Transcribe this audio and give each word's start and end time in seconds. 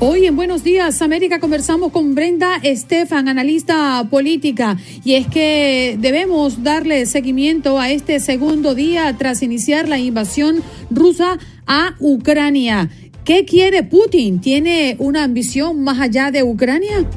Hoy 0.00 0.26
en 0.26 0.34
Buenos 0.34 0.64
Días 0.64 1.00
América 1.02 1.38
conversamos 1.38 1.92
con 1.92 2.16
Brenda 2.16 2.56
Estefan, 2.62 3.28
analista 3.28 4.06
política, 4.10 4.76
y 5.04 5.14
es 5.14 5.28
que 5.28 5.96
debemos 6.00 6.64
darle 6.64 7.06
seguimiento 7.06 7.78
a 7.78 7.90
este 7.90 8.18
segundo 8.18 8.74
día 8.74 9.14
tras 9.16 9.42
iniciar 9.42 9.88
la 9.88 9.98
invasión 9.98 10.62
rusa 10.90 11.38
a 11.66 11.94
Ucrania. 12.00 12.90
¿Qué 13.24 13.44
quiere 13.44 13.84
Putin? 13.84 14.40
¿Tiene 14.40 14.96
una 14.98 15.22
ambición 15.22 15.80
más 15.84 16.00
allá 16.00 16.32
de 16.32 16.42
Ucrania? 16.42 17.08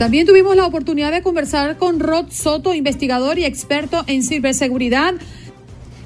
También 0.00 0.26
tuvimos 0.26 0.56
la 0.56 0.66
oportunidad 0.66 1.12
de 1.12 1.22
conversar 1.22 1.76
con 1.76 2.00
Rod 2.00 2.30
Soto, 2.30 2.74
investigador 2.74 3.38
y 3.38 3.44
experto 3.44 4.02
en 4.06 4.24
ciberseguridad 4.24 5.14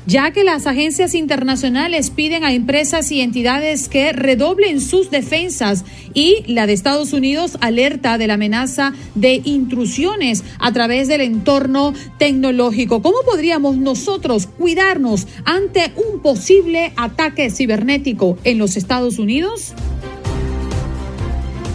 ya 0.06 0.30
que 0.32 0.44
las 0.44 0.66
agencias 0.66 1.14
internacionales 1.14 2.10
piden 2.10 2.44
a 2.44 2.52
empresas 2.52 3.10
y 3.10 3.20
entidades 3.20 3.88
que 3.88 4.12
redoblen 4.12 4.80
sus 4.80 5.10
defensas 5.10 5.84
y 6.12 6.44
la 6.46 6.66
de 6.66 6.72
Estados 6.72 7.12
Unidos 7.12 7.58
alerta 7.60 8.18
de 8.18 8.26
la 8.26 8.34
amenaza 8.34 8.92
de 9.14 9.40
intrusiones 9.44 10.44
a 10.58 10.72
través 10.72 11.08
del 11.08 11.22
entorno 11.22 11.94
tecnológico. 12.18 13.02
¿Cómo 13.02 13.18
podríamos 13.24 13.76
nosotros 13.76 14.46
cuidarnos 14.46 15.26
ante 15.44 15.92
un 15.96 16.20
posible 16.20 16.92
ataque 16.96 17.50
cibernético 17.50 18.38
en 18.44 18.58
los 18.58 18.76
Estados 18.76 19.18
Unidos? 19.18 19.74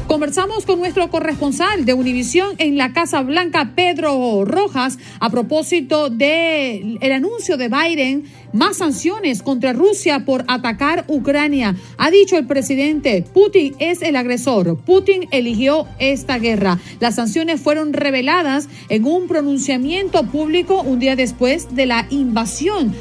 Conversamos 0.09 0.65
con 0.65 0.79
nuestro 0.79 1.11
corresponsal 1.11 1.85
de 1.85 1.93
Univisión 1.93 2.55
en 2.57 2.79
la 2.79 2.93
Casa 2.93 3.21
Blanca, 3.21 3.73
Pedro 3.75 4.43
Rojas, 4.43 4.97
a 5.19 5.29
propósito 5.29 6.09
del 6.09 6.97
el 6.99 7.11
anuncio 7.11 7.57
de 7.57 7.69
Biden 7.69 8.23
más 8.51 8.77
sanciones 8.77 9.43
contra 9.43 9.71
Rusia 9.71 10.25
por 10.25 10.45
atacar 10.47 11.05
Ucrania. 11.07 11.75
Ha 11.99 12.09
dicho 12.09 12.39
el 12.39 12.47
presidente, 12.47 13.23
Putin 13.35 13.75
es 13.77 14.01
el 14.01 14.15
agresor. 14.15 14.79
Putin 14.79 15.27
eligió 15.29 15.85
esta 15.99 16.39
guerra. 16.39 16.79
Las 16.99 17.13
sanciones 17.13 17.61
fueron 17.61 17.93
reveladas 17.93 18.67
en 18.89 19.05
un 19.05 19.27
pronunciamiento 19.27 20.23
público 20.23 20.81
un 20.81 20.97
día 20.97 21.15
después 21.15 21.75
de 21.75 21.85
la 21.85 22.07
invasión 22.09 22.95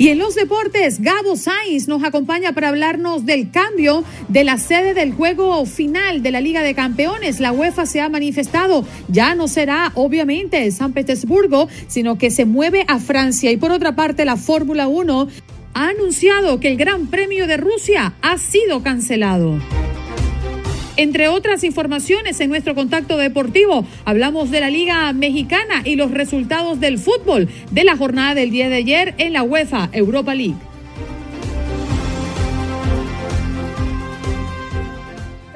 y 0.00 0.08
en 0.08 0.16
los 0.16 0.34
deportes, 0.34 1.02
Gabo 1.02 1.36
Sainz 1.36 1.86
nos 1.86 2.02
acompaña 2.04 2.54
para 2.54 2.70
hablarnos 2.70 3.26
del 3.26 3.50
cambio 3.50 4.02
de 4.28 4.44
la 4.44 4.56
sede 4.56 4.94
del 4.94 5.12
juego 5.12 5.66
final 5.66 6.22
de 6.22 6.30
la 6.30 6.40
Liga 6.40 6.62
de 6.62 6.74
Campeones. 6.74 7.38
La 7.38 7.52
UEFA 7.52 7.84
se 7.84 8.00
ha 8.00 8.08
manifestado, 8.08 8.86
ya 9.08 9.34
no 9.34 9.46
será 9.46 9.92
obviamente 9.96 10.70
San 10.70 10.94
Petersburgo, 10.94 11.68
sino 11.86 12.16
que 12.16 12.30
se 12.30 12.46
mueve 12.46 12.86
a 12.88 12.98
Francia. 12.98 13.50
Y 13.50 13.58
por 13.58 13.72
otra 13.72 13.94
parte, 13.94 14.24
la 14.24 14.38
Fórmula 14.38 14.88
1 14.88 15.28
ha 15.74 15.88
anunciado 15.90 16.60
que 16.60 16.68
el 16.68 16.78
Gran 16.78 17.08
Premio 17.08 17.46
de 17.46 17.58
Rusia 17.58 18.14
ha 18.22 18.38
sido 18.38 18.82
cancelado. 18.82 19.58
Entre 21.00 21.28
otras 21.28 21.64
informaciones 21.64 22.38
en 22.40 22.50
nuestro 22.50 22.74
contacto 22.74 23.16
deportivo, 23.16 23.86
hablamos 24.04 24.50
de 24.50 24.60
la 24.60 24.68
Liga 24.68 25.10
Mexicana 25.14 25.80
y 25.82 25.96
los 25.96 26.10
resultados 26.10 26.78
del 26.78 26.98
fútbol 26.98 27.48
de 27.70 27.84
la 27.84 27.96
jornada 27.96 28.34
del 28.34 28.50
día 28.50 28.68
de 28.68 28.76
ayer 28.76 29.14
en 29.16 29.32
la 29.32 29.42
UEFA 29.42 29.88
Europa 29.92 30.34
League. 30.34 30.58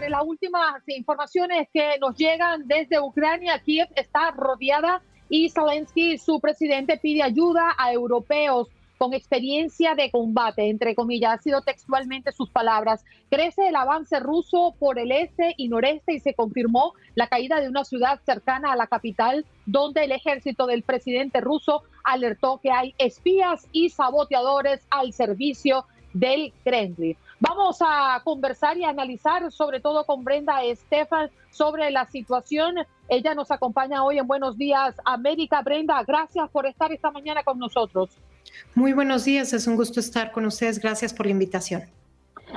Las 0.09 0.22
últimas 0.25 0.83
informaciones 0.87 1.69
que 1.75 1.99
nos 2.00 2.16
llegan 2.16 2.66
desde 2.66 2.99
Ucrania, 2.99 3.59
Kiev 3.59 3.88
está 3.97 4.31
rodeada 4.31 5.03
y 5.28 5.50
Zelensky, 5.50 6.16
su 6.16 6.41
presidente, 6.41 6.97
pide 6.97 7.22
ayuda 7.22 7.75
a 7.77 7.93
europeos 7.93 8.69
con 8.99 9.15
experiencia 9.15 9.94
de 9.94 10.10
combate, 10.10 10.69
entre 10.69 10.94
comillas, 10.94 11.34
ha 11.34 11.43
sido 11.43 11.62
textualmente 11.62 12.32
sus 12.32 12.50
palabras. 12.50 13.05
Crece 13.31 13.69
el 13.69 13.77
avance 13.77 14.21
ruso 14.21 14.75
por 14.78 14.99
el 14.99 15.12
este 15.12 15.55
y 15.56 15.69
noreste 15.69 16.15
y 16.15 16.21
se 16.21 16.34
confirmó 16.34 16.94
la 17.15 17.28
caída 17.28 17.60
de 17.60 17.69
una 17.69 17.84
ciudad 17.84 18.21
cercana 18.25 18.72
a 18.72 18.77
la 18.77 18.87
capital, 18.87 19.44
donde 19.66 20.04
el 20.04 20.12
ejército 20.12 20.66
del 20.66 20.83
presidente 20.83 21.41
ruso 21.41 21.83
alertó 22.04 22.60
que 22.62 22.71
hay 22.71 22.94
espías 22.99 23.69
y 23.72 23.88
saboteadores 23.88 24.87
al 24.91 25.12
servicio 25.12 25.87
del 26.12 26.53
Kremlin. 26.62 27.16
Vamos 27.41 27.78
a 27.81 28.21
conversar 28.25 28.78
y 28.78 28.84
analizar, 28.84 29.50
sobre 29.50 29.81
todo 29.81 30.04
con 30.04 30.25
Brenda 30.25 30.62
Estefan, 30.62 31.31
sobre 31.50 31.91
la 31.91 32.06
situación. 32.06 32.77
Ella 33.09 33.34
nos 33.34 33.50
acompaña 33.50 34.04
hoy 34.04 34.19
en 34.19 34.27
Buenos 34.27 34.56
Días 34.56 34.94
América. 35.04 35.60
Brenda, 35.62 36.03
gracias 36.04 36.49
por 36.50 36.66
estar 36.66 36.93
esta 36.93 37.10
mañana 37.10 37.43
con 37.43 37.59
nosotros. 37.59 38.16
Muy 38.75 38.92
buenos 38.92 39.25
días, 39.25 39.53
es 39.53 39.66
un 39.66 39.76
gusto 39.76 40.00
estar 40.00 40.32
con 40.32 40.47
ustedes. 40.47 40.78
Gracias 40.78 41.12
por 41.15 41.26
la 41.26 41.32
invitación. 41.32 41.82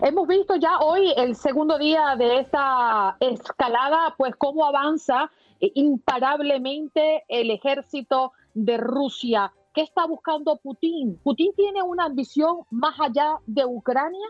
Hemos 0.01 0.27
visto 0.27 0.55
ya 0.55 0.79
hoy 0.79 1.11
el 1.17 1.35
segundo 1.35 1.77
día 1.77 2.15
de 2.17 2.39
esta 2.39 3.17
escalada, 3.19 4.13
pues 4.17 4.35
cómo 4.37 4.65
avanza 4.65 5.31
eh, 5.59 5.71
imparablemente 5.75 7.23
el 7.27 7.49
ejército 7.49 8.33
de 8.53 8.77
Rusia. 8.77 9.51
¿Qué 9.73 9.81
está 9.81 10.05
buscando 10.05 10.57
Putin? 10.57 11.19
¿Putin 11.23 11.51
tiene 11.55 11.81
una 11.81 12.05
ambición 12.05 12.61
más 12.69 12.99
allá 12.99 13.37
de 13.45 13.65
Ucrania? 13.65 14.27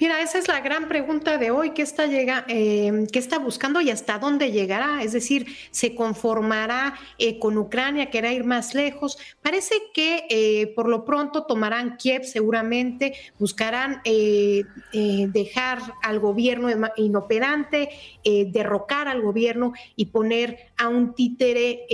Mira, 0.00 0.20
esa 0.20 0.38
es 0.38 0.48
la 0.48 0.60
gran 0.60 0.88
pregunta 0.88 1.38
de 1.38 1.52
hoy. 1.52 1.70
¿Qué 1.70 1.82
está, 1.82 2.06
eh, 2.08 3.06
¿qué 3.12 3.18
está 3.18 3.38
buscando 3.38 3.80
y 3.80 3.90
hasta 3.90 4.18
dónde 4.18 4.50
llegará? 4.50 5.02
Es 5.02 5.12
decir, 5.12 5.46
¿se 5.70 5.94
conformará 5.94 6.94
eh, 7.18 7.38
con 7.38 7.56
Ucrania? 7.56 8.10
¿Querrá 8.10 8.32
ir 8.32 8.42
más 8.42 8.74
lejos? 8.74 9.18
Parece 9.40 9.76
que 9.94 10.26
eh, 10.28 10.72
por 10.74 10.88
lo 10.88 11.04
pronto 11.04 11.44
tomarán 11.44 11.96
Kiev 11.96 12.24
seguramente, 12.24 13.14
buscarán 13.38 14.02
dejar 14.04 15.78
al 16.02 16.18
gobierno 16.18 16.68
inoperante, 16.96 17.88
derrocar 18.24 19.08
al 19.08 19.22
gobierno 19.22 19.72
y 19.96 20.06
poner 20.06 20.72
a 20.76 20.88
un 20.88 21.14
títere 21.14 21.86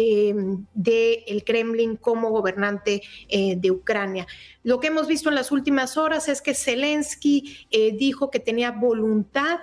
del 0.74 1.44
Kremlin 1.44 1.96
como 1.96 2.30
gobernante 2.30 3.02
de 3.28 3.70
Ucrania. 3.70 4.26
Lo 4.62 4.80
que 4.80 4.88
hemos 4.88 5.06
visto 5.06 5.28
en 5.28 5.34
las 5.34 5.52
últimas 5.52 5.96
horas 5.96 6.28
es 6.28 6.42
que 6.42 6.54
Zelensky 6.54 7.66
eh, 7.70 7.92
dijo 7.96 8.30
que 8.30 8.40
tenía 8.40 8.72
voluntad 8.72 9.60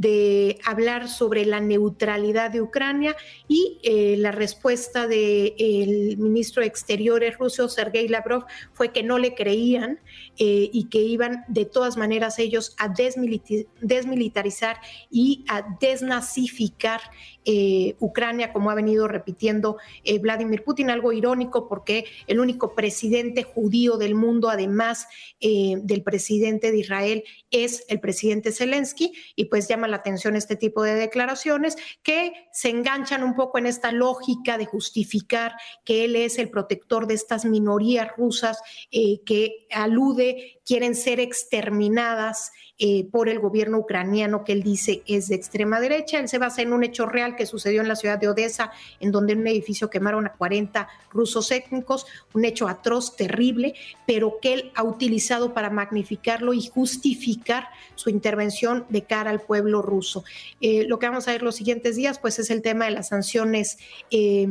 de 0.00 0.58
hablar 0.64 1.10
sobre 1.10 1.44
la 1.44 1.60
neutralidad 1.60 2.50
de 2.50 2.62
Ucrania 2.62 3.14
y 3.48 3.78
eh, 3.82 4.16
la 4.16 4.32
respuesta 4.32 5.06
del 5.06 6.16
ministro 6.16 6.62
de 6.62 6.68
Exteriores 6.68 7.36
ruso, 7.36 7.68
Sergei 7.68 8.08
Lavrov, 8.08 8.46
fue 8.72 8.92
que 8.92 9.02
no 9.02 9.18
le 9.18 9.34
creían 9.34 10.00
eh, 10.38 10.70
y 10.72 10.88
que 10.88 11.00
iban 11.00 11.44
de 11.48 11.66
todas 11.66 11.98
maneras 11.98 12.38
ellos 12.38 12.74
a 12.78 12.88
desmilitarizar 12.88 14.80
y 15.10 15.44
a 15.48 15.76
desnazificar 15.78 17.02
eh, 17.44 17.96
Ucrania, 18.00 18.52
como 18.52 18.70
ha 18.70 18.74
venido 18.74 19.08
repitiendo 19.08 19.78
Vladimir 20.20 20.62
Putin, 20.62 20.88
algo 20.88 21.12
irónico 21.12 21.68
porque 21.68 22.06
el 22.26 22.40
único 22.40 22.74
presidente 22.74 23.42
judío 23.42 23.98
del 23.98 24.14
mundo, 24.14 24.48
además 24.48 25.08
del 25.40 26.02
presidente 26.02 26.70
de 26.70 26.78
Israel, 26.78 27.24
es 27.50 27.84
el 27.88 28.00
presidente 28.00 28.52
Zelensky 28.52 29.12
y 29.36 29.46
pues 29.46 29.68
llama 29.68 29.88
la 29.90 29.98
atención 29.98 30.36
este 30.36 30.56
tipo 30.56 30.82
de 30.82 30.94
declaraciones 30.94 31.76
que 32.02 32.32
se 32.52 32.70
enganchan 32.70 33.22
un 33.22 33.34
poco 33.34 33.58
en 33.58 33.66
esta 33.66 33.92
lógica 33.92 34.58
de 34.58 34.66
justificar 34.66 35.52
que 35.84 36.04
él 36.04 36.16
es 36.16 36.38
el 36.38 36.50
protector 36.50 37.06
de 37.06 37.14
estas 37.14 37.44
minorías 37.44 38.08
rusas 38.16 38.62
eh, 38.90 39.22
que 39.24 39.66
alude 39.70 40.59
quieren 40.70 40.94
ser 40.94 41.18
exterminadas 41.18 42.52
eh, 42.78 43.04
por 43.10 43.28
el 43.28 43.40
gobierno 43.40 43.78
ucraniano 43.78 44.44
que 44.44 44.52
él 44.52 44.62
dice 44.62 45.02
es 45.08 45.26
de 45.26 45.34
extrema 45.34 45.80
derecha. 45.80 46.20
Él 46.20 46.28
se 46.28 46.38
basa 46.38 46.62
en 46.62 46.72
un 46.72 46.84
hecho 46.84 47.06
real 47.06 47.34
que 47.34 47.44
sucedió 47.44 47.80
en 47.80 47.88
la 47.88 47.96
ciudad 47.96 48.20
de 48.20 48.28
Odessa, 48.28 48.70
en 49.00 49.10
donde 49.10 49.32
en 49.32 49.40
un 49.40 49.48
edificio 49.48 49.90
quemaron 49.90 50.28
a 50.28 50.32
40 50.34 50.88
rusos 51.10 51.50
étnicos, 51.50 52.06
un 52.34 52.44
hecho 52.44 52.68
atroz, 52.68 53.16
terrible, 53.16 53.74
pero 54.06 54.38
que 54.40 54.52
él 54.52 54.72
ha 54.76 54.84
utilizado 54.84 55.54
para 55.54 55.70
magnificarlo 55.70 56.54
y 56.54 56.64
justificar 56.68 57.66
su 57.96 58.08
intervención 58.08 58.86
de 58.90 59.02
cara 59.02 59.30
al 59.30 59.40
pueblo 59.40 59.82
ruso. 59.82 60.22
Eh, 60.60 60.84
lo 60.86 61.00
que 61.00 61.08
vamos 61.08 61.26
a 61.26 61.32
ver 61.32 61.42
los 61.42 61.56
siguientes 61.56 61.96
días, 61.96 62.20
pues 62.20 62.38
es 62.38 62.48
el 62.48 62.62
tema 62.62 62.84
de 62.84 62.92
las 62.92 63.08
sanciones. 63.08 63.76
Eh, 64.12 64.46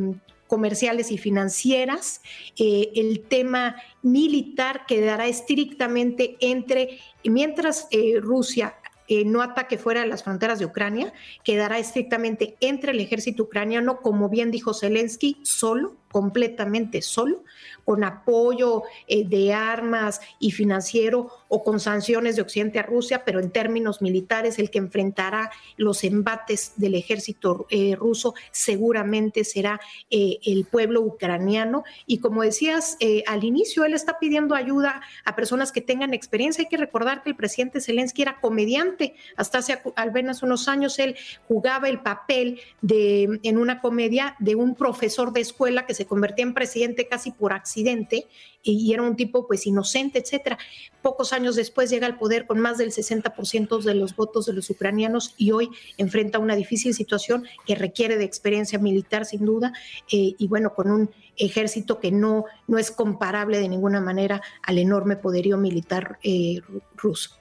comerciales 0.50 1.12
y 1.12 1.16
financieras, 1.16 2.22
eh, 2.58 2.90
el 2.96 3.20
tema 3.20 3.76
militar 4.02 4.84
quedará 4.84 5.28
estrictamente 5.28 6.36
entre, 6.40 6.98
mientras 7.22 7.86
eh, 7.92 8.18
Rusia 8.20 8.74
eh, 9.06 9.24
no 9.24 9.42
ataque 9.42 9.78
fuera 9.78 10.00
de 10.00 10.08
las 10.08 10.24
fronteras 10.24 10.58
de 10.58 10.64
Ucrania, 10.66 11.12
quedará 11.44 11.78
estrictamente 11.78 12.56
entre 12.60 12.90
el 12.90 12.98
ejército 12.98 13.44
ucraniano, 13.44 14.00
como 14.00 14.28
bien 14.28 14.50
dijo 14.50 14.74
Zelensky, 14.74 15.36
solo, 15.42 15.96
completamente 16.10 17.02
solo, 17.02 17.44
con 17.84 18.04
apoyo 18.04 18.82
eh, 19.06 19.24
de 19.26 19.52
armas 19.52 20.20
y 20.38 20.50
financiero 20.50 21.30
o 21.48 21.62
con 21.62 21.80
sanciones 21.80 22.36
de 22.36 22.42
Occidente 22.42 22.78
a 22.78 22.82
Rusia, 22.82 23.24
pero 23.24 23.40
en 23.40 23.50
términos 23.50 24.02
militares 24.02 24.58
el 24.58 24.70
que 24.70 24.78
enfrentará 24.78 25.50
los 25.76 26.04
embates 26.04 26.74
del 26.76 26.94
ejército 26.94 27.66
eh, 27.70 27.96
ruso 27.96 28.34
seguramente 28.50 29.44
será 29.44 29.80
eh, 30.10 30.38
el 30.44 30.64
pueblo 30.64 31.00
ucraniano. 31.00 31.84
Y 32.06 32.18
como 32.18 32.42
decías 32.42 32.96
al 33.26 33.44
inicio, 33.44 33.84
él 33.84 33.94
está 33.94 34.18
pidiendo 34.18 34.54
ayuda 34.54 35.00
a 35.24 35.34
personas 35.34 35.72
que 35.72 35.80
tengan 35.80 36.14
experiencia. 36.14 36.62
Hay 36.62 36.68
que 36.68 36.76
recordar 36.76 37.22
que 37.22 37.30
el 37.30 37.36
presidente 37.36 37.80
Zelensky 37.80 38.22
era 38.22 38.40
comediante. 38.40 39.14
Hasta 39.36 39.58
hace 39.58 39.80
al 39.96 40.12
menos 40.12 40.42
unos 40.42 40.68
años 40.68 40.98
él 40.98 41.16
jugaba 41.48 41.88
el 41.88 42.00
papel 42.00 42.60
de, 42.82 43.40
en 43.42 43.58
una 43.58 43.80
comedia 43.80 44.36
de 44.38 44.54
un 44.54 44.74
profesor 44.74 45.32
de 45.32 45.40
escuela 45.40 45.86
que 45.86 45.94
se 45.94 45.99
convertía 46.06 46.44
en 46.44 46.54
presidente 46.54 47.08
casi 47.08 47.30
por 47.30 47.52
accidente 47.52 47.70
accidente 47.70 48.26
y 48.62 48.92
era 48.92 49.02
un 49.02 49.16
tipo 49.16 49.46
pues 49.46 49.66
inocente, 49.66 50.18
etcétera. 50.18 50.58
Pocos 51.00 51.32
años 51.32 51.56
después 51.56 51.88
llega 51.88 52.06
al 52.06 52.18
poder 52.18 52.46
con 52.46 52.60
más 52.60 52.76
del 52.76 52.90
60% 52.90 53.82
de 53.82 53.94
los 53.94 54.14
votos 54.14 54.44
de 54.44 54.52
los 54.52 54.68
ucranianos 54.68 55.34
y 55.38 55.52
hoy 55.52 55.70
enfrenta 55.96 56.38
una 56.38 56.56
difícil 56.56 56.92
situación 56.92 57.46
que 57.66 57.74
requiere 57.74 58.18
de 58.18 58.24
experiencia 58.24 58.78
militar 58.78 59.24
sin 59.24 59.46
duda 59.46 59.72
eh, 60.12 60.34
y 60.36 60.48
bueno, 60.48 60.74
con 60.74 60.90
un 60.90 61.10
ejército 61.38 62.00
que 62.00 62.12
no, 62.12 62.44
no 62.66 62.76
es 62.76 62.90
comparable 62.90 63.58
de 63.58 63.68
ninguna 63.68 64.00
manera 64.00 64.42
al 64.62 64.76
enorme 64.76 65.16
poderío 65.16 65.56
militar 65.56 66.18
eh, 66.22 66.60
ruso. 66.96 67.39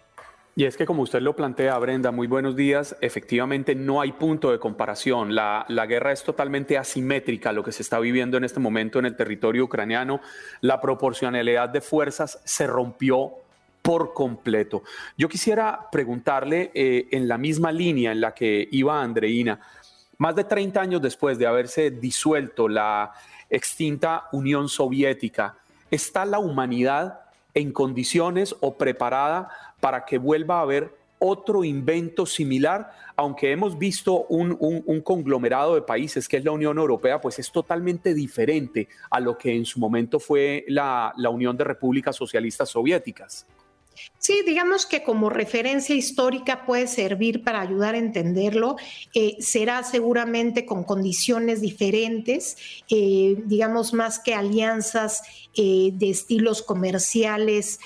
Y 0.55 0.65
es 0.65 0.75
que 0.75 0.85
como 0.85 1.03
usted 1.03 1.21
lo 1.21 1.35
plantea, 1.35 1.77
Brenda, 1.77 2.11
muy 2.11 2.27
buenos 2.27 2.55
días, 2.55 2.95
efectivamente 2.99 3.75
no 3.75 4.01
hay 4.01 4.11
punto 4.11 4.51
de 4.51 4.59
comparación. 4.59 5.33
La, 5.33 5.65
la, 5.69 5.85
guerra 5.85 6.11
es 6.11 6.23
totalmente 6.23 6.77
asimétrica, 6.77 7.53
lo 7.53 7.63
que 7.63 7.71
se 7.71 7.81
está 7.81 7.99
viviendo 7.99 8.35
en 8.35 8.43
este 8.43 8.59
momento 8.59 8.99
en 8.99 9.05
el 9.05 9.15
territorio 9.15 9.63
ucraniano. 9.63 10.19
La 10.59 10.81
proporcionalidad 10.81 11.69
de 11.69 11.79
fuerzas 11.79 12.41
se 12.43 12.67
rompió 12.67 13.35
por 13.81 14.13
completo. 14.13 14.83
Yo 15.17 15.29
quisiera 15.29 15.89
preguntarle 15.91 16.71
eh, 16.73 17.07
en 17.11 17.27
la 17.27 17.37
misma 17.37 17.71
línea 17.71 18.11
en 18.11 18.21
la 18.21 18.33
que 18.33 18.67
iba 18.71 19.01
Andreina, 19.01 19.59
más 20.17 20.35
de 20.35 20.43
30 20.43 20.81
años 20.81 21.01
después 21.01 21.39
de 21.39 21.47
haberse 21.47 21.91
disuelto 21.91 22.67
la 22.67 23.13
extinta 23.49 24.27
Unión 24.31 24.67
Soviética, 24.67 25.55
¿está 25.89 26.25
la 26.25 26.39
humanidad 26.39 27.21
en 27.59 27.71
condiciones 27.71 28.55
o 28.59 28.77
preparada 28.77 29.49
para 29.79 30.05
que 30.05 30.17
vuelva 30.17 30.59
a 30.59 30.61
haber 30.61 30.99
otro 31.19 31.63
invento 31.63 32.25
similar, 32.25 32.91
aunque 33.15 33.51
hemos 33.51 33.77
visto 33.77 34.25
un, 34.29 35.01
conglomerado 35.03 35.75
de 35.75 35.81
países 35.81 36.27
que 36.27 36.37
es 36.37 36.45
la 36.45 36.51
Unión 36.51 36.77
Europea, 36.77 37.19
pues 37.19 37.39
es 37.39 37.51
totalmente 37.51 38.13
diferente 38.13 38.87
a 39.09 39.19
lo 39.19 39.37
que 39.37 39.53
en 39.55 39.65
su 39.65 39.79
momento 39.79 40.19
fue 40.19 40.63
la, 40.67 41.13
la 41.17 41.29
Unión 41.29 41.57
de 41.57 41.65
Repúblicas 41.65 42.15
Socialistas 42.15 42.69
Soviéticas. 42.69 43.45
Sí, 44.29 44.43
digamos 44.45 44.85
que 44.85 45.01
como 45.01 45.31
referencia 45.31 45.95
histórica 45.95 46.63
puede 46.67 46.85
servir 46.85 47.43
para 47.43 47.61
ayudar 47.61 47.95
a 47.95 47.97
entenderlo. 47.97 48.75
Eh, 49.15 49.37
será 49.39 49.81
seguramente 49.81 50.67
con 50.67 50.83
condiciones 50.83 51.61
diferentes, 51.61 52.55
eh, 52.91 53.41
digamos 53.47 53.91
más 53.91 54.19
que 54.19 54.35
alianzas 54.35 55.23
eh, 55.55 55.89
de 55.93 56.11
estilos 56.11 56.61
comerciales, 56.61 57.79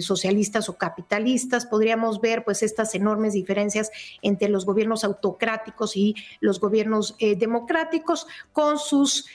socialistas 0.00 0.68
o 0.68 0.76
capitalistas. 0.76 1.64
Podríamos 1.64 2.20
ver 2.20 2.44
pues 2.44 2.62
estas 2.62 2.94
enormes 2.94 3.32
diferencias 3.32 3.90
entre 4.20 4.48
los 4.50 4.66
gobiernos 4.66 5.04
autocráticos 5.04 5.96
y 5.96 6.14
los 6.40 6.60
gobiernos 6.60 7.16
democráticos, 7.18 8.26
con 8.52 8.78
sus 8.78 9.26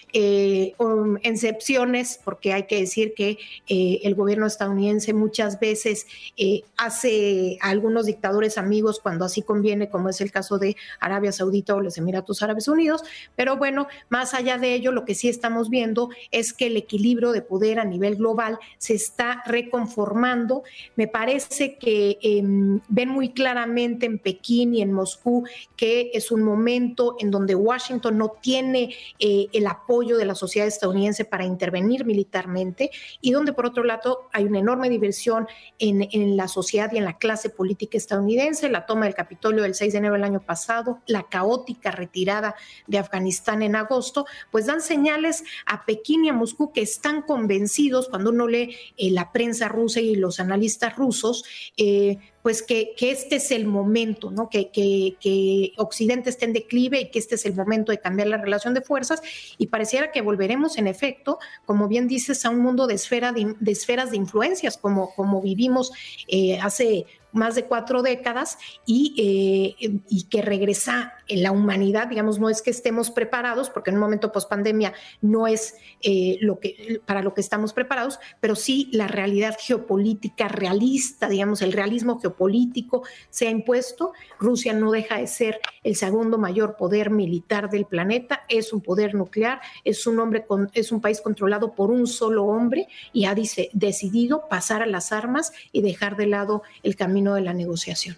um, 0.80 1.18
excepciones, 1.22 2.20
porque 2.24 2.54
hay 2.54 2.64
que 2.64 2.80
decir 2.80 3.14
que 3.16 3.38
el 3.68 4.16
gobierno 4.16 4.48
estadounidense 4.48 5.14
muchas 5.14 5.60
veces 5.60 6.08
eh, 6.46 6.66
hace 6.76 7.58
algunos 7.62 8.06
dictadores 8.06 8.58
amigos 8.58 9.00
cuando 9.02 9.24
así 9.24 9.44
conviene, 9.44 9.90
como 9.90 10.10
es 10.10 10.20
el 10.20 10.30
caso 10.30 10.58
de 10.58 10.76
Arabia 11.00 11.32
Saudita 11.32 11.74
o 11.74 11.80
los 11.80 11.98
Emiratos 11.98 12.42
Árabes 12.42 12.68
Unidos. 12.68 13.02
Pero 13.38 13.56
bueno, 13.56 13.88
más 14.10 14.34
allá 14.34 14.58
de 14.58 14.74
ello, 14.74 14.92
lo 14.92 15.06
que 15.06 15.16
sí 15.16 15.30
estamos 15.30 15.70
viendo 15.70 16.10
es 16.32 16.52
que 16.52 16.68
el 16.68 16.76
equilibrio 16.76 17.32
de 17.32 17.42
poder 17.42 17.80
a 17.80 17.86
nivel 17.86 18.18
global 18.18 18.60
se 18.78 18.94
está 18.94 19.42
reconformando. 19.46 20.64
Me 20.98 21.08
parece 21.08 21.78
que 21.78 22.18
em, 22.22 22.82
ven 22.90 23.08
muy 23.08 23.30
claramente 23.30 24.06
en 24.06 24.20
Pekín 24.20 24.76
y 24.76 24.82
en 24.82 24.92
Moscú 24.92 25.46
que 25.78 26.12
es 26.14 26.30
un 26.30 26.44
momento 26.44 27.16
en 27.20 27.32
donde 27.32 27.56
Washington 27.56 28.18
no 28.18 28.34
tiene 28.42 28.94
eh, 29.20 29.48
el 29.54 29.68
apoyo 29.68 30.18
de 30.18 30.26
la 30.26 30.36
sociedad 30.36 30.68
estadounidense 30.68 31.24
para 31.24 31.46
intervenir 31.46 32.04
militarmente 32.04 32.92
y 33.22 33.32
donde 33.32 33.54
por 33.54 33.66
otro 33.66 33.86
lado 33.86 34.28
hay 34.34 34.44
una 34.44 34.60
enorme 34.60 34.90
diversión 34.90 35.48
en 35.80 35.94
en 36.12 36.23
la 36.28 36.48
sociedad 36.48 36.92
y 36.92 36.98
en 36.98 37.06
la 37.06 37.18
clase 37.18 37.50
política 37.50 37.98
estadounidense, 37.98 38.70
la 38.70 38.86
toma 38.86 39.06
del 39.06 39.16
Capitolio 39.16 39.64
del 39.64 39.76
6 39.76 39.94
de 39.94 40.00
enero 40.00 40.14
del 40.14 40.24
año 40.24 40.42
pasado, 40.42 41.00
la 41.08 41.24
caótica 41.24 41.92
retirada 41.92 42.56
de 42.88 42.98
Afganistán 42.98 43.62
en 43.62 43.76
agosto, 43.76 44.26
pues 44.52 44.66
dan 44.66 44.82
señales 44.82 45.44
a 45.66 45.86
Pekín 45.86 46.26
y 46.26 46.30
a 46.30 46.34
Moscú 46.34 46.72
que 46.72 46.82
están 46.82 47.22
convencidos 47.22 48.10
cuando 48.10 48.30
uno 48.30 48.48
lee 48.48 48.76
eh, 48.98 49.12
la 49.12 49.32
prensa 49.32 49.68
rusa 49.68 50.00
y 50.00 50.16
los 50.16 50.40
analistas 50.40 50.96
rusos, 50.96 51.44
eh, 51.78 52.18
pues 52.44 52.62
que, 52.62 52.94
este 53.00 53.38
es 53.38 53.52
el 53.52 53.66
momento, 53.66 54.30
¿no? 54.30 54.50
Que, 54.50 54.70
que, 54.70 55.72
Occidente 55.78 56.30
esté 56.30 56.46
en 56.46 56.54
declive 56.54 57.00
y 57.00 57.10
que 57.10 57.18
este 57.18 57.36
es 57.36 57.46
el 57.46 57.56
momento 57.56 57.92
de 57.92 58.00
cambiar 58.00 58.28
la 58.28 58.38
relación 58.38 58.74
de 58.74 58.82
fuerzas 58.82 59.22
y 59.58 59.68
pareciera 59.68 60.12
que 60.12 60.22
volveremos 60.22 60.78
en 60.78 60.88
efecto, 60.88 61.40
como 61.66 61.88
bien 61.88 62.08
dices, 62.08 62.46
a 62.46 62.50
un 62.50 62.60
mundo 62.60 62.86
de, 62.86 62.96
esfera 62.96 63.32
de, 63.32 63.56
esferas 63.66 64.12
de 64.12 64.18
influencias 64.18 64.78
como, 64.78 65.16
como 65.16 65.42
vivimos 65.42 65.94
eh, 66.28 66.60
hace 66.60 67.06
más 67.34 67.56
de 67.56 67.66
cuatro 67.66 68.02
décadas 68.02 68.58
y, 68.86 69.78
eh, 69.80 70.00
y 70.10 70.24
que 70.24 70.42
regresa 70.42 71.14
en 71.28 71.44
la 71.44 71.52
humanidad, 71.52 72.08
digamos, 72.08 72.40
no 72.40 72.50
es 72.50 72.62
que 72.62 72.70
estemos 72.70 73.12
preparados, 73.12 73.70
porque 73.70 73.90
en 73.90 73.96
un 73.96 74.02
momento 74.02 74.32
post 74.32 74.50
pandemia 74.50 74.94
no 75.22 75.48
es 75.48 75.76
eh, 76.02 76.38
lo 76.42 76.60
que, 76.60 77.02
para 77.06 77.22
lo 77.22 77.34
que 77.34 77.42
estamos 77.42 77.74
preparados, 77.74 78.20
pero 78.40 78.56
sí 78.56 78.90
la 78.92 79.08
realidad 79.08 79.58
geopolítica 79.60 80.48
realista, 80.48 81.30
digamos, 81.30 81.62
el 81.62 81.74
realismo 81.74 82.20
geopolítico 82.20 83.04
se 83.30 83.48
ha 83.48 83.52
impuesto. 83.52 84.14
Rusia 84.40 84.74
no 84.74 84.92
deja 84.92 85.18
de 85.18 85.28
ser 85.28 85.60
el 85.84 85.96
segundo 85.96 86.38
mayor 86.38 86.76
poder 86.76 87.10
militar 87.10 87.70
del 87.70 87.86
planeta, 87.86 88.44
es 88.50 88.74
un 88.74 88.82
poder 88.82 89.16
nuclear, 89.16 89.62
es 89.84 90.06
un 90.06 90.20
hombre 90.20 90.46
con, 90.46 90.70
es 90.74 90.92
un 90.92 91.02
país 91.02 91.22
controlado 91.22 91.74
por 91.74 91.90
un 91.90 92.08
solo 92.08 92.46
hombre 92.46 92.88
y 93.12 93.26
ha 93.26 93.34
dice, 93.34 93.70
decidido 93.74 94.48
pasar 94.50 94.82
a 94.82 94.88
las 94.88 95.12
armas 95.12 95.54
y 95.72 95.82
dejar 95.82 96.18
de 96.18 96.28
lado 96.28 96.64
el 96.84 96.96
camino 96.96 97.23
de 97.32 97.42
la 97.42 97.54
negociación. 97.54 98.18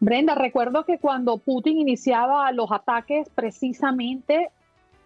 Brenda, 0.00 0.34
recuerdo 0.34 0.84
que 0.84 0.98
cuando 0.98 1.36
Putin 1.36 1.78
iniciaba 1.78 2.50
los 2.52 2.72
ataques, 2.72 3.28
precisamente 3.34 4.48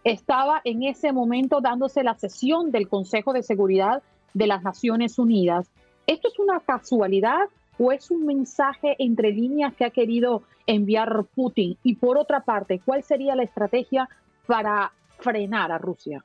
estaba 0.04 0.60
en 0.64 0.84
ese 0.84 1.12
momento 1.12 1.60
dándose 1.60 2.04
la 2.04 2.14
sesión 2.14 2.70
del 2.70 2.88
Consejo 2.88 3.32
de 3.32 3.42
Seguridad 3.42 4.02
de 4.34 4.46
las 4.46 4.62
Naciones 4.62 5.18
Unidas. 5.18 5.68
¿Esto 6.06 6.28
es 6.28 6.38
una 6.38 6.60
casualidad 6.60 7.48
o 7.78 7.90
es 7.90 8.10
un 8.10 8.24
mensaje 8.24 8.94
entre 8.98 9.32
líneas 9.32 9.74
que 9.74 9.84
ha 9.84 9.90
querido 9.90 10.42
enviar 10.66 11.24
Putin? 11.34 11.76
Y 11.82 11.96
por 11.96 12.16
otra 12.16 12.40
parte, 12.40 12.80
¿cuál 12.84 13.02
sería 13.02 13.34
la 13.34 13.42
estrategia 13.42 14.08
para 14.46 14.92
frenar 15.18 15.72
a 15.72 15.78
Rusia? 15.78 16.24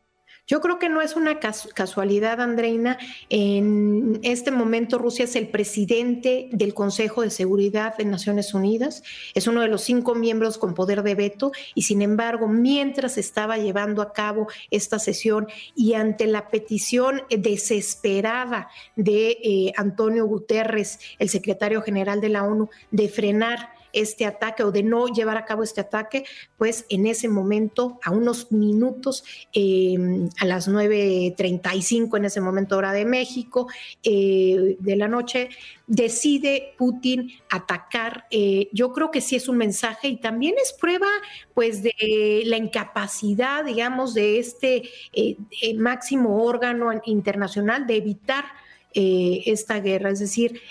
Yo 0.50 0.62
creo 0.62 0.80
que 0.80 0.90
no 0.90 1.00
es 1.04 1.16
una 1.16 1.40
casualidad, 1.40 2.42
Andreina. 2.42 2.98
En 3.30 4.20
este 4.24 4.50
momento 4.50 4.98
Rusia 4.98 5.26
es 5.26 5.36
el 5.36 5.48
presidente 5.48 6.50
del 6.52 6.74
Consejo 6.74 7.22
de 7.22 7.30
Seguridad 7.30 7.96
de 7.96 8.06
Naciones 8.06 8.56
Unidas, 8.56 9.04
es 9.36 9.46
uno 9.46 9.62
de 9.62 9.68
los 9.68 9.84
cinco 9.84 10.16
miembros 10.16 10.58
con 10.58 10.74
poder 10.74 11.04
de 11.04 11.14
veto 11.14 11.52
y 11.76 11.84
sin 11.84 12.02
embargo, 12.02 12.48
mientras 12.48 13.20
estaba 13.20 13.60
llevando 13.60 14.02
a 14.02 14.12
cabo 14.12 14.48
esta 14.72 14.98
sesión 14.98 15.48
y 15.76 15.94
ante 15.94 16.26
la 16.26 16.50
petición 16.50 17.22
desesperada 17.30 18.70
de 18.96 19.38
eh, 19.44 19.74
Antonio 19.78 20.26
Guterres, 20.26 21.00
el 21.20 21.30
secretario 21.30 21.84
general 21.84 22.22
de 22.22 22.30
la 22.30 22.44
ONU, 22.44 22.70
de 22.90 23.08
frenar 23.08 23.79
este 23.94 24.26
ataque 24.26 24.64
o 24.64 24.72
de 24.72 24.84
no 24.84 25.08
llevar 25.08 25.38
a 25.38 25.46
cabo 25.46 25.64
este 25.64 25.82
ataque, 25.82 26.26
pues 26.58 26.86
en 26.90 27.06
ese 27.06 27.28
momento, 27.28 28.00
a 28.04 28.12
unos 28.12 28.52
minutos, 28.52 29.24
em, 29.54 30.30
a 30.40 30.46
las 30.46 30.68
9.35 30.68 32.18
en 32.18 32.26
ese 32.26 32.42
momento 32.42 32.78
hora 32.78 32.94
de 32.94 33.06
México, 33.06 33.68
eh, 34.04 34.78
de 34.80 34.96
la 34.96 35.08
noche, 35.08 35.50
decide 35.88 36.74
Putin 36.78 37.32
atacar. 37.50 38.26
Eh, 38.30 38.70
yo 38.72 38.94
creo 38.94 39.12
que 39.12 39.22
sí 39.22 39.36
es 39.36 39.48
un 39.50 39.58
mensaje 39.58 40.08
y 40.08 40.18
también 40.18 40.56
es 40.62 40.74
prueba 40.74 41.08
pues 41.54 41.82
de 41.84 42.44
la 42.46 42.58
incapacidad, 42.58 43.66
digamos, 43.66 44.14
de 44.14 44.40
este 44.40 44.90
eh, 45.14 45.36
máximo 45.76 46.44
órgano 46.44 46.92
internacional 47.06 47.88
de 47.88 47.98
evitar 47.98 48.46
esta 48.94 49.80
guerra. 49.80 50.10
Es 50.10 50.20
decir, 50.20 50.62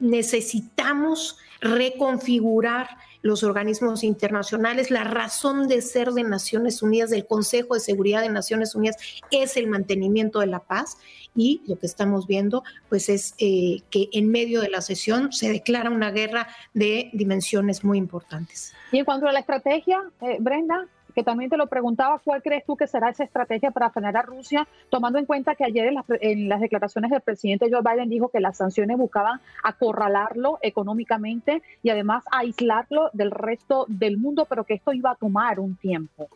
necesitamos 0.00 1.38
reconfigurar 1.60 2.88
los 3.22 3.44
organismos 3.44 4.04
internacionales. 4.04 4.90
La 4.90 5.04
razón 5.04 5.68
de 5.68 5.80
ser 5.80 6.10
de 6.10 6.24
Naciones 6.24 6.82
Unidas, 6.82 7.10
del 7.10 7.24
Consejo 7.24 7.74
de 7.74 7.80
Seguridad 7.80 8.20
de 8.20 8.28
Naciones 8.28 8.74
Unidas, 8.74 8.96
es 9.30 9.56
el 9.56 9.68
mantenimiento 9.68 10.40
de 10.40 10.48
la 10.48 10.58
paz. 10.58 10.98
Y 11.34 11.62
lo 11.66 11.78
que 11.78 11.86
estamos 11.86 12.26
viendo, 12.26 12.62
pues, 12.90 13.08
es 13.08 13.34
eh, 13.38 13.80
que 13.90 14.08
en 14.12 14.28
medio 14.28 14.60
de 14.60 14.68
la 14.68 14.82
sesión 14.82 15.32
se 15.32 15.50
declara 15.50 15.88
una 15.88 16.10
guerra 16.10 16.48
de 16.74 17.08
dimensiones 17.14 17.84
muy 17.84 17.96
importantes. 17.96 18.74
Y 18.90 18.98
en 18.98 19.04
cuanto 19.06 19.26
a 19.26 19.32
la 19.32 19.40
estrategia, 19.40 20.02
eh, 20.20 20.36
Brenda, 20.40 20.86
que 21.12 21.22
también 21.22 21.50
te 21.50 21.56
lo 21.56 21.66
preguntaba, 21.66 22.18
¿cuál 22.18 22.42
crees 22.42 22.64
tú 22.64 22.76
que 22.76 22.86
será 22.86 23.10
esa 23.10 23.24
estrategia 23.24 23.70
para 23.70 23.90
frenar 23.90 24.16
a 24.16 24.22
Rusia, 24.22 24.66
tomando 24.90 25.18
en 25.18 25.26
cuenta 25.26 25.54
que 25.54 25.64
ayer 25.64 25.92
en 26.20 26.48
las, 26.48 26.60
declaraciones 26.60 27.10
del 27.10 27.20
presidente 27.20 27.68
Joe 27.70 27.82
Biden 27.82 28.08
dijo 28.08 28.28
que 28.28 28.40
las 28.40 28.56
sanciones 28.56 28.96
buscaban 28.96 29.40
acorralarlo 29.62 30.58
económicamente 30.62 31.62
y 31.82 31.90
además 31.90 32.24
aislarlo 32.30 33.10
del 33.12 33.30
resto 33.30 33.86
del 33.88 34.18
mundo, 34.18 34.46
pero 34.48 34.64
que 34.64 34.74
esto 34.74 34.92
iba 34.92 35.10
a 35.10 35.14
tomar 35.14 35.60
un 35.60 35.76
tiempo? 35.76 36.28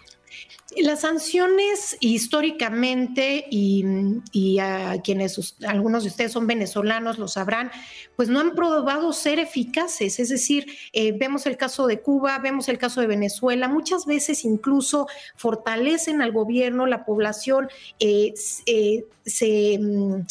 Las 0.76 1.02
sanciones 1.02 1.97
históricamente, 2.00 3.47
y, 3.50 4.59
a 4.59 5.00
quienes 5.02 5.56
algunos 5.66 6.02
de 6.02 6.11
ustedes 6.11 6.33
son 6.33 6.47
venezolanos 6.47 7.18
lo 7.18 7.28
sabrán, 7.28 7.71
pues 8.16 8.28
no 8.28 8.40
han 8.40 8.54
probado 8.54 9.12
ser 9.12 9.38
eficaces. 9.38 10.18
Es 10.18 10.28
decir, 10.28 10.66
eh, 10.92 11.12
vemos 11.12 11.47
el 11.47 11.56
caso 11.56 11.87
de 11.87 12.00
Cuba, 12.00 12.38
vemos 12.38 12.68
el 12.68 12.78
caso 12.78 13.00
de 13.00 13.06
Venezuela, 13.06 13.68
muchas 13.68 14.06
veces 14.06 14.45
incluso 14.45 15.06
fortalecen 15.37 16.21
al 16.21 16.33
gobierno, 16.33 16.87
la 16.87 17.04
población 17.04 17.68
eh, 18.00 18.35
eh, 18.66 19.04
se... 19.25 19.78
Mm, 19.78 20.26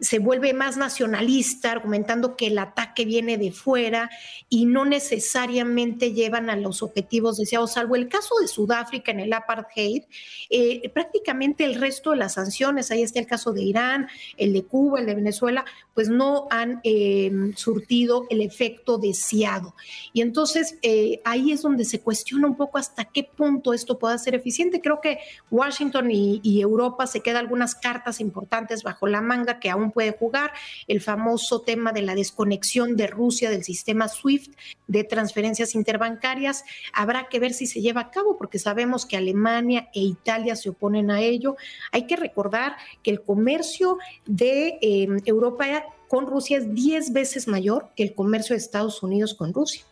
se 0.00 0.18
vuelve 0.18 0.54
más 0.54 0.76
nacionalista, 0.76 1.72
argumentando 1.72 2.36
que 2.36 2.46
el 2.46 2.58
ataque 2.58 3.04
viene 3.04 3.36
de 3.38 3.52
fuera 3.52 4.10
y 4.48 4.64
no 4.64 4.84
necesariamente 4.84 6.12
llevan 6.12 6.48
a 6.50 6.56
los 6.56 6.82
objetivos 6.82 7.36
deseados, 7.36 7.72
salvo 7.72 7.96
el 7.96 8.08
caso 8.08 8.34
de 8.40 8.48
Sudáfrica 8.48 9.12
en 9.12 9.20
el 9.20 9.32
apartheid, 9.32 10.04
eh, 10.48 10.88
prácticamente 10.90 11.64
el 11.64 11.74
resto 11.74 12.10
de 12.10 12.16
las 12.16 12.34
sanciones, 12.34 12.90
ahí 12.90 13.02
está 13.02 13.20
el 13.20 13.26
caso 13.26 13.52
de 13.52 13.62
Irán, 13.62 14.08
el 14.36 14.52
de 14.52 14.64
Cuba, 14.64 15.00
el 15.00 15.06
de 15.06 15.14
Venezuela, 15.14 15.64
pues 15.94 16.08
no 16.08 16.46
han 16.50 16.80
em, 16.82 17.54
surtido 17.54 18.26
el 18.30 18.40
efecto 18.40 18.96
deseado. 18.96 19.74
Y 20.12 20.22
entonces 20.22 20.78
eh, 20.82 21.20
ahí 21.24 21.52
es 21.52 21.62
donde 21.62 21.84
se 21.84 22.00
cuestiona 22.00 22.46
un 22.46 22.56
poco 22.56 22.78
hasta 22.78 23.04
qué 23.04 23.24
punto 23.24 23.74
esto 23.74 23.98
pueda 23.98 24.16
ser 24.16 24.34
eficiente. 24.34 24.80
Creo 24.80 25.00
que 25.00 25.18
Washington 25.50 26.10
y, 26.10 26.40
y 26.42 26.60
Europa 26.60 27.06
se 27.06 27.20
quedan 27.20 27.44
algunas 27.44 27.74
cartas 27.74 28.20
importantes 28.20 28.82
bajo 28.82 29.06
la 29.06 29.20
manga 29.20 29.60
que 29.60 29.68
aún 29.68 29.89
puede 29.90 30.12
jugar, 30.12 30.52
el 30.88 31.00
famoso 31.00 31.60
tema 31.60 31.92
de 31.92 32.02
la 32.02 32.14
desconexión 32.14 32.96
de 32.96 33.06
Rusia 33.06 33.50
del 33.50 33.64
sistema 33.64 34.08
SWIFT 34.08 34.52
de 34.86 35.04
transferencias 35.04 35.74
interbancarias. 35.74 36.64
Habrá 36.92 37.28
que 37.28 37.38
ver 37.38 37.52
si 37.52 37.66
se 37.66 37.80
lleva 37.80 38.02
a 38.02 38.10
cabo, 38.10 38.36
porque 38.36 38.58
sabemos 38.58 39.06
que 39.06 39.16
Alemania 39.16 39.88
e 39.94 40.00
Italia 40.00 40.56
se 40.56 40.70
oponen 40.70 41.10
a 41.10 41.20
ello. 41.20 41.56
Hay 41.92 42.06
que 42.06 42.16
recordar 42.16 42.76
que 43.02 43.10
el 43.10 43.22
comercio 43.22 43.98
de 44.26 44.78
em, 44.80 45.18
Europa 45.24 45.84
con 46.08 46.26
Rusia 46.26 46.58
es 46.58 46.74
10 46.74 47.12
veces 47.12 47.46
mayor 47.46 47.90
que 47.94 48.02
el 48.02 48.14
comercio 48.14 48.54
de 48.54 48.58
Estados 48.58 49.02
Unidos 49.02 49.34
con 49.34 49.54
Rusia. 49.54 49.84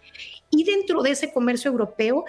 Y 0.50 0.64
dentro 0.64 1.02
de 1.02 1.10
ese 1.10 1.32
comercio 1.32 1.70
europeo, 1.70 2.24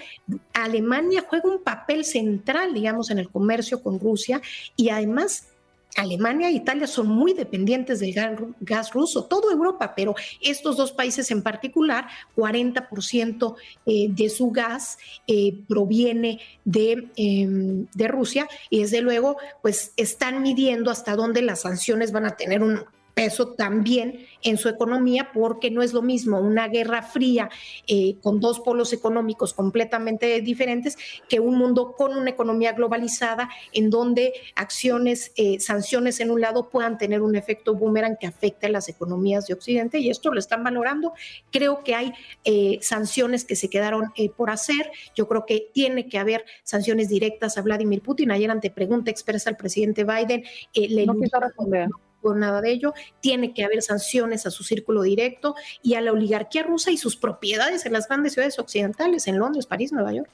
Alemania 0.53 1.25
juega 1.27 1.49
un 1.49 1.63
papel 1.63 2.03
central, 2.03 2.73
digamos, 2.73 3.09
en 3.09 3.19
el 3.19 3.29
comercio 3.29 3.81
con 3.81 3.99
Rusia 3.99 4.41
y 4.75 4.89
además 4.89 5.47
Alemania 5.95 6.49
e 6.49 6.53
Italia 6.53 6.87
son 6.87 7.07
muy 7.07 7.33
dependientes 7.33 7.99
del 7.99 8.13
gas 8.61 8.93
ruso, 8.93 9.25
toda 9.25 9.51
Europa, 9.51 9.93
pero 9.95 10.15
estos 10.41 10.77
dos 10.77 10.91
países 10.91 11.31
en 11.31 11.41
particular, 11.41 12.07
40% 12.35 13.55
eh, 13.85 14.07
de 14.09 14.29
su 14.29 14.51
gas 14.51 14.97
eh, 15.27 15.59
proviene 15.67 16.39
de, 16.63 17.09
em, 17.15 17.87
de 17.93 18.07
Rusia 18.07 18.47
y 18.69 18.81
desde 18.81 19.01
luego 19.01 19.37
pues 19.61 19.93
están 19.97 20.41
midiendo 20.41 20.91
hasta 20.91 21.15
dónde 21.15 21.41
las 21.41 21.61
sanciones 21.61 22.11
van 22.11 22.25
a 22.25 22.35
tener 22.35 22.63
un 22.63 22.85
eso 23.25 23.53
también 23.53 24.25
en 24.41 24.57
su 24.57 24.69
economía, 24.69 25.31
porque 25.33 25.71
no 25.71 25.81
es 25.81 25.93
lo 25.93 26.01
mismo 26.01 26.39
una 26.39 26.67
guerra 26.67 27.01
fría 27.01 27.49
eh, 27.87 28.15
con 28.21 28.39
dos 28.39 28.59
polos 28.59 28.93
económicos 28.93 29.53
completamente 29.53 30.41
diferentes 30.41 30.97
que 31.27 31.39
un 31.39 31.57
mundo 31.57 31.93
con 31.97 32.15
una 32.15 32.29
economía 32.29 32.73
globalizada 32.73 33.49
en 33.73 33.89
donde 33.89 34.33
acciones, 34.55 35.31
eh, 35.35 35.59
sanciones 35.59 36.19
en 36.19 36.31
un 36.31 36.41
lado 36.41 36.69
puedan 36.69 36.97
tener 36.97 37.21
un 37.21 37.35
efecto 37.35 37.75
boomerang 37.75 38.17
que 38.17 38.27
afecte 38.27 38.67
a 38.67 38.69
las 38.69 38.89
economías 38.89 39.47
de 39.47 39.53
Occidente 39.53 39.99
y 39.99 40.09
esto 40.09 40.31
lo 40.31 40.39
están 40.39 40.63
valorando. 40.63 41.13
Creo 41.51 41.83
que 41.83 41.95
hay 41.95 42.13
eh, 42.45 42.79
sanciones 42.81 43.45
que 43.45 43.55
se 43.55 43.69
quedaron 43.69 44.13
por 44.35 44.49
hacer. 44.49 44.91
Yo 45.15 45.27
creo 45.27 45.45
que 45.45 45.69
tiene 45.73 46.07
que 46.07 46.17
haber 46.17 46.45
sanciones 46.63 47.09
directas 47.09 47.57
a 47.57 47.61
Vladimir 47.61 48.01
Putin. 48.01 48.31
Ayer 48.31 48.51
ante 48.51 48.69
pregunta 48.69 49.11
expresa 49.11 49.49
el 49.49 49.57
presidente 49.57 50.03
Biden. 50.03 50.43
le 50.73 51.05
no 51.05 51.15
quiso 51.15 51.39
responder 51.39 51.89
por 52.21 52.37
nada 52.37 52.61
de 52.61 52.71
ello, 52.71 52.93
tiene 53.19 53.53
que 53.53 53.63
haber 53.63 53.81
sanciones 53.81 54.45
a 54.45 54.51
su 54.51 54.63
círculo 54.63 55.01
directo 55.01 55.55
y 55.81 55.95
a 55.95 56.01
la 56.01 56.11
oligarquía 56.11 56.63
rusa 56.63 56.91
y 56.91 56.97
sus 56.97 57.15
propiedades 57.15 57.85
en 57.85 57.93
las 57.93 58.07
grandes 58.07 58.33
ciudades 58.33 58.59
occidentales, 58.59 59.27
en 59.27 59.39
Londres, 59.39 59.65
París, 59.65 59.91
Nueva 59.91 60.13
York. 60.13 60.29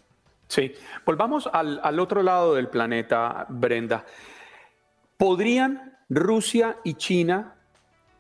Sí, 0.48 0.74
volvamos 1.06 1.50
al, 1.52 1.80
al 1.84 2.00
otro 2.00 2.22
lado 2.22 2.56
del 2.56 2.70
planeta, 2.70 3.46
Brenda. 3.50 4.06
¿Podrían 5.18 5.98
Rusia 6.10 6.78
y 6.84 6.96
China 6.96 7.56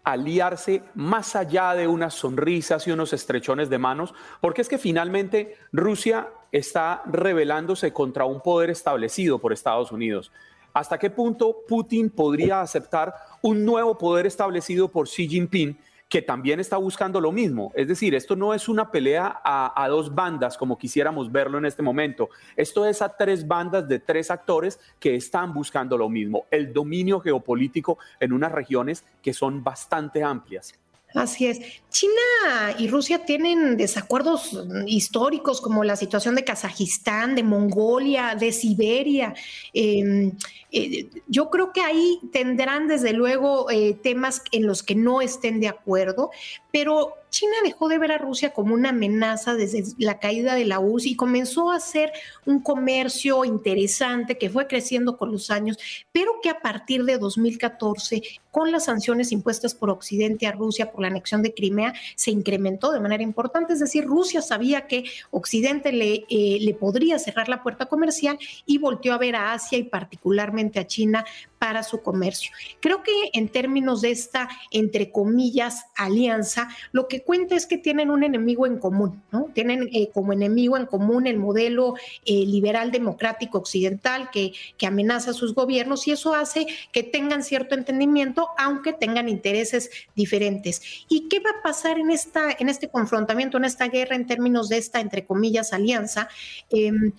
aliarse 0.05 0.83
más 0.93 1.35
allá 1.35 1.73
de 1.73 1.87
unas 1.87 2.13
sonrisas 2.13 2.87
y 2.87 2.91
unos 2.91 3.11
estrechones 3.11 3.69
de 3.69 3.79
manos, 3.79 4.13
porque 4.39 4.61
es 4.61 4.69
que 4.69 4.77
finalmente 4.77 5.57
Rusia 5.71 6.29
está 6.51 7.01
rebelándose 7.07 7.91
contra 7.91 8.23
un 8.25 8.39
poder 8.39 8.69
establecido 8.69 9.39
por 9.39 9.51
Estados 9.51 9.91
Unidos. 9.91 10.31
¿Hasta 10.75 10.97
qué 10.97 11.09
punto 11.09 11.63
Putin 11.69 12.09
podría 12.09 12.59
aceptar 12.59 13.15
un 13.41 13.63
nuevo 13.63 13.97
poder 13.97 14.25
establecido 14.25 14.89
por 14.89 15.07
Xi 15.07 15.25
Jinping 15.25 15.77
que 16.09 16.21
también 16.21 16.59
está 16.59 16.75
buscando 16.75 17.21
lo 17.21 17.31
mismo? 17.31 17.71
Es 17.75 17.87
decir, 17.87 18.13
esto 18.13 18.35
no 18.35 18.53
es 18.53 18.67
una 18.67 18.91
pelea 18.91 19.39
a, 19.41 19.87
dos 19.87 20.13
bandas 20.13 20.57
como 20.57 20.77
quisiéramos 20.77 21.31
verlo 21.31 21.57
en 21.59 21.65
este 21.65 21.81
momento. 21.81 22.29
Esto 22.57 22.85
es 22.85 23.01
a 23.01 23.15
tres 23.15 23.47
bandas 23.47 23.87
de 23.87 23.99
tres 23.99 24.29
actores 24.29 24.77
que 24.99 25.15
están 25.15 25.53
buscando 25.53 25.97
lo 25.97 26.09
mismo, 26.09 26.45
el 26.51 26.73
dominio 26.73 27.21
geopolítico 27.21 27.97
en 28.19 28.33
unas 28.33 28.51
regiones 28.51 29.05
que 29.21 29.33
son 29.33 29.63
bastante 29.63 30.23
amplias. 30.23 30.73
Así 31.15 31.47
es. 31.47 31.61
China 31.89 32.75
y 32.77 32.89
Rusia 32.89 33.25
tienen 33.25 33.77
desacuerdos 33.77 34.51
históricos 34.85 35.61
como 35.61 35.85
la 35.85 35.95
situación 35.95 36.35
de 36.35 36.43
Kazajistán, 36.43 37.35
de 37.35 37.43
Mongolia, 37.43 38.35
de 38.35 38.51
Siberia. 38.51 39.33
Em, 39.73 40.33
eh, 40.73 41.09
yo 41.27 41.49
creo 41.49 41.71
que 41.71 41.79
ahí 41.79 42.19
tendrán 42.33 42.89
desde 42.89 43.13
luego 43.13 43.71
eh, 43.71 43.97
temas 44.03 44.41
en 44.51 44.67
los 44.67 44.83
que 44.83 44.95
no 44.95 45.21
estén 45.21 45.61
de 45.61 45.69
acuerdo, 45.69 46.31
pero 46.69 47.13
China 47.35 47.55
dejó 47.65 47.89
de 47.89 47.97
ver 47.97 48.13
a 48.13 48.17
Rusia 48.17 48.53
como 48.53 48.73
una 48.73 48.91
amenaza 48.91 49.55
desde 49.55 49.83
la 49.97 50.19
caída 50.19 50.55
de 50.55 50.63
la 50.63 50.79
URSS 50.79 51.07
y 51.07 51.15
comenzó 51.17 51.69
a 51.69 51.75
hacer 51.75 52.13
un 52.45 52.61
comercio 52.61 53.43
interesante 53.43 54.37
que 54.37 54.49
fue 54.49 54.67
creciendo 54.67 55.17
con 55.17 55.33
los 55.33 55.51
años, 55.51 55.77
pero 56.13 56.39
que 56.41 56.49
a 56.49 56.61
partir 56.61 57.03
de 57.03 57.17
2014 57.17 58.23
con 58.51 58.71
las 58.71 58.85
sanciones 58.85 59.33
impuestas 59.33 59.75
por 59.75 59.89
Occidente 59.89 60.47
a 60.47 60.53
Rusia 60.53 60.93
por 60.93 61.01
la 61.01 61.07
anexión 61.07 61.41
de 61.41 61.53
Crimea 61.53 61.93
se 62.15 62.31
incrementó 62.31 62.93
de 62.93 63.01
manera 63.01 63.21
importante. 63.21 63.73
Es 63.73 63.81
decir, 63.81 64.05
Rusia 64.05 64.41
sabía 64.41 64.87
que 64.87 65.03
Occidente 65.29 65.91
le, 65.91 66.23
eh, 66.29 66.59
le 66.61 66.73
podría 66.73 67.19
cerrar 67.19 67.49
la 67.49 67.61
puerta 67.63 67.87
comercial 67.87 68.39
y 68.65 68.77
volteó 68.77 69.13
a 69.13 69.17
ver 69.17 69.35
a 69.35 69.51
Asia 69.51 69.77
y 69.77 69.83
particularmente 69.83 70.79
a 70.79 70.87
China 70.87 71.25
para 71.65 71.81
su 71.81 72.03
comercio. 72.03 72.51
Creo 72.79 73.01
que 73.01 73.11
en 73.33 73.49
términos 73.49 74.01
de 74.01 74.11
esta, 74.11 74.47
entre 74.69 75.09
comillas, 75.11 75.85
alianza, 75.95 76.69
lo 76.91 77.07
que 77.07 77.23
cuenta 77.23 77.55
es 77.55 77.65
que 77.65 77.79
tienen 77.79 78.11
un 78.11 78.23
enemigo 78.23 78.67
en 78.67 78.77
común, 78.77 79.23
¿no? 79.31 79.49
Tienen 79.51 79.89
eh, 79.91 80.11
como 80.13 80.31
enemigo 80.31 80.77
en 80.77 80.85
común 80.85 81.25
el 81.25 81.39
modelo 81.39 81.95
eh, 82.23 82.45
liberal 82.45 82.91
democrático 82.91 83.57
occidental 83.57 84.29
que, 84.31 84.53
que 84.77 84.85
amenaza 84.85 85.31
a 85.31 85.33
sus 85.33 85.55
gobiernos 85.55 86.07
y 86.07 86.11
eso 86.11 86.35
hace 86.35 86.67
que 86.91 87.01
tengan 87.01 87.41
cierto 87.41 87.73
entendimiento, 87.73 88.49
aunque 88.59 88.93
tengan 88.93 89.27
intereses 89.27 89.89
diferentes. 90.15 90.83
¿Y 91.09 91.29
qué 91.29 91.39
va 91.39 91.49
a 91.49 91.63
pasar 91.63 91.97
en, 91.97 92.11
esta, 92.11 92.55
en 92.59 92.69
este 92.69 92.89
confrontamiento, 92.89 93.57
en 93.57 93.65
esta 93.65 93.87
guerra, 93.87 94.15
en 94.15 94.27
términos 94.27 94.69
de 94.69 94.77
esta, 94.77 94.99
entre 94.99 95.25
comillas, 95.25 95.73
alianza? 95.73 96.29
Em, 96.69 97.11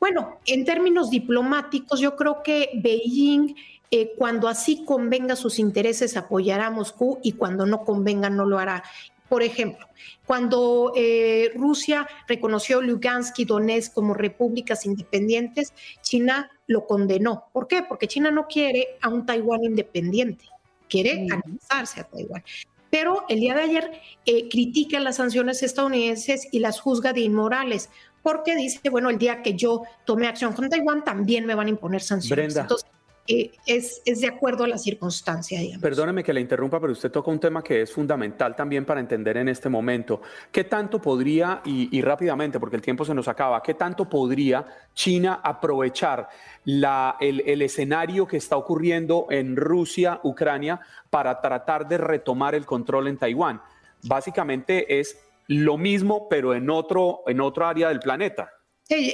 bueno, 0.00 0.38
en 0.46 0.64
términos 0.64 1.10
diplomáticos, 1.10 2.00
yo 2.00 2.16
creo 2.16 2.42
que 2.42 2.70
Beijing 2.82 3.54
eh, 3.90 4.12
cuando 4.16 4.48
así 4.48 4.84
convenga 4.84 5.34
sus 5.34 5.58
intereses 5.58 6.16
apoyará 6.16 6.66
a 6.66 6.70
Moscú 6.70 7.18
y 7.22 7.32
cuando 7.32 7.66
no 7.66 7.84
convenga 7.84 8.30
no 8.30 8.46
lo 8.46 8.58
hará. 8.58 8.84
Por 9.28 9.42
ejemplo, 9.42 9.86
cuando 10.26 10.92
eh, 10.96 11.52
Rusia 11.54 12.06
reconoció 12.26 12.82
Lugansk 12.82 13.38
y 13.38 13.44
Donetsk 13.44 13.94
como 13.94 14.14
repúblicas 14.14 14.86
independientes, 14.86 15.72
China 16.02 16.50
lo 16.66 16.86
condenó. 16.86 17.46
¿Por 17.52 17.68
qué? 17.68 17.82
Porque 17.82 18.08
China 18.08 18.30
no 18.30 18.46
quiere 18.46 18.98
a 19.00 19.08
un 19.08 19.26
Taiwán 19.26 19.62
independiente, 19.64 20.46
quiere 20.88 21.26
anexarse 21.30 22.00
a 22.00 22.04
Taiwán. 22.04 22.42
Pero 22.90 23.24
el 23.28 23.38
día 23.38 23.54
de 23.54 23.62
ayer 23.62 23.90
eh, 24.26 24.48
critica 24.48 24.98
las 24.98 25.16
sanciones 25.16 25.62
estadounidenses 25.62 26.48
y 26.50 26.58
las 26.58 26.80
juzga 26.80 27.12
de 27.12 27.20
inmorales, 27.20 27.88
porque 28.22 28.56
dice, 28.56 28.90
bueno, 28.90 29.10
el 29.10 29.18
día 29.18 29.42
que 29.42 29.54
yo 29.54 29.82
tome 30.04 30.26
acción 30.26 30.52
con 30.52 30.68
Taiwán 30.68 31.04
también 31.04 31.46
me 31.46 31.54
van 31.54 31.68
a 31.68 31.70
imponer 31.70 32.02
sanciones. 32.02 32.56
Entonces, 32.56 32.90
eh, 33.26 33.52
es, 33.66 34.02
de 34.04 34.26
acuerdo 34.26 34.64
a 34.64 34.68
la 34.68 34.78
circunstancia. 34.78 35.60
Perdóneme 35.80 36.24
que 36.24 36.32
le 36.32 36.40
interrumpa, 36.40 36.80
pero 36.80 36.92
usted 36.92 37.10
toca 37.10 37.30
un 37.30 37.38
tema 37.38 37.62
que 37.62 37.82
es 37.82 37.92
fundamental 37.92 38.56
también 38.56 38.84
para 38.84 39.00
entender 39.00 39.36
en 39.36 39.48
este 39.48 39.68
momento. 39.68 40.20
¿Qué 40.50 40.64
tanto 40.64 41.00
podría, 41.00 41.62
y, 41.64 42.00
rápidamente, 42.02 42.58
porque 42.58 42.76
el 42.76 42.82
tiempo 42.82 43.04
se 43.04 43.14
nos 43.14 43.28
acaba, 43.28 43.62
qué 43.62 43.74
tanto 43.74 44.08
podría 44.08 44.66
China 44.94 45.40
aprovechar 45.42 46.28
el, 46.66 47.42
el 47.46 47.62
escenario 47.62 48.26
que 48.26 48.36
está 48.36 48.56
ocurriendo 48.56 49.26
en 49.30 49.56
Rusia, 49.56 50.20
Ucrania, 50.24 50.80
para 51.08 51.40
tratar 51.40 51.86
de 51.86 51.98
retomar 51.98 52.54
el 52.54 52.66
control 52.66 53.08
en 53.08 53.18
Taiwán? 53.18 53.60
Básicamente 54.02 54.98
es 54.98 55.18
lo 55.46 55.76
mismo, 55.76 56.28
pero 56.28 56.54
en 56.54 56.70
otro, 56.70 57.22
en 57.26 57.40
otro 57.40 57.66
área 57.66 57.88
del 57.88 58.00
planeta 58.00 58.52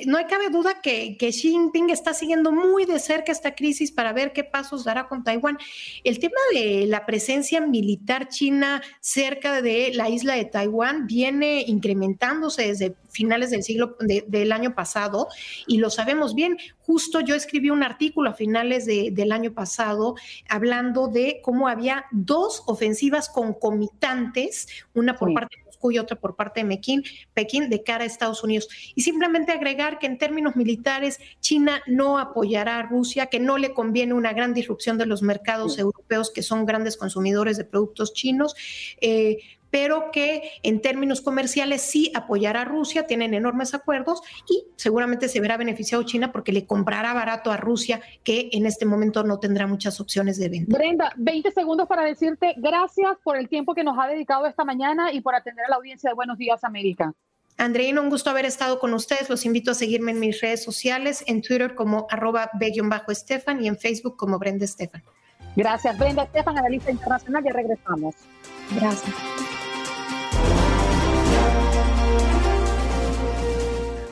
no 0.07 0.17
hay 0.17 0.25
cabe 0.25 0.49
duda 0.49 0.81
que, 0.81 1.17
que, 1.19 1.33
Xi 1.33 1.51
Jinping 1.51 1.91
está 1.91 2.15
siguiendo 2.15 2.51
muy 2.51 2.87
de 2.87 2.99
cerca 2.99 3.31
esta 3.31 3.55
crisis 3.55 3.93
para 3.93 4.13
ver 4.13 4.33
qué 4.33 4.43
pasos 4.43 4.85
dará 4.85 5.07
con 5.07 5.23
Taiwán. 5.23 5.59
El 6.03 6.19
tema 6.19 6.41
de 6.53 6.87
la 6.87 7.05
presencia 7.05 7.61
militar 7.61 8.29
china 8.29 8.83
cerca 9.01 9.61
de 9.61 9.93
la 9.93 10.09
isla 10.09 10.35
de 10.35 10.47
Taiwán 10.47 11.07
viene 11.07 11.63
incrementándose 11.67 12.69
desde 12.69 12.97
finales 13.11 13.51
del 13.51 13.63
siglo 13.63 13.97
del 14.01 14.53
año 14.53 14.75
pasado 14.75 15.29
y 15.67 15.79
lo 15.79 15.91
sabemos 15.91 16.35
bien. 16.35 16.57
Justo 16.81 17.21
yo 17.21 17.35
escribí 17.35 17.71
un 17.71 17.83
artículo 17.83 18.31
a 18.31 18.35
finales 18.35 18.87
del 18.87 19.33
año 19.33 19.53
pasado 19.53 20.15
hablando 20.49 21.09
de 21.09 21.41
cómo 21.43 21.69
había 21.69 22.07
dos 22.13 22.63
ofensivas 22.67 23.29
concomitantes, 23.29 24.69
una 24.95 25.17
por 25.17 25.35
parte 25.35 25.66
y 25.91 25.99
otra 25.99 26.19
por 26.19 26.37
parte 26.37 26.63
de 26.63 26.77
Pekín, 26.77 27.03
Pekín 27.35 27.71
de 27.71 27.83
cara 27.83 28.05
a 28.05 28.07
Estados 28.07 28.45
Unidos. 28.45 28.69
Y 28.95 29.03
simplemente 29.03 29.53
agregar 29.53 29.99
que 29.99 30.07
en 30.07 30.19
términos 30.19 30.57
militares 30.57 31.19
China 31.41 31.83
no 31.87 32.19
apoyará 32.19 32.79
a 32.79 32.83
Rusia, 32.83 33.27
que 33.27 33.41
no 33.41 33.59
le 33.59 33.73
conviene 33.73 34.15
una 34.15 34.33
gran 34.33 34.55
disrupción 34.55 34.99
de 34.99 35.07
los 35.07 35.23
mercados 35.23 35.79
europeos 35.79 36.31
que 36.31 36.43
son 36.43 36.67
grandes 36.67 36.97
consumidores 36.97 37.57
de 37.57 37.65
productos 37.65 38.13
chinos. 38.13 38.55
Eh, 39.01 39.39
pero 39.71 40.11
que 40.13 40.51
en 40.63 40.81
términos 40.81 41.21
comerciales 41.21 41.83
sí 41.83 42.13
apoyará 42.15 42.63
a 42.63 42.65
Rusia, 42.65 43.07
tienen 43.07 43.35
enormes 43.35 43.75
acuerdos 43.75 44.23
y 44.49 44.65
seguramente 44.77 45.29
se 45.29 45.41
verá 45.41 45.57
beneficiado 45.57 46.03
China 46.05 46.33
porque 46.33 46.53
le 46.53 46.67
comprará 46.67 47.13
barato 47.15 47.51
a 47.51 47.57
Rusia, 47.57 48.01
que 48.25 48.49
en 48.53 48.67
este 48.67 48.87
momento 48.87 49.23
no 49.25 49.39
tendrá 49.39 49.67
muchas 49.67 50.01
opciones 50.01 50.39
de 50.39 50.49
venta. 50.49 50.77
Brenda, 50.77 51.13
20 51.17 51.51
segundos 51.51 51.89
para 51.89 52.05
decirte 52.05 52.55
gracias 52.57 53.17
por 53.23 53.37
el 53.37 53.49
tiempo 53.49 53.75
que 53.75 53.85
nos 53.85 53.99
ha 53.99 54.07
dedicado 54.07 54.47
esta 54.47 54.65
mañana 54.65 55.13
y 55.13 55.21
por 55.21 55.35
atender 55.35 55.65
a 55.67 55.71
la 55.71 55.77
audiencia 55.77 56.11
de 56.11 56.15
Buenos 56.15 56.39
Días 56.39 56.65
América. 56.65 57.13
Andreina, 57.59 58.03
un 58.03 58.11
gusto 58.11 58.29
haber 58.29 58.45
estado 58.45 58.79
con 58.79 58.93
ustedes. 58.93 59.31
Los 59.31 59.47
invito 59.47 59.71
a 59.71 59.75
seguirme 59.75 60.13
en 60.13 60.21
mis 60.21 60.41
redes 60.41 60.63
sociales, 60.63 61.25
en 61.27 61.41
Twitter 61.41 61.75
como 61.75 62.07
arroba 62.11 62.51
b-estefan 62.55 63.65
y 63.65 63.69
en 63.69 63.79
Facebook 63.79 64.17
como 64.17 64.39
Brenda 64.39 64.67
Estefan. 64.67 65.03
Gracias, 65.57 65.99
Brenda 65.99 66.25
Estefan, 66.25 66.59
analista 66.59 66.91
internacional. 66.91 67.43
Ya 67.43 67.53
regresamos. 67.53 68.15
Gracias. 68.75 69.15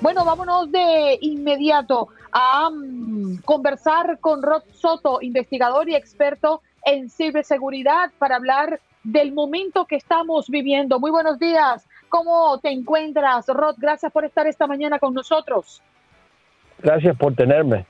Bueno, 0.00 0.24
vámonos 0.24 0.70
de 0.70 1.18
inmediato 1.22 2.08
a 2.30 2.68
mm, 2.70 3.38
conversar 3.44 4.18
con 4.20 4.42
Rod 4.42 4.62
Soto, 4.74 5.22
investigador 5.22 5.88
y 5.88 5.94
experto 5.94 6.60
en 6.84 7.08
ciberseguridad, 7.08 8.10
para 8.18 8.36
hablar 8.36 8.80
del 9.02 9.32
momento 9.32 9.86
que 9.86 9.96
estamos 9.96 10.50
viviendo. 10.50 11.00
Muy 11.00 11.10
buenos 11.10 11.38
días. 11.38 11.86
¿Cómo 12.10 12.58
te 12.58 12.70
encuentras, 12.70 13.46
Rod? 13.48 13.76
Gracias 13.78 14.12
por 14.12 14.24
estar 14.24 14.46
esta 14.46 14.66
mañana 14.66 14.98
con 14.98 15.14
nosotros. 15.14 15.80
Gracias 16.80 17.16
por 17.16 17.34
tenerme. 17.34 17.86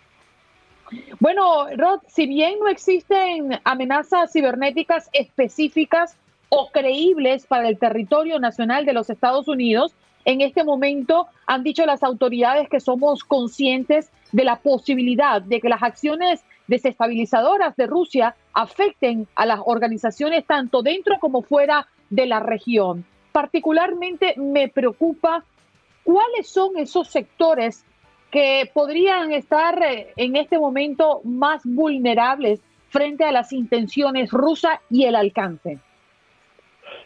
Bueno, 1.18 1.66
Rod, 1.76 2.00
si 2.06 2.26
bien 2.26 2.58
no 2.60 2.68
existen 2.68 3.58
amenazas 3.64 4.32
cibernéticas 4.32 5.10
específicas 5.12 6.16
o 6.56 6.70
creíbles 6.70 7.46
para 7.46 7.68
el 7.68 7.78
territorio 7.78 8.38
nacional 8.38 8.86
de 8.86 8.92
los 8.92 9.10
Estados 9.10 9.48
Unidos, 9.48 9.92
en 10.24 10.40
este 10.40 10.62
momento 10.62 11.26
han 11.46 11.64
dicho 11.64 11.84
las 11.84 12.04
autoridades 12.04 12.68
que 12.68 12.78
somos 12.78 13.24
conscientes 13.24 14.10
de 14.30 14.44
la 14.44 14.56
posibilidad 14.56 15.42
de 15.42 15.60
que 15.60 15.68
las 15.68 15.82
acciones 15.82 16.44
desestabilizadoras 16.68 17.74
de 17.76 17.88
Rusia 17.88 18.36
afecten 18.52 19.26
a 19.34 19.46
las 19.46 19.60
organizaciones 19.64 20.46
tanto 20.46 20.82
dentro 20.82 21.18
como 21.18 21.42
fuera 21.42 21.88
de 22.08 22.26
la 22.26 22.38
región. 22.38 23.04
Particularmente 23.32 24.34
me 24.36 24.68
preocupa 24.68 25.44
cuáles 26.04 26.48
son 26.48 26.78
esos 26.78 27.08
sectores 27.08 27.84
que 28.30 28.70
podrían 28.72 29.32
estar 29.32 29.82
eh, 29.82 30.12
en 30.16 30.36
este 30.36 30.58
momento 30.58 31.20
más 31.24 31.62
vulnerables 31.64 32.60
frente 32.90 33.24
a 33.24 33.32
las 33.32 33.52
intenciones 33.52 34.30
rusas 34.30 34.78
y 34.88 35.04
el 35.04 35.16
alcance. 35.16 35.80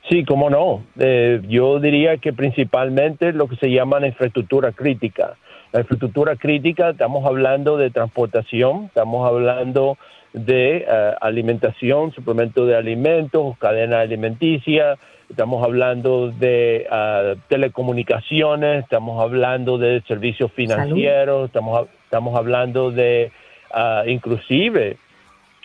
Sí, 0.08 0.24
cómo 0.24 0.48
no. 0.48 0.82
Eh, 0.98 1.42
yo 1.48 1.80
diría 1.80 2.16
que 2.16 2.32
principalmente 2.32 3.32
lo 3.32 3.46
que 3.46 3.56
se 3.56 3.70
llama 3.70 4.00
la 4.00 4.08
infraestructura 4.08 4.72
crítica. 4.72 5.36
La 5.72 5.80
infraestructura 5.80 6.36
crítica, 6.36 6.90
estamos 6.90 7.26
hablando 7.26 7.76
de 7.76 7.90
transportación, 7.90 8.86
estamos 8.86 9.28
hablando 9.28 9.98
de 10.32 10.86
eh, 10.88 11.14
alimentación, 11.20 12.12
suplemento 12.12 12.64
de 12.64 12.76
alimentos, 12.76 13.58
cadena 13.58 14.00
alimenticia, 14.00 14.96
estamos 15.28 15.62
hablando 15.62 16.30
de 16.30 16.86
eh, 16.90 17.36
telecomunicaciones, 17.48 18.84
estamos 18.84 19.22
hablando 19.22 19.76
de 19.76 20.00
servicios 20.08 20.50
financieros, 20.52 21.46
estamos, 21.46 21.86
estamos 22.04 22.34
hablando 22.38 22.90
de 22.90 23.30
inclusive 24.06 24.96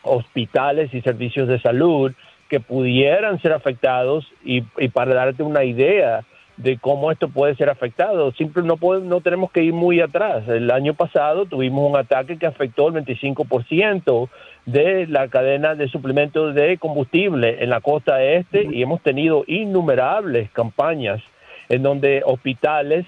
hospitales 0.04 0.94
y 0.94 1.00
servicios 1.00 1.48
de 1.48 1.62
salud 1.62 2.12
que 2.50 2.60
pudieran 2.60 3.42
ser 3.42 3.54
afectados 3.54 4.26
y, 4.44 4.62
para 4.90 5.14
darte 5.14 5.44
una 5.44 5.64
idea 5.64 6.24
de 6.58 6.78
cómo 6.78 7.12
esto 7.12 7.30
puede 7.30 7.56
ser 7.56 7.70
afectado. 7.70 8.32
Simple, 8.34 8.64
no, 8.64 8.78
no 9.02 9.22
tenemos 9.22 9.52
que 9.52 9.64
ir 9.64 9.74
muy 9.74 10.00
atrás. 10.02 10.48
El 10.48 10.70
año 10.70 10.94
pasado 10.94 11.46
tuvimos 11.46 11.90
un 11.90 11.98
ataque 11.98 12.38
que 12.38 12.46
afectó 12.46 12.90
el 12.90 13.04
25% 13.04 14.30
de 14.66 15.08
la 15.08 15.28
cadena 15.30 15.76
de 15.76 15.88
suplementos 15.88 16.54
de 16.54 16.78
combustible 16.78 17.64
en 17.64 17.70
la 17.70 17.82
costa 17.82 18.24
este 18.24 18.64
y 18.72 18.82
hemos 18.82 19.02
tenido 19.02 19.44
innumerables 19.48 20.50
campañas 20.52 21.22
en 21.70 21.82
donde 21.82 22.22
hospitales, 22.26 23.06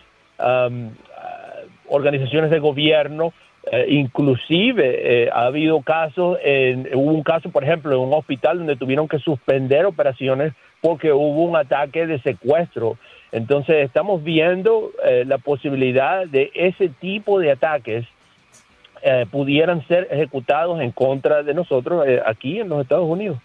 organizaciones 1.88 2.50
de 2.50 2.60
gobierno, 2.60 3.32
Eh, 3.72 3.86
inclusive 3.90 5.24
eh, 5.24 5.30
ha 5.32 5.46
habido 5.46 5.82
casos, 5.82 6.38
en, 6.44 6.88
hubo 6.94 7.12
un 7.12 7.24
caso, 7.24 7.50
por 7.50 7.64
ejemplo, 7.64 7.94
en 7.94 8.00
un 8.00 8.14
hospital 8.14 8.60
donde 8.60 8.76
tuvieron 8.76 9.08
que 9.08 9.18
suspender 9.18 9.86
operaciones 9.86 10.54
porque 10.82 11.12
hubo 11.12 11.44
un 11.44 11.56
ataque 11.56 12.06
de 12.06 12.22
secuestro. 12.22 12.98
Entonces 13.32 13.78
estamos 13.86 14.24
viendo 14.24 14.92
eh, 15.04 15.26
la 15.26 15.40
posibilidad 15.40 16.28
de 16.28 16.52
ese 16.54 16.90
tipo 16.90 17.40
de 17.40 17.52
ataques 17.52 18.06
pudieran 19.30 19.88
ser 19.88 20.08
ejecutados 20.10 20.82
en 20.82 20.90
contra 20.90 21.44
de 21.44 21.54
nosotros 21.54 22.04
aquí 22.26 22.60
en 22.60 22.70
los 22.70 22.82
Estados 22.82 23.08
Unidos. 23.08 23.38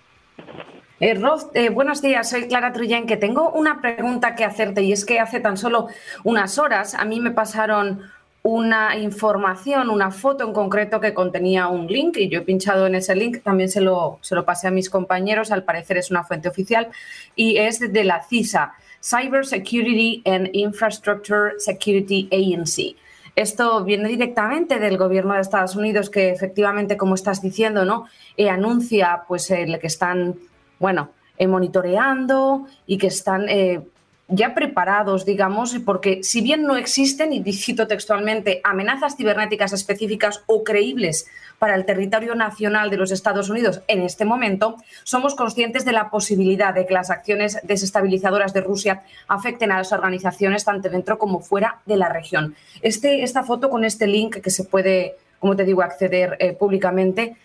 Eh, 1.00 1.18
eh, 1.54 1.70
buenos 1.70 2.02
días, 2.02 2.28
soy 2.28 2.46
Clara 2.46 2.74
Truyen, 2.74 3.06
que 3.06 3.16
tengo 3.16 3.50
una 3.52 3.80
pregunta 3.80 4.34
que 4.34 4.44
hacerte 4.44 4.82
y 4.82 4.92
es 4.92 5.06
que 5.06 5.18
hace 5.18 5.40
tan 5.40 5.56
solo 5.56 5.86
unas 6.24 6.58
horas 6.58 6.94
a 6.94 7.06
mí 7.06 7.20
me 7.20 7.30
pasaron 7.30 8.02
una 8.42 8.96
información, 8.96 9.90
una 9.90 10.10
foto 10.10 10.44
en 10.44 10.52
concreto 10.52 11.00
que 11.00 11.12
contenía 11.12 11.68
un 11.68 11.86
link 11.86 12.16
y 12.16 12.28
yo 12.28 12.38
he 12.38 12.42
pinchado 12.42 12.86
en 12.86 12.94
ese 12.94 13.14
link, 13.14 13.42
también 13.42 13.68
se 13.68 13.80
lo, 13.80 14.18
se 14.22 14.34
lo 14.34 14.44
pasé 14.44 14.68
a 14.68 14.70
mis 14.70 14.88
compañeros, 14.88 15.52
al 15.52 15.64
parecer 15.64 15.98
es 15.98 16.10
una 16.10 16.24
fuente 16.24 16.48
oficial 16.48 16.88
y 17.36 17.58
es 17.58 17.80
de 17.80 18.04
la 18.04 18.22
CISA, 18.22 18.72
Cyber 19.02 19.46
Security 19.46 20.22
and 20.24 20.48
Infrastructure 20.52 21.52
Security 21.58 22.28
Agency. 22.32 22.96
Esto 23.36 23.84
viene 23.84 24.08
directamente 24.08 24.78
del 24.78 24.96
gobierno 24.96 25.34
de 25.34 25.40
Estados 25.40 25.76
Unidos 25.76 26.10
que 26.10 26.30
efectivamente, 26.30 26.96
como 26.96 27.14
estás 27.14 27.40
diciendo, 27.40 27.84
¿no? 27.84 28.06
Eh, 28.36 28.50
anuncia 28.50 29.22
pues 29.28 29.50
el 29.50 29.78
que 29.78 29.86
están, 29.86 30.36
bueno, 30.78 31.10
eh, 31.38 31.46
monitoreando 31.46 32.66
y 32.86 32.98
que 32.98 33.06
están 33.06 33.48
eh, 33.48 33.82
ya 34.30 34.54
preparados, 34.54 35.24
digamos, 35.24 35.76
porque 35.84 36.22
si 36.22 36.40
bien 36.40 36.62
no 36.62 36.76
existen, 36.76 37.32
y 37.32 37.52
cito 37.52 37.86
textualmente, 37.86 38.60
amenazas 38.64 39.16
cibernéticas 39.16 39.72
específicas 39.72 40.42
o 40.46 40.64
creíbles 40.64 41.26
para 41.58 41.74
el 41.74 41.84
territorio 41.84 42.34
nacional 42.34 42.90
de 42.90 42.96
los 42.96 43.10
Estados 43.10 43.50
Unidos 43.50 43.82
en 43.88 44.02
este 44.02 44.24
momento, 44.24 44.76
somos 45.04 45.34
conscientes 45.34 45.84
de 45.84 45.92
la 45.92 46.10
posibilidad 46.10 46.72
de 46.72 46.86
que 46.86 46.94
las 46.94 47.10
acciones 47.10 47.58
desestabilizadoras 47.64 48.54
de 48.54 48.62
Rusia 48.62 49.02
afecten 49.28 49.72
a 49.72 49.78
las 49.78 49.92
organizaciones 49.92 50.64
tanto 50.64 50.88
dentro 50.88 51.18
como 51.18 51.40
fuera 51.40 51.80
de 51.84 51.96
la 51.96 52.08
región. 52.08 52.54
Este, 52.82 53.22
esta 53.22 53.42
foto 53.42 53.68
con 53.68 53.84
este 53.84 54.06
link 54.06 54.36
que 54.36 54.50
se 54.50 54.64
puede, 54.64 55.16
como 55.38 55.56
te 55.56 55.64
digo, 55.64 55.82
acceder 55.82 56.36
eh, 56.38 56.52
públicamente, 56.52 57.36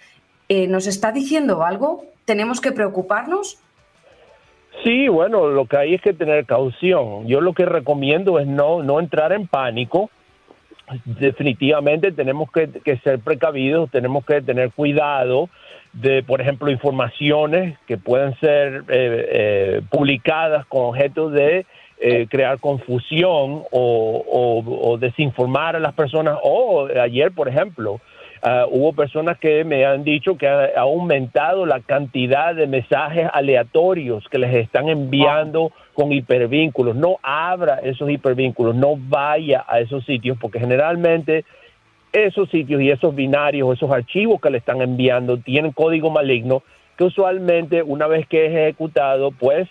eh, 0.47 0.67
¿nos 0.67 0.87
está 0.87 1.11
diciendo 1.11 1.65
algo? 1.65 2.05
¿Tenemos 2.25 2.61
que 2.61 2.71
preocuparnos? 2.71 3.59
Sí, 4.83 5.07
bueno, 5.07 5.47
lo 5.47 5.65
que 5.65 5.77
hay 5.77 5.93
es 5.95 6.01
que 6.01 6.13
tener 6.13 6.45
caución. 6.45 7.27
Yo 7.27 7.41
lo 7.41 7.53
que 7.53 7.65
recomiendo 7.65 8.39
es 8.39 8.47
no, 8.47 8.83
no 8.83 8.99
entrar 8.99 9.31
en 9.31 9.47
pánico. 9.47 10.09
Definitivamente 11.05 12.11
tenemos 12.11 12.49
que, 12.51 12.97
ser 13.03 13.19
precavidos, 13.19 13.89
tenemos 13.89 14.23
que 14.25 14.41
tener 14.41 14.71
cuidado 14.71 15.49
de, 15.93 16.21
por 16.21 16.41
ejemplo, 16.41 16.69
informaciones 16.69 17.77
que 17.87 17.97
pueden 17.97 18.37
ser 18.39 18.83
eh, 18.89 19.29
eh, 19.31 19.81
publicadas 19.89 20.65
con 20.67 20.83
objeto 20.83 21.29
de 21.29 21.65
eh, 21.97 22.27
crear 22.29 22.59
confusión 22.59 23.63
o, 23.71 24.61
o, 24.83 24.97
desinformar 24.97 25.75
a 25.75 25.79
las 25.79 25.93
personas. 25.93 26.37
O 26.43 26.87
ayer, 27.01 27.31
por 27.31 27.47
ejemplo, 27.47 27.99
Ah, 28.47 28.67
hubo 28.69 28.93
personas 28.93 29.39
que 29.39 29.63
me 29.63 29.85
han 29.85 30.03
dicho 30.03 30.37
que 30.37 30.47
ha, 30.47 30.79
aumentado 30.79 31.65
la 31.65 31.79
cantidad 31.79 32.53
de 32.53 32.67
mensajes 32.67 33.27
aleatorios 33.33 34.23
que 34.29 34.37
les 34.37 34.53
están 34.53 34.87
enviando 34.87 35.71
con 35.95 36.11
hipervínculos. 36.11 36.95
No 36.95 37.17
abra 37.23 37.79
esos 37.81 38.07
hipervínculos, 38.07 38.75
no 38.75 38.97
vaya 38.97 39.65
a 39.67 39.79
esos 39.79 40.05
sitios, 40.05 40.37
porque 40.39 40.59
generalmente 40.59 41.43
esos 42.13 42.47
sitios 42.51 42.83
y 42.83 42.91
esos 42.91 43.15
binarios, 43.15 43.75
esos 43.75 43.89
archivos 43.89 44.39
que 44.39 44.51
le 44.51 44.59
están 44.59 44.79
enviando 44.79 45.37
tienen 45.37 45.71
código 45.71 46.11
maligno 46.11 46.61
que 46.99 47.05
usualmente 47.05 47.81
una 47.81 48.05
vez 48.05 48.27
que 48.27 48.45
es 48.45 48.51
ejecutado, 48.51 49.31
pues 49.31 49.67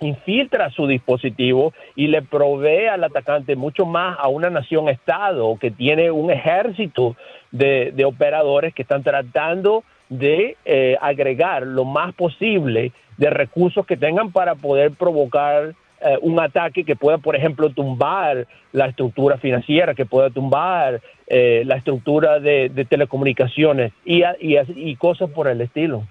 infiltra 0.00 0.70
su 0.70 0.86
dispositivo 0.86 1.72
y 1.94 2.08
le 2.08 2.22
provee 2.22 2.86
al 2.86 3.04
atacante 3.04 3.56
mucho 3.56 3.86
más 3.86 4.16
a 4.18 4.28
una 4.28 4.50
nación-estado 4.50 5.56
que 5.58 5.70
tiene 5.70 6.10
un 6.10 6.30
ejército 6.30 7.16
de, 7.50 8.04
operadores 8.04 8.74
que 8.74 8.82
están 8.82 9.02
tratando 9.02 9.84
de 10.08 10.56
eh, 10.64 10.96
agregar 11.00 11.66
lo 11.66 11.84
más 11.84 12.14
posible 12.14 12.92
de 13.16 13.30
recursos 13.30 13.86
que 13.86 13.96
tengan 13.96 14.32
para 14.32 14.54
poder 14.54 14.92
provocar 14.92 15.74
eh, 16.00 16.18
un 16.22 16.40
ataque 16.40 16.84
que 16.84 16.96
pueda, 16.96 17.18
por 17.18 17.36
ejemplo, 17.36 17.68
tumbar 17.70 18.46
la 18.72 18.86
estructura 18.86 19.36
financiera, 19.36 19.94
que 19.94 20.06
pueda 20.06 20.30
tumbar 20.30 21.00
eh, 21.26 21.62
la 21.66 21.76
estructura 21.76 22.40
de, 22.40 22.70
telecomunicaciones 22.88 23.92
y, 24.04 24.22
y 24.40 24.96
cosas 24.96 25.30
por 25.30 25.46
el 25.46 25.60
estilo. 25.60 26.04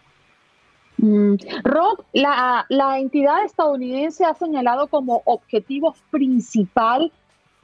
Mm, 1.02 1.36
Rob, 1.64 2.04
la, 2.12 2.66
la 2.68 3.00
entidad 3.00 3.46
estadounidense 3.46 4.26
ha 4.26 4.34
señalado 4.34 4.88
como 4.88 5.22
objetivo 5.26 5.96
principal 6.12 7.12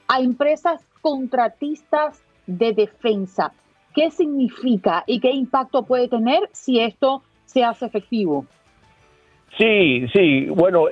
a 0.08 0.21
empresas 0.21 0.82
contratistas 1.02 2.21
de 2.48 2.71
defensa. 2.71 3.52
¿Qué 3.93 4.10
significa 4.10 5.04
y 5.06 5.19
qué 5.19 5.32
impacto 5.32 5.84
puede 5.84 6.08
tener 6.08 6.50
si 6.54 6.80
esto 6.80 7.24
se 7.45 7.63
hace 7.63 7.86
efectivo? 7.86 8.45
Sí, 9.58 10.06
sí. 10.12 10.48
Bueno, 10.50 10.88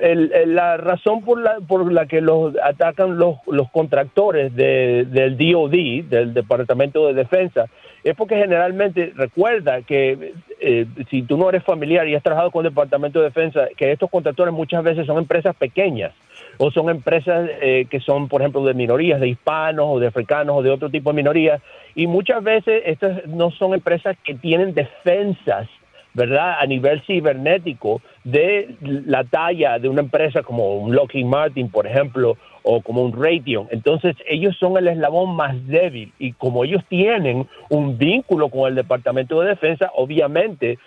la 0.46 0.78
razón 0.78 1.22
por 1.22 1.38
la, 1.38 1.56
por 1.60 1.92
la 1.92 2.06
que 2.06 2.22
los 2.22 2.54
atacan 2.62 3.18
los, 3.18 3.36
los 3.46 3.70
contractores 3.70 4.54
del 4.56 5.36
DOD, 5.36 6.04
del 6.08 6.32
Departamento 6.32 7.06
de 7.06 7.12
Defensa, 7.12 7.66
es 8.02 8.14
porque 8.16 8.36
generalmente 8.36 9.12
recuerda 9.16 9.82
que 9.82 10.32
eh, 10.60 10.86
si 11.10 11.22
tú 11.22 11.36
no 11.36 11.50
eres 11.50 11.62
familiar 11.62 12.08
y 12.08 12.14
has 12.14 12.22
trabajado 12.22 12.50
con 12.50 12.64
el 12.64 12.72
Departamento 12.72 13.18
de 13.18 13.26
Defensa, 13.26 13.68
que 13.76 13.92
estos 13.92 14.10
contractores 14.10 14.54
muchas 14.54 14.82
veces 14.82 15.06
son 15.06 15.18
empresas 15.18 15.54
pequeñas 15.56 16.12
o 16.56 16.70
son 16.70 16.88
empresas 16.88 17.50
eh, 17.60 17.86
que 17.90 18.00
son, 18.00 18.28
por 18.28 18.40
ejemplo, 18.40 18.64
de 18.64 18.72
minorías, 18.72 19.20
de 19.20 19.28
hispanos 19.28 19.86
o 19.88 20.00
de 20.00 20.06
africanos 20.06 20.56
o 20.56 20.62
de 20.62 20.70
otro 20.70 20.88
tipo 20.88 21.10
de 21.10 21.16
minorías, 21.16 21.60
y 21.94 22.06
muchas 22.06 22.42
veces 22.42 22.82
estas 22.86 23.26
no 23.26 23.50
son 23.50 23.74
empresas 23.74 24.16
que 24.24 24.34
tienen 24.34 24.74
defensas 24.74 25.68
¿verdad? 26.14 26.56
A 26.60 26.66
nivel 26.66 27.02
cibernético 27.02 28.00
de 28.22 28.76
la 28.80 29.24
talla 29.24 29.78
de 29.78 29.88
una 29.88 30.00
empresa 30.00 30.42
como 30.42 30.76
un 30.76 30.94
Lockheed 30.94 31.26
Martin, 31.26 31.68
por 31.68 31.86
ejemplo, 31.86 32.36
o 32.62 32.80
como 32.80 33.02
un 33.02 33.12
Raytheon. 33.12 33.68
Entonces, 33.70 34.16
ellos 34.26 34.56
son 34.58 34.78
el 34.78 34.88
eslabón 34.88 35.36
más 35.36 35.54
débil 35.66 36.12
y 36.18 36.32
como 36.32 36.64
ellos 36.64 36.82
tienen 36.88 37.46
un 37.68 37.98
vínculo 37.98 38.48
con 38.48 38.68
el 38.68 38.74
Departamento 38.74 39.40
de 39.40 39.50
Defensa, 39.50 39.90
obviamente 39.94 40.78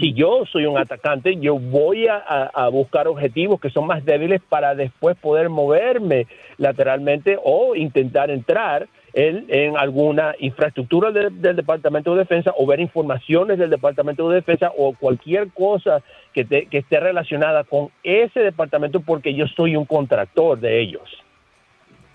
si 0.00 0.12
yo 0.12 0.44
soy 0.52 0.66
un 0.66 0.78
atacante, 0.78 1.36
yo 1.36 1.58
voy 1.58 2.06
a, 2.06 2.18
a, 2.18 2.68
buscar 2.68 3.08
objetivos 3.08 3.58
que 3.58 3.70
son 3.70 3.86
más 3.86 4.04
débiles 4.04 4.40
para 4.48 4.74
después 4.74 5.16
poder 5.16 5.48
moverme 5.48 6.26
lateralmente 6.58 7.38
o 7.42 7.74
intentar 7.74 8.30
entrar 8.30 8.86
en, 9.14 9.76
alguna 9.76 10.34
infraestructura 10.38 11.12
del 11.12 11.56
Departamento 11.56 12.12
de 12.12 12.20
Defensa 12.20 12.52
o 12.56 12.66
ver 12.66 12.80
informaciones 12.80 13.58
del 13.58 13.70
Departamento 13.70 14.28
de 14.28 14.36
Defensa 14.36 14.72
o 14.76 14.92
cualquier 14.94 15.50
cosa 15.52 16.02
que, 16.32 16.44
que 16.44 16.78
esté 16.78 16.98
relacionada 16.98 17.64
con 17.64 17.90
ese 18.02 18.40
departamento 18.40 19.00
porque 19.00 19.34
yo 19.34 19.46
soy 19.46 19.76
un 19.76 19.84
contractor 19.84 20.58
de 20.58 20.80
ellos. 20.80 21.08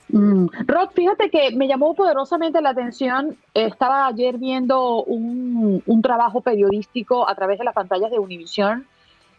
Mm. 0.10 0.48
Rod, 0.66 0.90
fíjate 0.94 1.30
que 1.30 1.52
me 1.56 1.68
llamó 1.68 1.94
poderosamente 1.94 2.62
la 2.62 2.72
atención. 2.72 3.38
Estaba 3.54 4.08
ayer 4.08 4.38
viendo 4.38 5.04
un, 5.04 5.82
un 5.86 6.02
trabajo 6.02 6.42
periodístico 6.42 7.30
a 7.30 7.36
través 7.36 7.60
de 7.60 7.66
las 7.66 7.74
pantallas 7.74 8.12
de 8.12 8.20
Univision 8.20 8.86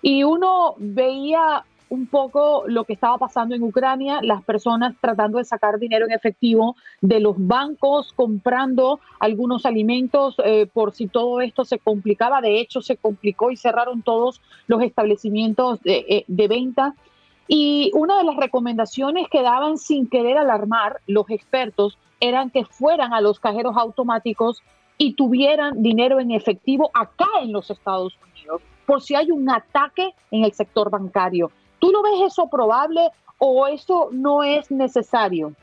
y 0.02 0.24
uno 0.24 0.74
veía 0.78 1.64
un 1.90 2.06
poco 2.06 2.64
lo 2.66 2.84
que 2.84 2.92
estaba 2.92 3.18
pasando 3.18 3.54
en 3.54 3.62
Ucrania, 3.62 4.20
las 4.22 4.42
personas 4.44 4.94
tratando 5.00 5.38
de 5.38 5.44
sacar 5.44 5.78
dinero 5.78 6.06
en 6.06 6.12
efectivo 6.12 6.76
de 7.00 7.18
los 7.18 7.34
bancos, 7.36 8.12
comprando 8.14 9.00
algunos 9.18 9.66
alimentos 9.66 10.36
eh, 10.44 10.66
por 10.72 10.94
si 10.94 11.08
todo 11.08 11.40
esto 11.40 11.64
se 11.64 11.80
complicaba. 11.80 12.40
De 12.40 12.60
hecho, 12.60 12.80
se 12.80 12.96
complicó 12.96 13.50
y 13.50 13.56
cerraron 13.56 14.02
todos 14.02 14.40
los 14.68 14.82
establecimientos 14.82 15.80
de, 15.82 16.06
eh, 16.08 16.24
de 16.28 16.48
venta. 16.48 16.94
Y 17.48 17.90
una 17.94 18.18
de 18.18 18.24
las 18.24 18.36
recomendaciones 18.36 19.26
que 19.28 19.42
daban 19.42 19.76
sin 19.76 20.08
querer 20.08 20.38
alarmar 20.38 21.00
los 21.08 21.28
expertos 21.28 21.98
eran 22.20 22.50
que 22.50 22.64
fueran 22.64 23.12
a 23.12 23.20
los 23.20 23.40
cajeros 23.40 23.76
automáticos 23.76 24.62
y 24.96 25.14
tuvieran 25.14 25.82
dinero 25.82 26.20
en 26.20 26.30
efectivo 26.30 26.90
acá 26.94 27.26
en 27.42 27.52
los 27.52 27.68
Estados 27.70 28.16
Unidos, 28.22 28.62
por 28.86 29.02
si 29.02 29.16
hay 29.16 29.32
un 29.32 29.50
ataque 29.50 30.14
en 30.30 30.44
el 30.44 30.52
sector 30.52 30.90
bancario. 30.90 31.50
¿Tú 31.80 31.90
lo 31.90 32.02
ves 32.02 32.20
eso 32.26 32.48
probable 32.48 33.00
o 33.38 33.66
eso 33.66 34.10
no 34.12 34.44
es 34.44 34.70
necesario? 34.70 35.54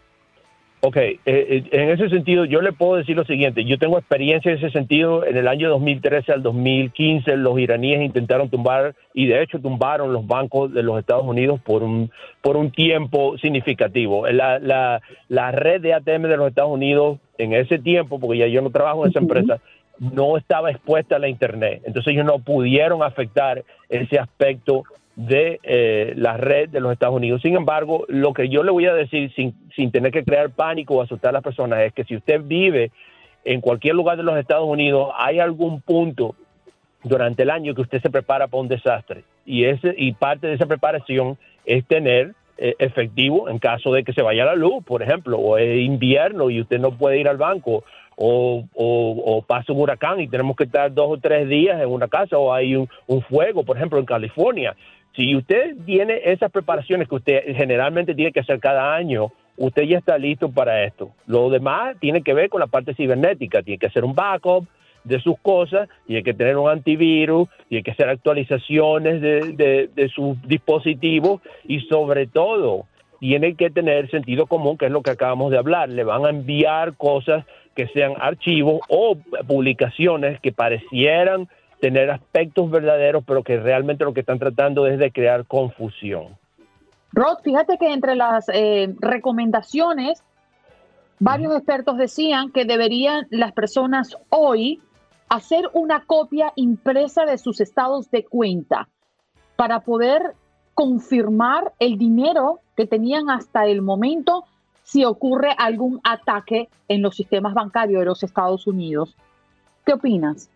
Ok, 0.79 0.95
eh, 0.95 1.19
eh, 1.25 1.63
en 1.71 1.89
ese 1.89 2.07
sentido 2.09 2.45
yo 2.45 2.61
le 2.61 2.71
puedo 2.71 2.97
decir 2.97 3.15
lo 3.15 3.25
siguiente, 3.25 3.65
yo 3.65 3.79
tengo 3.79 3.97
experiencia 3.97 4.51
en 4.51 4.59
ese 4.59 4.69
sentido, 4.69 5.25
en 5.25 5.35
el 5.35 5.47
año 5.47 5.69
2013 5.69 6.31
al 6.31 6.43
2015 6.43 7.35
los 7.37 7.57
iraníes 7.57 8.03
intentaron 8.03 8.49
tumbar 8.49 8.93
y 9.11 9.25
de 9.25 9.41
hecho 9.41 9.59
tumbaron 9.59 10.13
los 10.13 10.27
bancos 10.27 10.71
de 10.71 10.83
los 10.83 10.99
Estados 10.99 11.25
Unidos 11.25 11.59
por 11.61 11.81
un, 11.81 12.11
por 12.43 12.57
un 12.57 12.69
tiempo 12.69 13.39
significativo. 13.39 14.27
La, 14.27 14.59
la, 14.59 15.01
la 15.29 15.51
red 15.51 15.81
de 15.81 15.95
ATM 15.95 16.27
de 16.27 16.37
los 16.37 16.49
Estados 16.49 16.71
Unidos 16.71 17.17
en 17.39 17.53
ese 17.53 17.79
tiempo, 17.79 18.19
porque 18.19 18.37
ya 18.37 18.47
yo 18.47 18.61
no 18.61 18.69
trabajo 18.69 19.03
en 19.03 19.09
esa 19.09 19.19
empresa, 19.19 19.59
no 19.99 20.37
estaba 20.37 20.71
expuesta 20.71 21.15
a 21.15 21.19
la 21.19 21.27
Internet. 21.27 21.81
Entonces 21.85 22.13
ellos 22.13 22.25
no 22.25 22.39
pudieron 22.39 23.03
afectar 23.03 23.63
ese 23.89 24.19
aspecto 24.19 24.83
de 25.15 25.59
eh, 25.63 26.13
la 26.15 26.37
red 26.37 26.69
de 26.69 26.79
los 26.79 26.93
Estados 26.93 27.15
Unidos. 27.15 27.41
Sin 27.41 27.55
embargo, 27.55 28.05
lo 28.07 28.33
que 28.33 28.49
yo 28.49 28.63
le 28.63 28.71
voy 28.71 28.85
a 28.85 28.93
decir 28.93 29.33
sin, 29.33 29.55
sin 29.75 29.91
tener 29.91 30.11
que 30.11 30.23
crear 30.23 30.51
pánico 30.51 30.95
o 30.95 31.01
asustar 31.01 31.29
a 31.29 31.33
las 31.33 31.43
personas 31.43 31.79
es 31.79 31.93
que 31.93 32.03
si 32.03 32.15
usted 32.15 32.41
vive 32.43 32.91
en 33.43 33.61
cualquier 33.61 33.95
lugar 33.95 34.17
de 34.17 34.23
los 34.23 34.37
Estados 34.37 34.67
Unidos, 34.67 35.09
hay 35.17 35.39
algún 35.39 35.81
punto 35.81 36.35
durante 37.03 37.43
el 37.43 37.49
año 37.49 37.73
que 37.73 37.81
usted 37.81 38.01
se 38.01 38.09
prepara 38.09 38.47
para 38.47 38.61
un 38.61 38.67
desastre. 38.67 39.23
Y, 39.45 39.65
ese, 39.65 39.95
y 39.97 40.11
parte 40.13 40.47
de 40.47 40.53
esa 40.53 40.65
preparación 40.65 41.37
es 41.65 41.85
tener 41.85 42.33
eh, 42.57 42.75
efectivo 42.79 43.49
en 43.49 43.59
caso 43.59 43.91
de 43.93 44.03
que 44.03 44.13
se 44.13 44.21
vaya 44.21 44.45
la 44.45 44.55
luz, 44.55 44.83
por 44.83 45.01
ejemplo, 45.01 45.37
o 45.37 45.57
es 45.57 45.79
invierno 45.79 46.49
y 46.49 46.61
usted 46.61 46.79
no 46.79 46.91
puede 46.91 47.19
ir 47.19 47.27
al 47.27 47.37
banco, 47.37 47.83
o, 48.19 48.65
o, 48.73 49.41
pasa 49.43 49.71
un 49.71 49.79
huracán 49.79 50.19
y 50.19 50.27
tenemos 50.27 50.55
que 50.55 50.63
estar 50.63 50.91
dos 50.91 51.07
o 51.11 51.17
tres 51.17 51.47
días 51.47 51.79
en 51.79 51.87
una 51.87 52.07
casa, 52.07 52.37
o 52.37 52.51
hay 52.51 52.75
un, 52.75 52.89
fuego, 53.29 53.63
por 53.63 53.77
ejemplo, 53.77 53.99
en 53.99 54.05
California. 54.05 54.75
Si 55.15 55.35
usted 55.35 55.75
tiene 55.85 56.21
esas 56.25 56.51
preparaciones 56.51 57.07
que 57.07 57.15
usted 57.15 57.55
generalmente 57.55 58.15
tiene 58.15 58.31
que 58.31 58.39
hacer 58.39 58.59
cada 58.59 58.95
año, 58.95 59.31
usted 59.55 59.83
ya 59.83 59.99
está 59.99 60.17
listo 60.17 60.49
para 60.49 60.83
esto. 60.83 61.11
Lo 61.27 61.49
demás 61.49 61.95
tiene 61.99 62.23
que 62.23 62.33
ver 62.33 62.49
con 62.49 62.59
la 62.59 62.67
parte 62.67 62.95
cibernética, 62.95 63.61
tiene 63.61 63.77
que 63.77 63.87
hacer 63.87 64.03
un 64.03 64.15
backup, 64.15 64.65
de 65.03 65.21
sus 65.21 65.39
cosas 65.39 65.87
hay 66.09 66.21
que 66.21 66.33
tener 66.33 66.57
un 66.57 66.69
antivirus 66.69 67.47
hay 67.71 67.81
que 67.81 67.91
hacer 67.91 68.09
actualizaciones 68.09 69.21
de, 69.21 69.87
de, 69.95 70.09
sus 70.09 70.41
dispositivos 70.45 71.39
y 71.65 71.79
sobre 71.81 72.27
todo 72.27 72.87
tiene 73.21 73.55
que 73.55 73.69
tener 73.69 74.11
sentido 74.11 74.47
común, 74.47 74.77
que 74.77 74.87
es 74.87 74.91
lo 74.91 75.01
que 75.01 75.11
acabamos 75.11 75.51
de 75.51 75.57
hablar. 75.57 75.89
Le 75.89 76.03
van 76.03 76.25
a 76.25 76.29
enviar 76.29 76.95
cosas 76.95 77.45
que 77.77 77.87
sean 77.89 78.15
archivos 78.19 78.81
o 78.89 79.15
publicaciones 79.47 80.41
que 80.41 80.51
parecieran 80.51 81.47
tener 81.79 82.09
aspectos 82.09 82.71
verdaderos, 82.71 83.23
pero 83.23 83.43
que 83.43 83.59
realmente 83.59 84.03
lo 84.03 84.15
que 84.15 84.21
están 84.21 84.39
tratando 84.39 84.87
es 84.87 84.97
de 84.97 85.11
crear 85.11 85.45
confusión. 85.45 86.35
Rod, 87.13 87.37
fíjate 87.43 87.77
que 87.77 87.93
entre 87.93 88.15
las 88.15 88.49
eh, 88.51 88.95
recomendaciones, 88.99 90.23
varios 91.19 91.55
expertos 91.55 91.97
decían 91.97 92.51
que 92.51 92.65
deberían 92.65 93.27
las 93.29 93.51
personas 93.51 94.17
hoy 94.29 94.81
hacer 95.29 95.69
una 95.73 96.03
copia 96.03 96.53
impresa 96.55 97.25
de 97.25 97.37
sus 97.37 97.61
estados 97.61 98.09
de 98.09 98.25
cuenta 98.25 98.89
para 99.55 99.81
poder 99.81 100.33
confirmar 100.73 101.73
el 101.77 101.99
dinero 101.99 102.61
que 102.75 102.87
tenían 102.87 103.29
hasta 103.29 103.67
el 103.67 103.83
momento 103.83 104.45
si 104.87 105.03
ocurre 105.03 105.49
algún 105.57 105.99
ataque 106.03 106.69
en 106.87 107.01
los 107.01 107.15
sistemas 107.15 107.53
bancarios 107.53 107.99
de 107.99 108.05
los 108.05 108.23
Estados 108.23 108.67
Unidos. 108.67 109.15
¿Qué 109.85 109.93
opinas? 109.93 110.49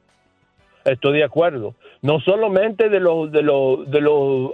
Estoy 0.85 1.17
de 1.17 1.23
acuerdo. 1.25 1.75
No 2.01 2.21
solamente 2.21 2.87
de 2.87 3.01
los 3.01 3.31
de 3.31 3.41
los 3.41 3.91
de 3.91 3.99
los 4.01 4.51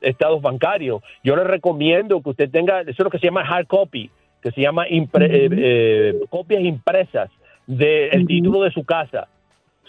estados 0.00 0.40
bancarios. 0.40 1.02
Yo 1.22 1.36
le 1.36 1.44
recomiendo 1.44 2.22
que 2.22 2.30
usted 2.30 2.50
tenga 2.50 2.80
eso 2.80 2.90
es 2.90 2.98
lo 2.98 3.10
que 3.10 3.18
se 3.18 3.26
llama 3.26 3.42
hard 3.42 3.66
copy, 3.66 4.10
que 4.42 4.50
se 4.50 4.62
llama 4.62 4.86
eh, 4.86 5.06
eh, 5.20 6.20
copias 6.30 6.62
impresas 6.62 7.30
del 7.66 8.26
título 8.26 8.62
de 8.62 8.70
su 8.72 8.84
casa 8.84 9.28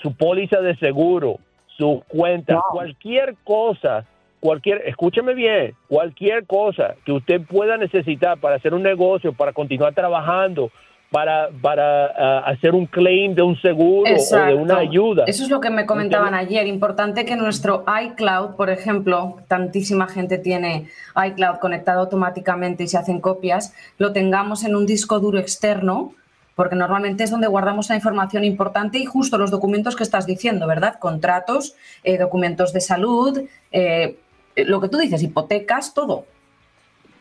su 0.01 0.13
póliza 0.13 0.61
de 0.61 0.75
seguro, 0.75 1.39
sus 1.77 2.03
cuentas, 2.05 2.59
cualquier 2.69 3.35
cosa, 3.43 4.05
cualquier, 4.45 4.83
escúcheme 4.85 5.33
bien, 5.33 5.73
cualquier 5.87 6.45
cosa 6.45 6.93
que 7.03 7.11
usted 7.11 7.41
pueda 7.41 7.77
necesitar 7.77 8.37
para 8.37 8.57
hacer 8.57 8.75
un 8.75 8.83
negocio, 8.83 9.33
para 9.33 9.53
continuar 9.53 9.95
trabajando, 9.95 10.69
para, 11.09 11.49
para 11.63 12.05
ah, 12.05 12.43
hacer 12.45 12.75
un 12.75 12.85
claim 12.85 13.33
de 13.33 13.41
un 13.41 13.59
seguro 13.59 14.11
o 14.11 14.45
de 14.45 14.53
una 14.53 14.77
ayuda. 14.77 15.23
Eso 15.25 15.43
es 15.43 15.49
lo 15.49 15.59
que 15.59 15.71
me 15.71 15.87
comentaban 15.87 16.35
ayer. 16.35 16.67
Importante 16.67 17.25
que 17.25 17.35
nuestro 17.35 17.85
iCloud, 18.03 18.55
por 18.55 18.69
ejemplo, 18.69 19.37
tantísima 19.47 20.07
gente 20.07 20.37
tiene 20.37 20.89
iCloud 21.15 21.57
conectado 21.57 22.01
automáticamente 22.01 22.83
y 22.83 22.87
se 22.87 22.99
hacen 22.99 23.21
copias, 23.21 23.73
lo 23.97 24.13
tengamos 24.13 24.63
en 24.63 24.75
un 24.75 24.85
disco 24.85 25.19
duro 25.19 25.39
externo 25.39 26.13
porque 26.55 26.75
normalmente 26.75 27.23
es 27.23 27.31
donde 27.31 27.47
guardamos 27.47 27.89
la 27.89 27.95
información 27.95 28.43
importante 28.43 28.97
y 28.97 29.05
justo 29.05 29.37
los 29.37 29.51
documentos 29.51 29.95
que 29.95 30.03
estás 30.03 30.25
diciendo, 30.25 30.67
¿verdad? 30.67 30.99
Contratos, 30.99 31.75
eh, 32.03 32.17
documentos 32.17 32.71
de 32.71 32.81
salud, 32.81 33.41
eh, 33.71 34.17
lo 34.55 34.81
que 34.81 34.89
tú 34.89 34.97
dices, 34.97 35.21
hipotecas, 35.23 35.93
todo. 35.93 36.25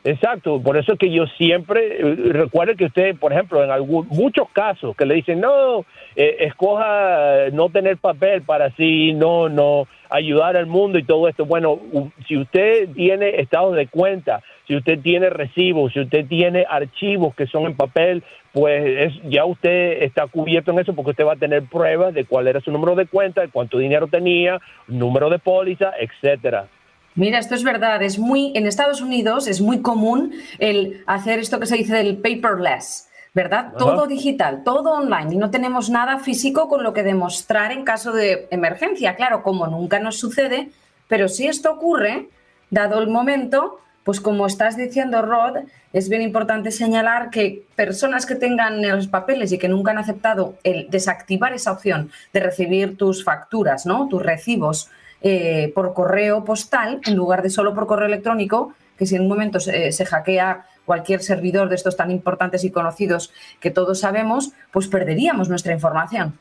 Exacto, 0.07 0.61
por 0.61 0.77
eso 0.77 0.93
es 0.93 0.99
que 0.99 1.11
yo 1.11 1.27
siempre, 1.39 1.99
eh, 1.99 2.15
recuerde 2.33 2.77
que 2.77 2.85
usted, 2.85 3.17
por 3.17 3.33
ejemplo, 3.33 3.65
en 3.65 3.71
algún, 3.71 4.07
muchos 4.09 4.51
casos 4.51 4.95
que 4.95 5.07
le 5.07 5.15
dicen, 5.15 5.41
no, 5.41 5.87
escoja 6.15 7.49
no 7.53 7.71
tener 7.71 7.97
papel 7.97 8.43
para 8.43 8.67
así, 8.67 9.15
no, 9.15 9.49
no, 9.49 9.87
ayudar 10.11 10.57
al 10.57 10.67
mundo 10.67 10.99
y 10.99 11.05
todo 11.05 11.27
esto. 11.27 11.45
Bueno, 11.47 11.81
si 12.29 12.37
usted 12.37 12.91
tiene 12.95 13.41
estados 13.41 13.75
de 13.77 13.89
cuenta, 13.89 14.43
si 14.67 14.77
usted 14.77 15.01
tiene 15.01 15.31
recibos, 15.31 15.93
si 15.93 16.01
usted 16.01 16.27
tiene 16.27 16.65
archivos 16.69 17.35
que 17.35 17.47
son 17.47 17.65
en 17.65 17.77
papel, 17.77 18.23
pues 18.53 19.13
es, 19.13 19.23
ya 19.25 19.45
usted 19.45 20.03
está 20.03 20.27
cubierto 20.27 20.71
en 20.71 20.79
eso 20.79 20.95
porque 20.95 21.11
usted 21.11 21.27
va 21.27 21.33
a 21.33 21.37
tener 21.37 21.65
pruebas 21.65 22.15
de 22.15 22.25
cuál 22.25 22.47
era 22.47 22.61
su 22.61 22.71
número 22.71 22.95
de 22.95 23.07
cuenta, 23.07 23.41
de 23.41 23.49
cuánto 23.49 23.79
dinero 23.79 24.07
tenía, 24.07 24.61
número 24.87 25.29
de 25.31 25.39
póliza, 25.39 25.93
etcétera. 25.99 26.69
Mira, 27.17 27.39
esto 27.39 27.55
es 27.55 27.63
verdad, 27.63 28.03
es 28.03 28.19
muy 28.19 28.53
en 28.57 28.67
Estados 28.67 29.01
Unidos 29.01 29.47
es 29.47 29.61
muy 29.61 29.83
común 29.83 30.33
el 30.59 31.05
hacer 31.07 31.39
esto 31.39 31.61
que 31.61 31.67
se 31.67 31.77
dice 31.77 31.95
del 31.95 32.17
paperless. 32.17 33.09
¿verdad? 33.35 33.73
Todo 33.77 34.07
digital, 34.07 34.63
todo 34.65 34.93
online 34.93 35.35
y 35.35 35.37
no 35.37 35.51
tenemos 35.51 35.91
nada 35.91 36.21
físico 36.21 36.69
con 36.69 36.85
lo 36.85 36.93
que 36.93 37.03
demostrar 37.03 37.73
en 37.73 37.85
caso 37.85 38.13
de 38.13 38.47
emergencia. 38.53 39.17
Claro, 39.17 39.43
como 39.43 39.67
nunca 39.67 39.99
nos 39.99 40.21
sucede, 40.21 40.71
pero 41.09 41.29
si 41.29 41.49
esto 41.49 41.73
ocurre, 41.73 42.29
dado 42.71 43.01
el 43.01 43.09
momento, 43.09 43.81
pues 44.05 44.21
como 44.21 44.47
estás 44.47 44.77
diciendo, 44.77 45.21
Rod, 45.23 45.65
es 45.93 46.09
bien 46.09 46.23
importante 46.23 46.71
señalar 46.71 47.31
que 47.31 47.67
personas 47.75 48.25
que 48.25 48.37
tengan 48.37 48.87
los 48.87 49.09
papeles 49.09 49.51
y 49.51 49.59
que 49.59 49.69
nunca 49.69 49.91
han 49.91 49.99
aceptado 49.99 50.57
el 50.63 50.89
desactivar 50.91 51.55
esa 51.55 51.73
opción 51.73 52.13
de 52.33 52.41
recibir 52.41 52.97
tus 52.97 53.25
facturas, 53.25 53.85
¿no? 53.85 54.07
tus 54.09 54.23
recibos 54.23 54.91
eh, 55.25 55.73
por 55.75 55.95
correo 55.95 56.45
postal, 56.45 57.01
en 57.05 57.17
lugar 57.17 57.43
de 57.43 57.51
solo 57.51 57.75
por 57.75 57.87
correo 57.87 58.07
electrónico, 58.07 58.75
que 58.97 59.07
si 59.07 59.17
en 59.17 59.23
un 59.23 59.29
momento 59.29 59.59
se, 59.59 59.91
se 59.91 60.05
hackea 60.05 60.67
cualquier 60.85 61.21
servidor 61.21 61.69
de 61.69 61.75
estos 61.77 61.97
tan 61.97 62.11
importantes 62.11 62.63
y 62.63 62.71
conocidos 62.71 63.33
que 63.59 63.71
todos 63.71 64.01
sabemos, 64.01 64.53
pues 64.71 64.87
perderíamos 64.87 65.49
nuestra 65.49 65.73
información. 65.73 66.39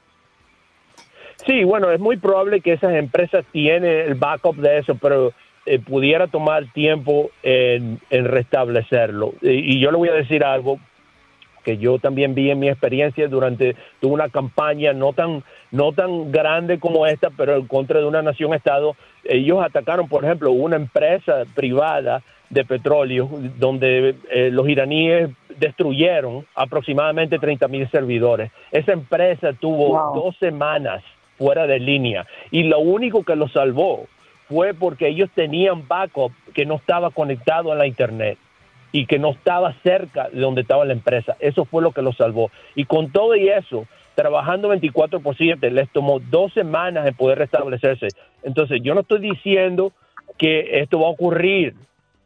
Sí, 1.45 1.63
bueno, 1.63 1.91
es 1.91 1.99
muy 1.99 2.17
probable 2.17 2.61
que 2.61 2.73
esas 2.73 2.93
empresas 2.93 3.45
tienen 3.51 3.85
el 3.85 4.15
backup 4.15 4.57
de 4.57 4.79
eso, 4.79 4.95
pero 4.95 5.33
eh, 5.65 5.79
pudiera 5.79 6.27
tomar 6.27 6.71
tiempo 6.73 7.31
en, 7.41 7.99
restablecerlo. 8.09 9.33
Y, 9.41 9.79
yo 9.79 9.91
le 9.91 9.97
voy 9.97 10.09
a 10.09 10.13
decir 10.13 10.43
algo 10.43 10.77
que 11.63 11.77
yo 11.77 11.99
también 11.99 12.35
vi 12.35 12.51
en 12.51 12.59
mi 12.59 12.69
experiencia 12.69 13.27
durante 13.27 13.75
tuve 13.99 14.13
una 14.13 14.29
campaña 14.29 14.93
no 14.93 15.13
tan 15.13 15.43
no 15.71 15.91
tan 15.91 16.31
grande 16.31 16.79
como 16.79 17.07
esta, 17.07 17.29
pero 17.31 17.55
en 17.55 17.67
contra 17.67 17.99
de 17.99 18.05
una 18.05 18.21
nación 18.21 18.53
estado. 18.53 18.95
Ellos 19.23 19.63
atacaron, 19.63 20.07
por 20.07 20.25
ejemplo, 20.25 20.51
una 20.51 20.75
empresa 20.75 21.43
privada 21.55 22.21
de 22.49 22.65
petróleo 22.65 23.29
donde 23.57 24.15
eh, 24.29 24.49
los 24.51 24.67
iraníes 24.69 25.29
destruyeron 25.57 26.45
aproximadamente 26.55 27.39
30 27.39 27.67
mil 27.67 27.89
servidores. 27.89 28.51
Esa 28.71 28.93
empresa 28.93 29.53
tuvo 29.53 30.13
dos 30.13 30.35
semanas 30.37 31.03
fuera 31.37 31.65
de 31.65 31.79
línea 31.79 32.27
y 32.51 32.63
lo 32.63 32.79
único 32.79 33.23
que 33.23 33.35
lo 33.35 33.47
salvó 33.47 34.05
fue 34.47 34.73
porque 34.73 35.07
ellos 35.07 35.29
tenían 35.33 35.87
backup 35.87 36.31
que 36.53 36.65
no 36.65 36.75
estaba 36.75 37.09
conectado 37.09 37.71
a 37.71 37.75
la 37.75 37.87
internet 37.87 38.37
y 38.93 39.07
que 39.07 39.19
no 39.19 39.31
estaba 39.31 39.73
cerca 39.83 40.29
de 40.29 40.39
donde 40.39 40.61
estaba 40.61 40.85
la 40.85 40.93
empresa. 40.93 41.35
Eso 41.39 41.65
fue 41.65 41.81
lo 41.81 41.91
que 41.91 42.03
los 42.03 42.15
salvó. 42.15 42.51
Y 42.75 42.85
con 42.85 43.11
todo 43.11 43.35
y 43.35 43.49
eso, 43.49 43.87
trabajando 44.15 44.69
24 44.69 45.19
por 45.19 45.35
7, 45.35 45.71
les 45.71 45.89
tomó 45.91 46.19
dos 46.19 46.53
semanas 46.53 47.05
en 47.07 47.15
poder 47.15 47.39
restablecerse. 47.39 48.09
Entonces, 48.43 48.81
yo 48.83 48.93
no 48.93 49.01
estoy 49.01 49.19
diciendo 49.19 49.91
que 50.37 50.79
esto 50.79 50.99
va 50.99 51.07
a 51.07 51.11
ocurrir, 51.11 51.73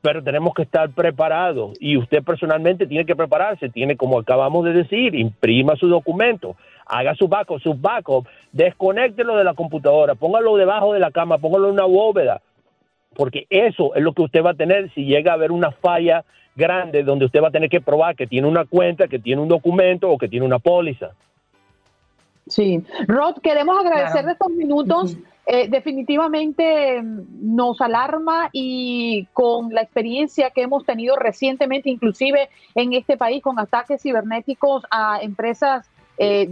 pero 0.02 0.22
tenemos 0.22 0.54
que 0.54 0.64
estar 0.64 0.90
preparados 0.90 1.78
y 1.80 1.96
usted 1.96 2.22
personalmente 2.22 2.86
tiene 2.86 3.06
que 3.06 3.16
prepararse, 3.16 3.70
tiene, 3.70 3.96
como 3.96 4.20
acabamos 4.20 4.66
de 4.66 4.74
decir, 4.74 5.16
imprima 5.16 5.78
su 5.78 5.88
documento, 5.88 6.58
haga 6.86 7.16
su 7.16 7.30
backup, 7.30 7.62
su 7.62 7.76
backup, 7.76 8.28
desconéctelo 8.52 9.38
de 9.38 9.46
la 9.46 9.54
computadora, 9.54 10.16
póngalo 10.16 10.58
debajo 10.58 10.94
de 10.94 11.00
la 11.00 11.12
cama, 11.12 11.38
póngalo 11.38 11.68
en 11.68 11.74
una 11.74 11.86
bóveda, 11.86 12.42
porque 13.16 13.48
eso 13.50 13.96
es 13.96 14.04
lo 14.04 14.12
que 14.12 14.24
usted 14.24 14.44
va 14.44 14.52
a 14.52 14.56
tener 14.56 14.94
si 14.94 15.06
llega 15.06 15.32
a 15.32 15.36
haber 15.36 15.52
una 15.52 15.72
falla 15.72 16.26
grande 16.58 17.04
donde 17.04 17.26
usted 17.26 17.42
va 17.42 17.48
a 17.50 17.52
tener 17.52 17.70
que 17.70 17.80
probar 17.80 18.16
que 18.16 18.28
tiene 18.28 18.48
una 18.48 18.66
cuenta, 18.66 19.08
que 19.08 19.20
tiene 19.20 19.42
un 19.42 19.48
documento 19.48 20.10
o 20.10 20.18
que 20.18 20.28
tiene 20.28 20.46
una 20.46 20.60
póliza. 20.60 21.12
Sí, 22.48 22.84
Rod, 23.08 23.38
queremos 23.42 23.78
agradecer 23.80 24.28
estos 24.28 24.50
minutos. 24.52 25.18
Eh, 25.50 25.70
definitivamente 25.70 27.02
mm, 27.02 27.56
nos 27.56 27.80
alarma 27.80 28.50
y 28.52 29.28
con 29.32 29.74
la 29.74 29.82
experiencia 29.82 30.50
que 30.50 30.64
hemos 30.64 30.86
tenido 30.86 31.16
recientemente, 31.16 31.90
inclusive 31.90 32.50
en 32.76 32.92
este 32.92 33.16
país, 33.16 33.42
con 33.42 33.58
ataques 33.58 34.02
cibernéticos 34.02 34.84
a 34.92 35.20
empresas 35.22 35.90
eh, 36.18 36.50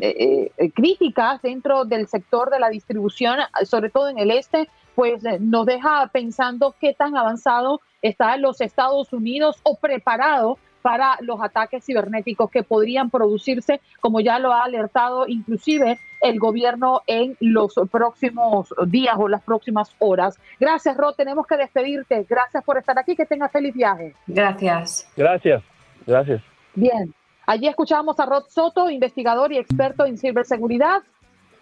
eh, 0.00 0.50
críticas 0.74 1.40
dentro 1.40 1.86
del 1.86 2.06
sector 2.06 2.50
de 2.50 2.58
la 2.58 2.68
distribución, 2.68 3.38
sobre 3.64 3.88
todo 3.88 4.08
en 4.10 4.18
el 4.18 4.30
este, 4.30 4.68
pues 4.94 5.22
nos 5.40 5.66
deja 5.66 6.08
pensando 6.12 6.74
qué 6.80 6.94
tan 6.94 7.16
avanzado 7.16 7.80
está 8.02 8.36
los 8.36 8.60
Estados 8.60 9.12
Unidos 9.12 9.58
o 9.62 9.76
preparado 9.78 10.58
para 10.84 11.16
los 11.20 11.40
ataques 11.40 11.82
cibernéticos 11.82 12.50
que 12.50 12.62
podrían 12.62 13.08
producirse, 13.08 13.80
como 14.00 14.20
ya 14.20 14.38
lo 14.38 14.52
ha 14.52 14.64
alertado 14.64 15.26
inclusive 15.26 15.98
el 16.20 16.38
gobierno 16.38 17.00
en 17.06 17.38
los 17.40 17.72
próximos 17.90 18.74
días 18.88 19.14
o 19.18 19.26
las 19.26 19.42
próximas 19.42 19.94
horas. 19.98 20.38
Gracias, 20.60 20.94
Rod. 20.94 21.14
Tenemos 21.14 21.46
que 21.46 21.56
despedirte. 21.56 22.26
Gracias 22.28 22.62
por 22.62 22.76
estar 22.76 22.98
aquí. 22.98 23.16
Que 23.16 23.24
tengas 23.24 23.50
feliz 23.50 23.74
viaje. 23.74 24.14
Gracias. 24.26 25.10
Gracias. 25.16 25.62
Gracias. 26.06 26.42
Bien. 26.74 27.14
Allí 27.46 27.66
escuchamos 27.66 28.20
a 28.20 28.26
Rod 28.26 28.44
Soto, 28.48 28.90
investigador 28.90 29.52
y 29.52 29.58
experto 29.58 30.04
en 30.04 30.18
ciberseguridad. 30.18 31.02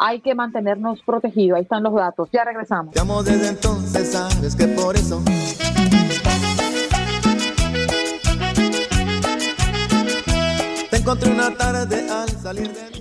Hay 0.04 0.20
que 0.20 0.34
mantenernos 0.34 1.00
protegidos. 1.02 1.58
Ahí 1.58 1.62
están 1.62 1.84
los 1.84 1.94
datos. 1.94 2.28
Ya 2.32 2.42
regresamos. 2.42 2.92
desde 2.92 3.48
entonces, 3.48 4.10
sabes 4.10 4.56
que 4.56 4.66
por 4.66 4.96
eso 4.96 5.22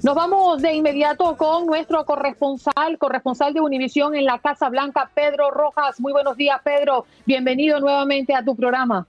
Nos 0.03 0.15
vamos 0.15 0.61
de 0.61 0.73
inmediato 0.73 1.35
con 1.37 1.65
nuestro 1.65 2.05
corresponsal, 2.05 2.99
corresponsal 2.99 3.55
de 3.55 3.61
Univisión 3.61 4.13
en 4.13 4.25
la 4.25 4.37
Casa 4.37 4.69
Blanca, 4.69 5.09
Pedro 5.11 5.49
Rojas. 5.49 5.99
Muy 5.99 6.13
buenos 6.13 6.37
días, 6.37 6.61
Pedro. 6.63 7.05
Bienvenido 7.25 7.79
nuevamente 7.79 8.35
a 8.35 8.45
tu 8.45 8.55
programa. 8.55 9.07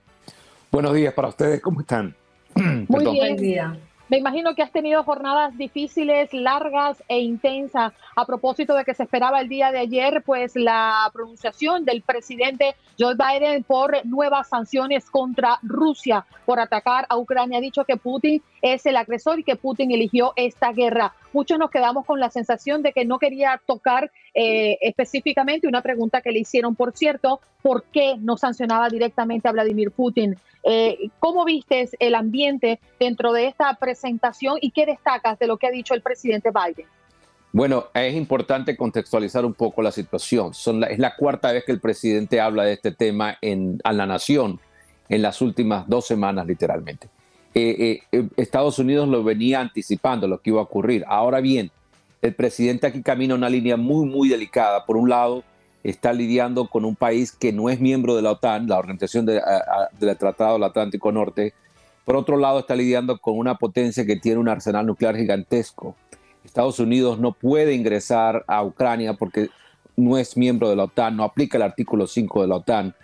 Buenos 0.71 0.95
días 0.95 1.13
para 1.13 1.29
ustedes, 1.29 1.61
¿cómo 1.61 1.81
están? 1.81 2.15
Muy 2.89 3.37
bien. 3.37 3.92
Me 4.13 4.19
imagino 4.19 4.55
que 4.55 4.63
has 4.63 4.71
tenido 4.71 5.03
jornadas 5.05 5.57
difíciles, 5.57 6.35
largas 6.35 7.03
e 7.09 7.21
intensas. 7.21 7.95
A 8.15 8.27
propósito 8.27 8.75
de 8.75 8.85
que 8.85 8.93
se 8.93 9.05
esperaba 9.05 9.41
el 9.41 9.49
día 9.49 9.73
de 9.73 9.79
ayer, 9.79 10.23
pues 10.27 10.55
la 10.55 11.11
pronunciación 11.15 11.87
del 11.87 12.03
presidente 12.03 12.77
Joe 12.99 13.15
Biden 13.15 13.65
por 13.65 14.05
nuevas 14.05 14.51
sanciones 14.51 15.09
contra 15.09 15.59
Rusia 15.63 16.27
por 16.45 16.61
atacar 16.61 17.07
a 17.09 17.17
Ucrania. 17.17 17.57
Ha 17.57 17.63
dicho 17.63 17.87
que 17.87 17.97
Putin 17.97 18.43
es 18.61 18.85
el 18.85 18.97
agresor 18.97 19.39
y 19.39 19.45
que 19.45 19.57
Putin 19.57 19.93
eligió 19.93 20.35
esta 20.37 20.73
guerra. 20.73 21.15
Muchos 21.33 21.59
nos 21.59 21.71
quedamos 21.71 22.05
con 22.05 22.21
la 22.21 22.29
sensación 22.29 22.83
de 22.83 22.93
que 22.93 23.07
no 23.07 23.19
quería 23.19 23.63
tocar 23.65 24.11
eh, 24.35 24.77
específicamente 24.83 25.67
una 25.67 25.81
pregunta 25.81 26.21
que 26.21 26.33
le 26.33 26.41
hicieron, 26.41 26.77
por 26.77 26.95
cierto, 26.95 27.41
¿por 27.63 27.85
qué 27.85 28.17
no 28.19 28.37
sancionaba 28.37 28.91
directamente 28.91 29.49
a 29.49 29.53
Vladimir 29.53 29.91
Putin? 29.91 30.37
Eh, 30.65 31.11
¿Cómo 31.19 31.45
vistes 31.45 31.97
el 31.99 32.15
ambiente 32.15 32.79
dentro 33.01 33.33
de 33.33 33.47
esta 33.47 33.75
presentación 34.03 34.59
y 34.61 34.71
qué 34.73 34.85
destacas 34.85 35.39
de 35.39 35.47
lo 35.47 35.57
que 35.57 35.69
ha 35.69 35.71
dicho 35.71 35.95
el 35.95 36.03
presidente 36.03 36.51
Biden? 36.51 36.87
Bueno, 37.53 37.87
es 37.95 38.15
importante 38.15 38.77
contextualizar 38.77 39.45
un 39.45 39.55
poco 39.55 39.83
la 39.83 39.93
situación. 39.93 40.53
es 40.89 40.99
la 40.99 41.17
cuarta 41.17 41.53
vez 41.53 41.65
que 41.65 41.73
el 41.73 41.81
presidente 41.81 42.41
habla 42.41 42.65
de 42.65 42.73
este 42.73 42.93
tema 42.93 43.37
en, 43.41 43.79
a 43.85 43.93
la 43.93 44.07
nación 44.07 44.59
en 45.09 45.23
las 45.23 45.41
últimas 45.43 45.87
dos 45.87 46.07
semanas, 46.07 46.47
literalmente. 46.47 47.09
Eh, 47.55 48.01
eh, 48.11 48.29
Estados 48.37 48.79
Unidos 48.79 49.09
lo 49.09 49.23
venía 49.23 49.61
anticipando, 49.61 50.27
lo 50.27 50.41
que 50.41 50.51
iba 50.51 50.61
a 50.61 50.65
ocurrir. 50.65 51.05
Ahora 51.07 51.41
bien, 51.41 51.71
el 52.23 52.35
presidente 52.35 52.87
aquí 52.87 53.03
camina 53.03 53.35
una 53.35 53.51
línea 53.51 53.77
muy, 53.77 54.07
muy 54.07 54.31
delicada. 54.31 54.87
Por 54.87 54.97
un 54.97 55.11
lado, 55.11 55.45
está 55.85 56.15
lidiando 56.15 56.69
con 56.69 56.87
un 56.87 56.97
país 56.97 57.33
que 57.33 57.53
no 57.53 57.69
es 57.69 57.79
miembro 57.79 58.17
de 58.17 58.23
la 58.23 58.31
OTAN, 58.31 58.67
la 58.67 58.79
Organización 58.79 59.27
del 59.27 60.17
Tratado 60.19 60.55
del 60.55 60.65
Atlántico 60.65 61.13
Norte. 61.13 61.53
Por 62.05 62.17
otro 62.17 62.37
lado, 62.37 62.61
está 62.61 62.75
lidiando 62.75 63.19
con 63.19 63.39
una 63.39 63.57
potencia 63.57 64.05
que 64.05 64.17
tiene 64.17 64.39
un 64.39 64.49
arsenal 64.49 64.87
nuclear 64.87 65.17
gigantesco. 65.17 65.95
Estados 66.45 66.81
Unidos 66.81 67.19
no 67.19 67.33
puede 67.33 67.75
ingresar 67.75 68.45
a 68.49 68.65
Ucrania 68.65 69.15
porque 69.15 69.51
no 69.97 70.19
es 70.19 70.37
miembro 70.37 70.69
de 70.69 70.77
la 70.77 70.85
OTAN, 70.85 71.17
no 71.17 71.25
aplica 71.25 71.59
el 71.59 71.63
artículo 71.63 72.07
5 72.07 72.43
de 72.43 72.49
la 72.49 72.57
OTAN. 72.57 72.95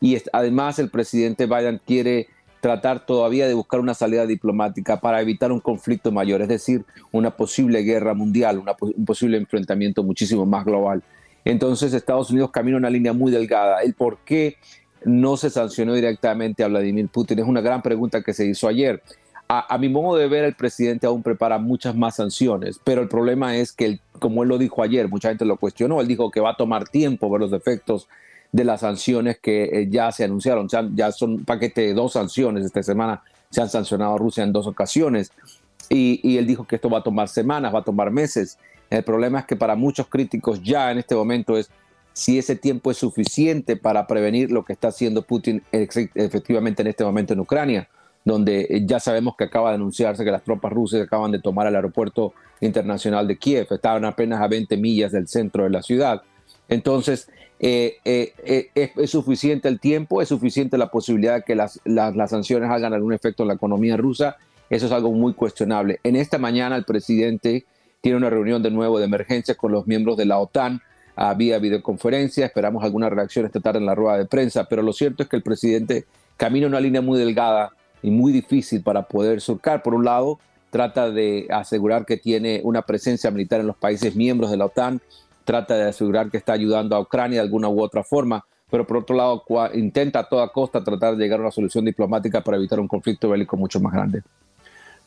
Y 0.00 0.16
además 0.32 0.78
el 0.78 0.90
presidente 0.90 1.46
Biden 1.46 1.80
quiere 1.84 2.28
tratar 2.60 3.04
todavía 3.04 3.46
de 3.46 3.54
buscar 3.54 3.80
una 3.80 3.94
salida 3.94 4.26
diplomática 4.26 5.00
para 5.00 5.20
evitar 5.20 5.52
un 5.52 5.60
conflicto 5.60 6.12
mayor, 6.12 6.40
es 6.40 6.48
decir, 6.48 6.84
una 7.12 7.36
posible 7.36 7.82
guerra 7.82 8.14
mundial, 8.14 8.62
un 8.80 9.04
posible 9.04 9.36
enfrentamiento 9.36 10.02
muchísimo 10.02 10.46
más 10.46 10.64
global. 10.64 11.02
Entonces 11.44 11.92
Estados 11.92 12.30
Unidos 12.30 12.50
camina 12.50 12.78
una 12.78 12.88
línea 12.88 13.12
muy 13.12 13.30
delgada. 13.30 13.82
El 13.82 13.94
por 13.94 14.18
qué 14.24 14.56
no 15.04 15.36
se 15.36 15.50
sancionó 15.50 15.94
directamente 15.94 16.64
a 16.64 16.68
Vladimir 16.68 17.08
Putin 17.08 17.38
es 17.38 17.46
una 17.46 17.60
gran 17.60 17.82
pregunta 17.82 18.22
que 18.22 18.32
se 18.32 18.46
hizo 18.46 18.68
ayer. 18.68 19.02
A, 19.46 19.76
mi 19.76 19.90
modo 19.90 20.16
de 20.16 20.26
ver, 20.26 20.44
el 20.44 20.54
presidente 20.54 21.06
aún 21.06 21.22
prepara 21.22 21.58
muchas 21.58 21.94
más 21.94 22.16
sanciones, 22.16 22.80
pero 22.82 23.02
el 23.02 23.08
problema 23.08 23.56
es 23.56 23.72
que, 23.72 24.00
como 24.18 24.42
él 24.42 24.48
lo 24.48 24.56
dijo 24.56 24.82
ayer, 24.82 25.06
mucha 25.08 25.28
gente 25.28 25.44
lo 25.44 25.58
cuestionó, 25.58 26.00
él 26.00 26.08
dijo 26.08 26.30
que 26.30 26.40
va 26.40 26.52
a 26.52 26.56
tomar 26.56 26.88
tiempo 26.88 27.30
ver 27.30 27.42
los 27.42 27.52
efectos 27.52 28.08
de 28.52 28.64
las 28.64 28.80
sanciones 28.80 29.38
que 29.38 29.64
eh, 29.64 29.88
ya 29.90 30.10
se 30.12 30.24
anunciaron. 30.24 30.66
ya 30.94 31.12
son 31.12 31.34
un 31.34 31.44
paquete 31.44 31.82
de 31.82 31.94
dos 31.94 32.14
sanciones 32.14 32.64
esta 32.64 32.82
semana, 32.82 33.22
se 33.50 33.60
han 33.60 33.68
sancionado 33.68 34.14
a 34.14 34.18
Rusia 34.18 34.42
en 34.42 34.52
dos 34.52 34.66
ocasiones, 34.66 35.30
y, 35.90 36.20
y 36.22 36.38
él 36.38 36.46
dijo 36.46 36.66
que 36.66 36.76
esto 36.76 36.88
va 36.88 37.00
a 37.00 37.02
tomar 37.02 37.28
semanas, 37.28 37.72
va 37.72 37.80
a 37.80 37.84
tomar 37.84 38.10
meses. 38.10 38.58
El 38.88 39.04
problema 39.04 39.40
es 39.40 39.44
que 39.44 39.56
para 39.56 39.76
muchos 39.76 40.06
críticos 40.08 40.62
ya 40.62 40.90
en 40.90 40.98
este 40.98 41.14
momento 41.14 41.58
es 41.58 41.70
si 42.14 42.38
ese 42.38 42.56
tiempo 42.56 42.90
es 42.90 42.96
suficiente 42.96 43.76
para 43.76 44.06
prevenir 44.06 44.50
lo 44.50 44.64
que 44.64 44.72
está 44.72 44.88
haciendo 44.88 45.20
Putin 45.22 45.62
efectivamente 45.70 46.80
en 46.80 46.88
este 46.88 47.04
momento 47.04 47.34
en 47.34 47.40
Ucrania 47.40 47.88
donde 48.24 48.66
eh, 48.70 48.82
ya 48.86 48.98
sabemos 49.00 49.36
que 49.36 49.44
acaba 49.44 49.70
de 49.70 49.76
anunciarse 49.76 50.24
que 50.24 50.30
las 50.30 50.42
tropas 50.42 50.72
rusas 50.72 51.02
acaban 51.02 51.30
de 51.30 51.40
tomar 51.40 51.66
el 51.66 51.76
aeropuerto 51.76 52.32
internacional 52.60 53.28
de 53.28 53.36
Kiev, 53.36 53.66
estaban 53.70 54.04
apenas 54.04 54.40
a 54.40 54.48
20 54.48 54.76
millas 54.78 55.12
del 55.12 55.28
centro 55.28 55.64
de 55.64 55.70
la 55.70 55.82
ciudad. 55.82 56.22
Entonces, 56.68 57.28
eh, 57.60 57.98
eh, 58.04 58.70
es, 58.74 59.10
suficiente 59.10 59.68
el 59.68 59.78
tiempo, 59.78 60.22
es 60.22 60.28
suficiente 60.28 60.78
la 60.78 60.90
posibilidad 60.90 61.36
de 61.36 61.42
que 61.42 61.54
las, 61.54 61.80
las, 61.84 62.30
sanciones 62.30 62.70
hagan 62.70 62.94
algún 62.94 63.12
efecto 63.12 63.42
en 63.42 63.48
la 63.48 63.54
economía 63.54 63.96
rusa. 63.96 64.36
Eso 64.70 64.86
es 64.86 64.92
algo 64.92 65.12
muy 65.12 65.34
cuestionable. 65.34 66.00
En 66.02 66.16
esta 66.16 66.38
mañana 66.38 66.76
el 66.76 66.84
presidente 66.84 67.66
tiene 68.00 68.16
una 68.16 68.30
reunión 68.30 68.62
de 68.62 68.70
nuevo 68.70 68.98
de 68.98 69.04
emergencia 69.04 69.54
con 69.54 69.72
los 69.72 69.86
miembros 69.86 70.16
de 70.16 70.24
la 70.24 70.38
OTAN 70.38 70.80
vía 71.36 71.58
videoconferencia. 71.58 72.46
Esperamos 72.46 72.84
alguna 72.84 73.08
reacción 73.08 73.46
esta 73.46 73.60
tarde 73.60 73.78
en 73.78 73.86
la 73.86 73.94
rueda 73.94 74.18
de 74.18 74.26
prensa, 74.26 74.64
pero 74.64 74.82
lo 74.82 74.92
cierto 74.92 75.22
es 75.22 75.28
que 75.28 75.36
el 75.36 75.42
presidente 75.42 76.06
camina 76.36 76.66
una 76.66 76.80
línea 76.80 77.00
muy 77.00 77.18
delgada 77.18 77.72
y 78.02 78.10
muy 78.10 78.32
difícil 78.32 78.82
para 78.82 79.02
poder 79.02 79.40
surcar. 79.40 79.82
Por 79.82 79.94
un 79.94 80.04
lado, 80.04 80.38
trata 80.70 81.10
de 81.10 81.46
asegurar 81.50 82.04
que 82.04 82.16
tiene 82.16 82.60
una 82.64 82.82
presencia 82.82 83.30
militar 83.30 83.60
en 83.60 83.66
los 83.66 83.76
países 83.76 84.16
miembros 84.16 84.50
de 84.50 84.56
la 84.56 84.66
OTAN, 84.66 85.00
trata 85.44 85.76
de 85.76 85.84
asegurar 85.84 86.30
que 86.30 86.36
está 86.36 86.52
ayudando 86.52 86.96
a 86.96 87.00
Ucrania 87.00 87.38
de 87.38 87.44
alguna 87.44 87.68
u 87.68 87.80
otra 87.80 88.02
forma, 88.02 88.44
pero 88.70 88.86
por 88.86 88.96
otro 88.96 89.14
lado 89.14 89.44
intenta 89.74 90.18
a 90.18 90.28
toda 90.28 90.48
costa 90.48 90.82
tratar 90.82 91.16
de 91.16 91.22
llegar 91.22 91.38
a 91.38 91.42
una 91.42 91.50
solución 91.52 91.84
diplomática 91.84 92.42
para 92.42 92.56
evitar 92.56 92.80
un 92.80 92.88
conflicto 92.88 93.28
bélico 93.28 93.56
mucho 93.56 93.78
más 93.78 93.92
grande. 93.92 94.22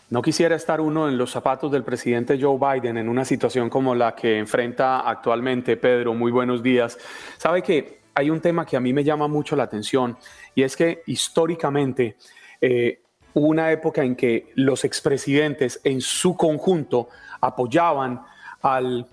No 0.10 0.22
quisiera 0.22 0.56
estar 0.56 0.80
uno 0.80 1.10
en 1.10 1.18
los 1.18 1.32
zapatos 1.32 1.70
del 1.70 1.84
presidente 1.84 2.40
Joe 2.42 2.58
Biden 2.58 2.98
en 2.98 3.10
una 3.10 3.26
situación 3.26 3.70
como 3.70 3.94
la 3.94 4.16
que 4.16 4.38
enfrenta 4.38 5.02
actualmente. 5.02 5.76
Pedro, 5.76 6.14
muy 6.14 6.32
buenos 6.32 6.64
días. 6.64 6.98
Sabe 7.38 7.62
que 7.62 8.00
hay 8.14 8.30
un 8.30 8.40
tema 8.40 8.66
que 8.66 8.78
a 8.78 8.80
mí 8.80 8.94
me 8.94 9.04
llama 9.04 9.28
mucho 9.28 9.58
la 9.58 9.64
atención 9.64 10.18
y 10.56 10.64
es 10.64 10.78
que 10.78 11.04
históricamente 11.08 12.16
eh, 12.62 13.02
hubo 13.34 13.48
una 13.48 13.70
época 13.74 14.02
en 14.02 14.16
que 14.16 14.50
los 14.56 14.86
expresidentes 14.86 15.82
en 15.84 16.00
su 16.00 16.38
conjunto 16.38 17.10
apoyaban 17.42 18.22
al 18.62 19.06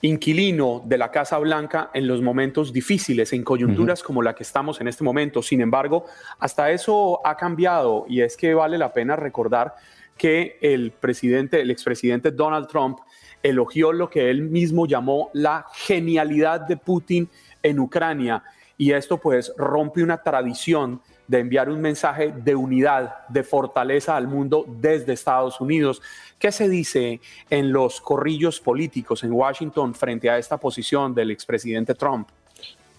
inquilino 0.00 0.82
de 0.86 0.96
la 0.96 1.10
Casa 1.10 1.36
Blanca 1.38 1.90
en 1.92 2.06
los 2.06 2.22
momentos 2.22 2.72
difíciles, 2.72 3.34
en 3.34 3.44
coyunturas 3.44 4.02
como 4.02 4.22
la 4.22 4.34
que 4.34 4.44
estamos 4.44 4.80
en 4.80 4.88
este 4.88 5.04
momento. 5.04 5.42
Sin 5.42 5.60
embargo, 5.60 6.06
hasta 6.38 6.70
eso 6.70 7.20
ha 7.26 7.36
cambiado 7.36 8.06
y 8.08 8.22
es 8.22 8.34
que 8.36 8.54
vale 8.54 8.78
la 8.78 8.94
pena 8.94 9.14
recordar 9.14 9.74
que 10.18 10.58
el 10.60 10.90
presidente, 10.90 11.60
el 11.60 11.70
expresidente 11.70 12.30
Donald 12.30 12.68
Trump 12.68 12.98
elogió 13.42 13.92
lo 13.92 14.10
que 14.10 14.28
él 14.28 14.42
mismo 14.42 14.86
llamó 14.86 15.30
la 15.32 15.66
genialidad 15.72 16.60
de 16.60 16.76
Putin 16.76 17.28
en 17.62 17.78
Ucrania 17.78 18.42
y 18.76 18.92
esto 18.92 19.18
pues 19.18 19.52
rompe 19.56 20.02
una 20.02 20.22
tradición 20.22 21.00
de 21.26 21.40
enviar 21.40 21.68
un 21.68 21.80
mensaje 21.80 22.32
de 22.32 22.54
unidad, 22.54 23.26
de 23.28 23.42
fortaleza 23.42 24.16
al 24.16 24.28
mundo 24.28 24.64
desde 24.66 25.12
Estados 25.12 25.60
Unidos. 25.60 26.00
¿Qué 26.38 26.50
se 26.52 26.68
dice 26.68 27.20
en 27.50 27.72
los 27.72 28.00
corrillos 28.00 28.60
políticos 28.60 29.24
en 29.24 29.32
Washington 29.32 29.94
frente 29.94 30.30
a 30.30 30.38
esta 30.38 30.56
posición 30.56 31.14
del 31.14 31.30
expresidente 31.30 31.94
Trump? 31.94 32.28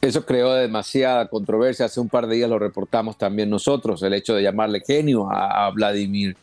Eso 0.01 0.25
creó 0.25 0.53
demasiada 0.53 1.27
controversia. 1.27 1.85
Hace 1.85 1.99
un 1.99 2.07
par 2.07 2.27
de 2.27 2.35
días 2.35 2.49
lo 2.49 2.59
reportamos 2.59 3.17
también 3.17 3.49
nosotros, 3.49 4.03
el 4.03 4.13
hecho 4.13 4.35
de 4.35 4.43
llamarle 4.43 4.81
genio 4.85 5.29
a, 5.31 5.69
Vladimir 5.71 6.37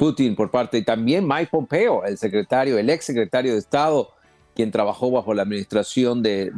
Putin 0.00 0.34
por 0.34 0.50
parte 0.50 0.78
y 0.78 0.82
también 0.82 1.28
Mike 1.28 1.48
Pompeo, 1.50 2.06
el 2.06 2.16
secretario, 2.16 2.78
el 2.78 2.88
ex 2.88 3.04
secretario 3.04 3.52
de 3.52 3.58
Estado 3.58 4.08
quien 4.54 4.70
trabajó 4.70 5.10
bajo 5.10 5.34
la 5.34 5.42
administración 5.42 6.22
de, 6.22 6.50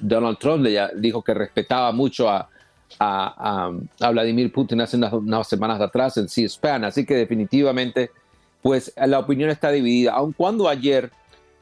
Donald 0.00 0.38
Trump, 0.38 0.62
le 0.62 0.80
dijo 0.96 1.22
que 1.22 1.34
respetaba 1.34 1.90
mucho 1.90 2.28
a, 2.30 2.48
Vladimir 3.98 4.52
Putin 4.52 4.80
hace 4.80 4.96
unas, 4.96 5.48
semanas 5.48 5.80
atrás 5.80 6.16
en 6.16 6.28
C-SPAN. 6.28 6.84
Así 6.84 7.04
que 7.04 7.16
definitivamente, 7.16 8.12
pues 8.62 8.92
la 8.96 9.18
opinión 9.18 9.50
está 9.50 9.72
dividida. 9.72 10.12
Aun 10.12 10.32
cuando 10.32 10.68
ayer 10.68 11.10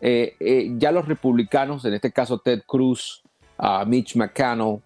eh, 0.02 0.36
eh, 0.38 0.70
ya 0.76 0.92
los 0.92 1.08
republicanos, 1.08 1.82
en 1.86 1.94
este 1.94 2.12
caso 2.12 2.38
Ted 2.38 2.60
Cruz, 2.66 3.22
Mitch 3.86 4.16
McConnell, 4.16 4.80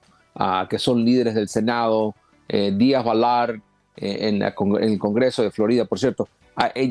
que 0.70 0.78
son 0.78 1.04
líderes 1.04 1.34
del 1.34 1.48
Senado, 1.48 2.14
eh, 2.48 2.72
Díaz 2.72 3.04
Valar 3.04 3.60
en, 3.96 4.42
el 4.42 4.98
Congreso 4.98 5.42
de 5.42 5.50
Florida, 5.50 5.84
por 5.84 5.98
cierto, 5.98 6.28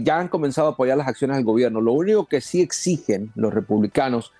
ya 0.03 0.19
han 0.19 0.27
comenzado 0.27 0.69
a 0.69 0.71
apoyar 0.71 0.97
las 0.97 1.07
acciones 1.07 1.37
del 1.37 1.45
gobierno. 1.45 1.81
Lo 1.81 1.93
único 1.93 2.25
que 2.25 2.41
sí 2.41 2.61
exigen 2.61 3.31
los 3.35 3.53
republicanos 3.53 4.31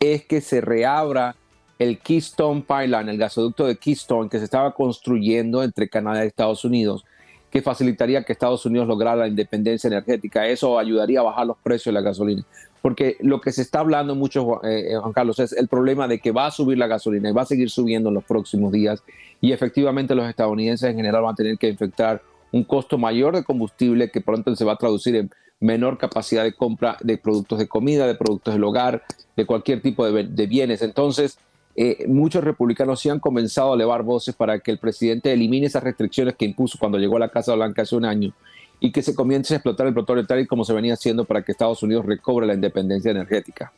es 0.00 0.24
que 0.24 0.40
se 0.40 0.60
reabra 0.60 1.36
el 1.78 1.98
Keystone 1.98 2.62
Pipeline, 2.62 3.08
el 3.08 3.18
gasoducto 3.18 3.66
de 3.66 3.76
Keystone 3.76 4.28
que 4.28 4.38
se 4.38 4.44
estaba 4.44 4.74
construyendo 4.74 5.62
entre 5.62 5.88
Canadá 5.88 6.24
y 6.24 6.28
Estados 6.28 6.64
Unidos, 6.64 7.04
que 7.50 7.62
facilitaría 7.62 8.24
que 8.24 8.32
Estados 8.32 8.66
Unidos 8.66 8.88
lograra 8.88 9.16
la 9.16 9.28
independencia 9.28 9.88
energética. 9.88 10.46
Eso 10.46 10.78
ayudaría 10.78 11.20
a 11.20 11.24
bajar 11.24 11.46
los 11.46 11.56
precios 11.58 11.94
de 11.94 12.00
la 12.00 12.00
gasolina. 12.00 12.44
Porque 12.82 13.16
lo 13.20 13.40
que 13.40 13.52
se 13.52 13.62
está 13.62 13.80
hablando 13.80 14.14
mucho, 14.14 14.64
eh, 14.64 14.94
Juan 15.00 15.12
Carlos, 15.12 15.38
es 15.38 15.52
el 15.52 15.68
problema 15.68 16.06
de 16.06 16.20
que 16.20 16.30
va 16.32 16.46
a 16.46 16.50
subir 16.50 16.78
la 16.78 16.86
gasolina 16.86 17.28
y 17.28 17.32
va 17.32 17.42
a 17.42 17.46
seguir 17.46 17.70
subiendo 17.70 18.08
en 18.08 18.14
los 18.14 18.24
próximos 18.24 18.72
días. 18.72 19.02
Y 19.40 19.52
efectivamente 19.52 20.14
los 20.14 20.28
estadounidenses 20.28 20.90
en 20.90 20.96
general 20.96 21.22
van 21.22 21.32
a 21.32 21.36
tener 21.36 21.58
que 21.58 21.68
enfrentar 21.68 22.22
un 22.52 22.64
costo 22.64 22.96
mayor 22.98 23.34
de 23.34 23.44
combustible 23.44 24.10
que 24.10 24.20
pronto 24.20 24.54
se 24.56 24.64
va 24.64 24.72
a 24.72 24.76
traducir 24.76 25.16
en 25.16 25.30
menor 25.60 25.98
capacidad 25.98 26.44
de 26.44 26.52
compra 26.52 26.96
de 27.00 27.18
productos 27.18 27.58
de 27.58 27.66
comida, 27.66 28.06
de 28.06 28.14
productos 28.14 28.54
del 28.54 28.64
hogar, 28.64 29.02
de 29.36 29.44
cualquier 29.44 29.82
tipo 29.82 30.10
de, 30.10 30.24
de 30.24 30.46
bienes. 30.46 30.82
Entonces, 30.82 31.38
eh, 31.80 32.06
muchos 32.08 32.42
republicanos 32.42 33.00
sí 33.00 33.08
han 33.08 33.20
comenzado 33.20 33.72
a 33.72 33.74
elevar 33.76 34.02
voces 34.02 34.34
para 34.34 34.58
que 34.58 34.72
el 34.72 34.78
presidente 34.78 35.32
elimine 35.32 35.66
esas 35.66 35.84
restricciones 35.84 36.34
que 36.34 36.44
impuso 36.44 36.76
cuando 36.76 36.98
llegó 36.98 37.16
a 37.16 37.20
la 37.20 37.28
Casa 37.28 37.54
Blanca 37.54 37.82
hace 37.82 37.94
un 37.94 38.04
año 38.04 38.32
y 38.80 38.92
que 38.92 39.02
se 39.02 39.14
comience 39.14 39.54
a 39.54 39.56
explotar 39.56 39.86
el 39.86 39.94
petróleo 39.94 40.26
tal 40.26 40.40
y 40.40 40.46
como 40.46 40.64
se 40.64 40.72
venía 40.72 40.94
haciendo 40.94 41.24
para 41.24 41.42
que 41.42 41.52
Estados 41.52 41.82
Unidos 41.82 42.06
recobre 42.06 42.46
la 42.46 42.54
independencia 42.54 43.10
energética. 43.10 43.72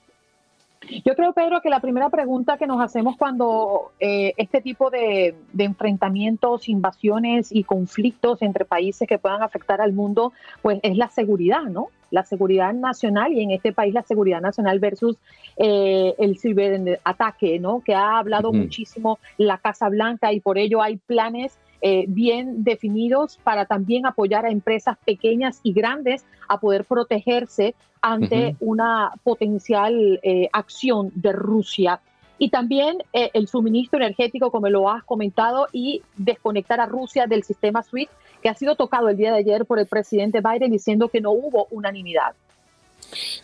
Yo 1.04 1.14
creo, 1.14 1.32
Pedro, 1.32 1.60
que 1.60 1.68
la 1.68 1.80
primera 1.80 2.08
pregunta 2.08 2.56
que 2.56 2.66
nos 2.66 2.80
hacemos 2.80 3.16
cuando 3.16 3.92
eh, 4.00 4.32
este 4.36 4.60
tipo 4.60 4.90
de, 4.90 5.36
de, 5.52 5.64
enfrentamientos, 5.64 6.68
invasiones 6.68 7.52
y 7.52 7.64
conflictos 7.64 8.42
entre 8.42 8.64
países 8.64 9.06
que 9.06 9.18
puedan 9.18 9.42
afectar 9.42 9.80
al 9.80 9.92
mundo, 9.92 10.32
pues 10.62 10.80
es 10.82 10.96
la 10.96 11.08
seguridad, 11.08 11.64
¿no? 11.64 11.88
La 12.10 12.24
seguridad 12.24 12.72
nacional 12.72 13.32
y 13.32 13.42
en 13.42 13.50
este 13.52 13.72
país 13.72 13.94
la 13.94 14.02
seguridad 14.02 14.40
nacional 14.40 14.80
versus 14.80 15.16
eh, 15.56 16.14
el 16.18 16.38
ciberataque, 16.38 17.60
¿no? 17.60 17.82
Que 17.84 17.94
ha 17.94 18.18
hablado 18.18 18.52
muchísimo 18.52 19.18
la 19.36 19.58
Casa 19.58 19.88
Blanca 19.90 20.32
y 20.32 20.40
por 20.40 20.58
ello 20.58 20.82
hay 20.82 20.96
planes 20.96 21.56
eh, 21.80 22.04
bien 22.08 22.64
definidos 22.64 23.38
para 23.42 23.66
también 23.66 24.06
apoyar 24.06 24.46
a 24.46 24.50
empresas 24.50 24.96
pequeñas 25.04 25.60
y 25.62 25.72
grandes 25.72 26.24
a 26.48 26.58
poder 26.60 26.84
protegerse 26.84 27.74
ante 28.02 28.56
una 28.60 29.12
potencial 29.22 30.20
eh, 30.22 30.48
acción 30.52 31.12
de 31.14 31.32
Rusia. 31.32 32.00
Y 32.38 32.48
también 32.48 33.02
el 33.12 33.48
suministro 33.48 33.98
energético, 33.98 34.50
como 34.50 34.70
lo 34.70 34.88
has 34.88 35.04
comentado, 35.04 35.68
y 35.72 36.00
desconectar 36.16 36.80
a 36.80 36.86
Rusia 36.86 37.26
del 37.26 37.42
sistema 37.42 37.82
SWIFT, 37.82 38.10
que 38.42 38.48
ha 38.48 38.54
sido 38.54 38.76
tocado 38.76 39.10
el 39.10 39.18
día 39.18 39.32
de 39.32 39.40
ayer 39.40 39.66
por 39.66 39.78
el 39.78 39.86
presidente 39.86 40.40
Biden 40.40 40.70
diciendo 40.70 41.08
que 41.08 41.20
no 41.20 41.32
hubo 41.32 41.66
unanimidad. 41.70 42.34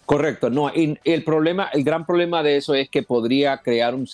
Correcto, 0.04 0.50
no, 0.50 0.70
el 0.70 1.24
problema, 1.24 1.68
el 1.72 1.82
gran 1.82 2.06
problema 2.06 2.42
de 2.42 2.56
eso 2.56 2.74
es 2.74 2.88
que 2.88 3.02
podría 3.02 3.58
crear 3.58 3.94
un, 3.94 4.06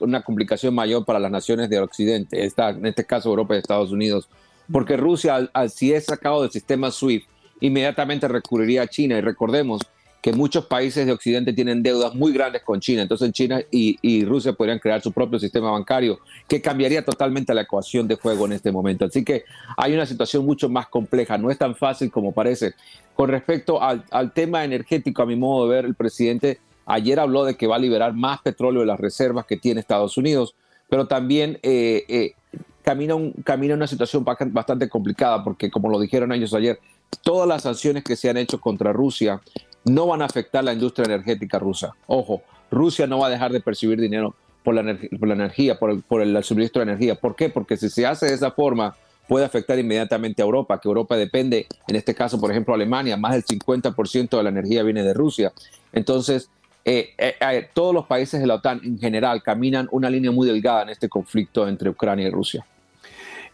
una 0.00 0.22
complicación 0.22 0.74
mayor 0.74 1.04
para 1.04 1.18
las 1.18 1.30
naciones 1.30 1.68
del 1.68 1.82
Occidente, 1.82 2.44
en 2.44 2.86
este 2.86 3.04
caso 3.04 3.30
Europa 3.30 3.54
y 3.54 3.58
Estados 3.58 3.90
Unidos, 3.90 4.28
porque 4.70 4.96
Rusia, 4.96 5.48
al, 5.52 5.70
si 5.70 5.92
es 5.92 6.04
sacado 6.04 6.42
del 6.42 6.50
sistema 6.50 6.90
SWIFT, 6.90 7.26
inmediatamente 7.60 8.28
recurriría 8.28 8.82
a 8.82 8.86
China. 8.86 9.16
Y 9.16 9.20
recordemos 9.20 9.80
que 10.22 10.32
muchos 10.32 10.66
países 10.66 11.04
de 11.04 11.10
Occidente 11.10 11.52
tienen 11.52 11.82
deudas 11.82 12.14
muy 12.14 12.32
grandes 12.32 12.62
con 12.62 12.78
China. 12.78 13.02
Entonces 13.02 13.32
China 13.32 13.60
y, 13.72 14.24
Rusia 14.24 14.52
podrían 14.52 14.78
crear 14.78 15.02
su 15.02 15.10
propio 15.10 15.40
sistema 15.40 15.72
bancario 15.72 16.20
que 16.46 16.62
cambiaría 16.62 17.04
totalmente 17.04 17.52
la 17.52 17.62
ecuación 17.62 18.06
de 18.06 18.14
juego 18.14 18.46
en 18.46 18.52
este 18.52 18.70
momento. 18.70 19.04
Así 19.04 19.24
que 19.24 19.44
hay 19.76 19.92
una 19.94 20.06
situación 20.06 20.46
mucho 20.46 20.68
más 20.68 20.86
compleja. 20.86 21.36
No 21.38 21.50
es 21.50 21.58
tan 21.58 21.74
fácil 21.74 22.12
como 22.12 22.30
parece. 22.30 22.74
Con 23.16 23.30
respecto 23.30 23.82
al, 23.82 24.04
tema 24.32 24.64
energético, 24.64 25.22
a 25.22 25.26
mi 25.26 25.34
modo 25.34 25.66
de 25.66 25.74
ver, 25.74 25.84
el 25.86 25.96
presidente 25.96 26.60
ayer 26.86 27.18
habló 27.18 27.44
de 27.44 27.56
que 27.56 27.66
va 27.66 27.74
a 27.74 27.80
liberar 27.80 28.14
más 28.14 28.40
petróleo 28.42 28.82
de 28.82 28.86
las 28.86 29.00
reservas 29.00 29.44
que 29.44 29.56
tiene 29.56 29.80
Estados 29.80 30.16
Unidos, 30.16 30.54
pero 30.88 31.08
también 31.08 31.58
eh, 31.64 32.04
eh, 32.08 32.34
camina, 32.82 33.16
un, 33.16 33.32
camina 33.42 33.74
una 33.74 33.88
situación 33.88 34.24
bastante 34.24 34.88
complicada 34.88 35.42
porque, 35.42 35.68
como 35.68 35.90
lo 35.90 35.98
dijeron 35.98 36.32
ellos 36.32 36.54
ayer, 36.54 36.78
todas 37.24 37.48
las 37.48 37.62
sanciones 37.62 38.04
que 38.04 38.14
se 38.14 38.30
han 38.30 38.36
hecho 38.36 38.60
contra 38.60 38.92
Rusia 38.92 39.40
no 39.84 40.06
van 40.06 40.22
a 40.22 40.26
afectar 40.26 40.62
la 40.62 40.72
industria 40.72 41.06
energética 41.06 41.58
rusa. 41.58 41.92
Ojo, 42.06 42.42
Rusia 42.70 43.06
no 43.06 43.18
va 43.18 43.26
a 43.26 43.30
dejar 43.30 43.52
de 43.52 43.60
percibir 43.60 44.00
dinero 44.00 44.34
por 44.62 44.74
la, 44.74 44.80
energía, 44.80 45.78
por, 45.78 46.22
el, 46.22 46.44
suministro 46.44 46.84
de 46.84 46.90
energía. 46.90 47.14
¿Por 47.16 47.34
qué? 47.34 47.48
Porque 47.48 47.76
si 47.76 47.90
se 47.90 48.06
hace 48.06 48.26
de 48.26 48.34
esa 48.34 48.52
forma, 48.52 48.94
puede 49.28 49.44
afectar 49.44 49.78
inmediatamente 49.78 50.42
a 50.42 50.44
Europa, 50.44 50.80
que 50.80 50.88
Europa 50.88 51.16
depende, 51.16 51.66
en 51.88 51.96
este 51.96 52.14
caso, 52.14 52.40
por 52.40 52.50
ejemplo, 52.50 52.74
Alemania, 52.74 53.16
más 53.16 53.32
del 53.32 53.44
50% 53.44 54.36
de 54.36 54.42
la 54.42 54.50
energía 54.50 54.82
viene 54.82 55.02
de 55.02 55.14
Rusia. 55.14 55.52
Entonces, 55.92 56.48
eh, 56.84 57.14
eh, 57.16 57.34
eh, 57.40 57.68
todos 57.72 57.94
los 57.94 58.06
países 58.06 58.40
de 58.40 58.46
la 58.46 58.56
OTAN 58.56 58.80
en 58.84 58.98
general 58.98 59.42
caminan 59.42 59.88
una 59.92 60.10
línea 60.10 60.30
muy 60.30 60.46
delgada 60.46 60.82
en 60.82 60.88
este 60.88 61.08
conflicto 61.08 61.68
entre 61.68 61.90
Ucrania 61.90 62.26
y 62.26 62.30
Rusia. 62.30 62.66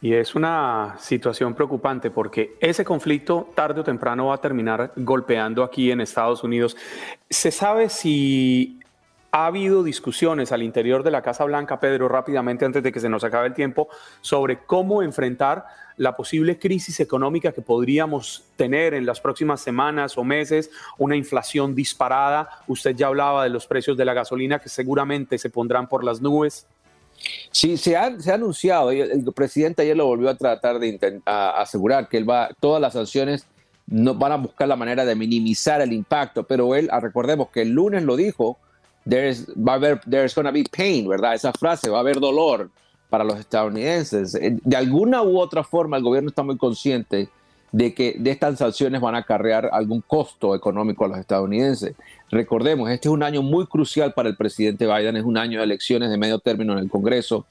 Y 0.01 0.15
es 0.15 0.35
una 0.35 0.95
situación 0.99 1.55
preocupante 1.55 2.11
porque 2.11 2.57
ese 2.61 2.85
conflicto 2.85 3.51
tarde 3.55 3.81
o 3.81 3.85
temprano 3.85 4.27
va 4.27 4.37
a 4.37 4.41
terminar 4.41 4.93
golpeando 4.95 5.65
aquí 5.65 5.91
en 5.91 6.01
Estados 6.01 6.45
Unidos. 6.45 6.77
¿Se 7.29 7.51
sabe 7.51 7.89
si 7.89 8.79
ha 9.31 9.47
habido 9.47 9.83
discusiones 9.83 10.53
al 10.53 10.63
interior 10.63 11.03
de 11.03 11.11
la 11.11 11.23
Casa 11.23 11.45
Blanca, 11.45 11.81
Pedro, 11.81 12.09
rápidamente 12.09 12.65
antes 12.65 12.83
de 12.83 12.93
que 12.93 13.01
se 13.01 13.09
nos 13.09 13.25
acabe 13.25 13.49
el 13.49 13.55
tiempo, 13.55 13.89
sobre 14.21 14.59
cómo 14.65 15.03
enfrentar 15.03 15.67
la 15.97 16.17
posible 16.17 16.59
crisis 16.59 17.01
económica 17.01 17.53
que 17.53 17.61
podríamos 17.61 18.45
tener 18.57 18.95
en 18.95 19.05
las 19.05 19.21
próximas 19.21 19.61
semanas 19.61 20.17
o 20.17 20.25
meses, 20.25 20.71
una 20.97 21.17
inflación 21.17 21.75
disparada? 21.75 22.49
Usted 22.69 22.95
ya 22.95 23.09
hablaba 23.09 23.45
de 23.45 23.51
los 23.51 23.67
precios 23.67 23.97
de 23.97 24.05
la 24.05 24.15
gasolina 24.15 24.61
que 24.61 24.69
seguramente 24.69 25.37
se 25.39 25.51
pondrán 25.51 25.89
por 25.89 26.05
las 26.05 26.23
nubes. 26.23 26.67
Sí, 27.51 27.77
se 27.77 27.97
ha, 27.97 28.19
se 28.21 28.31
ha 28.31 28.35
anunciado, 28.35 28.91
el, 28.91 29.25
presidente 29.35 29.83
ayer 29.83 29.97
lo 29.97 30.07
volvió 30.07 30.31
a 30.31 30.37
tratar 30.37 30.79
de 30.79 31.21
asegurar 31.27 32.09
que 32.09 32.17
él 32.17 32.29
va, 32.29 32.51
todas 32.61 32.81
las 32.81 32.93
sanciones 32.93 33.47
no 33.87 34.15
van 34.15 34.33
a 34.33 34.37
buscar 34.37 34.69
la 34.69 34.77
manera 34.77 35.05
de 35.05 35.15
minimizar 35.15 35.81
el 35.81 35.93
impacto, 35.93 36.45
pero 36.45 36.75
él, 36.75 36.89
ah, 36.93 37.01
recordemos 37.01 37.49
que 37.49 37.63
el 37.63 37.71
lunes 37.71 38.03
lo 38.03 38.17
dijo, 38.17 38.59
there's, 39.09 39.47
va 39.57 39.73
a 39.73 39.77
haber, 39.77 40.01
there's 40.09 40.35
gonna 40.35 40.51
be 40.51 40.65
pain, 40.71 41.09
¿verdad? 41.09 41.35
Esa 41.35 41.53
frase, 41.53 41.89
va 41.89 41.99
a 41.99 42.01
haber 42.01 42.21
dolor 42.21 42.71
para 43.09 43.25
los 43.25 43.39
estadounidenses. 43.39 44.35
Eh, 44.35 44.59
de 44.63 44.77
alguna 44.77 45.23
u 45.23 45.39
otra 45.39 45.65
forma, 45.65 45.97
el 45.97 46.03
gobierno 46.03 46.29
está 46.29 46.43
muy 46.43 46.59
consciente 46.59 47.29
de 47.73 47.95
que 47.95 48.17
de 48.19 48.31
estas 48.31 48.59
sanciones 48.59 49.01
van 49.01 49.15
a 49.15 49.19
acarrear 49.19 49.69
algún 49.73 50.01
costo 50.01 50.55
económico 50.55 51.05
a 51.05 51.09
los 51.09 51.19
estadounidenses. 51.19 51.95
Recordemos, 52.31 52.91
este 52.91 53.09
es 53.09 53.13
un 53.13 53.23
año 53.23 53.43
muy 53.43 53.67
crucial 53.67 54.15
para 54.15 54.29
el 54.29 54.37
presidente 54.37 54.87
Biden, 54.87 55.17
es 55.17 55.25
un 55.25 55.37
año 55.37 55.59
de 55.59 55.65
elecciones 55.65 56.11
de 56.11 56.19
medio 56.19 56.39
término 56.39 56.73
en 56.73 56.79
el 56.79 56.91
Congreso 56.91 57.47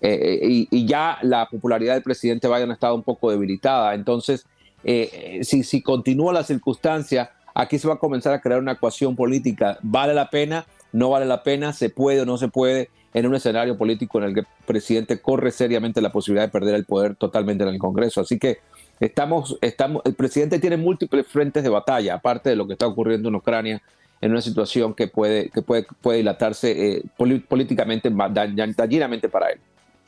eh, 0.00 0.66
y, 0.70 0.86
ya 0.86 1.18
la 1.22 1.48
popularidad 1.48 1.94
del 1.94 2.02
presidente 2.02 2.48
Biden 2.48 2.70
ha 2.70 2.74
estado 2.74 2.94
un 2.94 3.02
poco 3.02 3.30
debilitada. 3.30 3.94
Entonces, 3.94 4.46
eh, 4.84 5.40
si, 5.42 5.62
si 5.62 5.80
continúa 5.80 6.32
la 6.32 6.42
circunstancia, 6.42 7.30
aquí 7.54 7.78
se 7.78 7.88
va 7.88 7.94
a 7.94 7.98
comenzar 7.98 8.34
a 8.34 8.40
crear 8.40 8.60
una 8.60 8.72
ecuación 8.72 9.14
política. 9.14 9.78
¿Vale 9.82 10.12
la 10.12 10.28
pena? 10.28 10.66
¿No 10.92 11.10
vale 11.10 11.24
la 11.24 11.42
pena? 11.42 11.72
¿Se 11.72 11.88
puede 11.88 12.20
o 12.20 12.26
no 12.26 12.36
se 12.36 12.48
puede? 12.48 12.90
en 13.14 13.26
un 13.26 13.34
escenario 13.34 13.76
político 13.76 14.18
en 14.18 14.24
el 14.24 14.34
que 14.34 14.40
el 14.40 14.46
presidente 14.66 15.20
corre 15.20 15.50
seriamente 15.50 16.00
la 16.00 16.12
posibilidad 16.12 16.46
de 16.46 16.50
perder 16.50 16.74
el 16.74 16.84
poder 16.84 17.14
totalmente 17.14 17.62
en 17.62 17.70
el 17.70 17.78
Congreso. 17.78 18.22
Así 18.22 18.38
que 18.38 18.58
Estamos, 19.02 19.58
estamos, 19.60 20.00
el 20.04 20.14
presidente 20.14 20.60
tiene 20.60 20.76
múltiples 20.76 21.26
frentes 21.26 21.64
de 21.64 21.68
batalla, 21.68 22.14
aparte 22.14 22.50
de 22.50 22.54
lo 22.54 22.68
que 22.68 22.74
está 22.74 22.86
ocurriendo 22.86 23.30
en 23.30 23.34
Ucrania, 23.34 23.82
en 24.20 24.30
una 24.30 24.40
situación 24.40 24.94
que 24.94 25.08
puede, 25.08 25.50
que 25.50 25.60
puede, 25.60 25.84
puede 26.00 26.18
dilatarse 26.18 26.98
eh, 26.98 27.02
políticamente 27.48 28.12
dañinamente 28.30 29.28
para 29.28 29.50
él. 29.50 29.58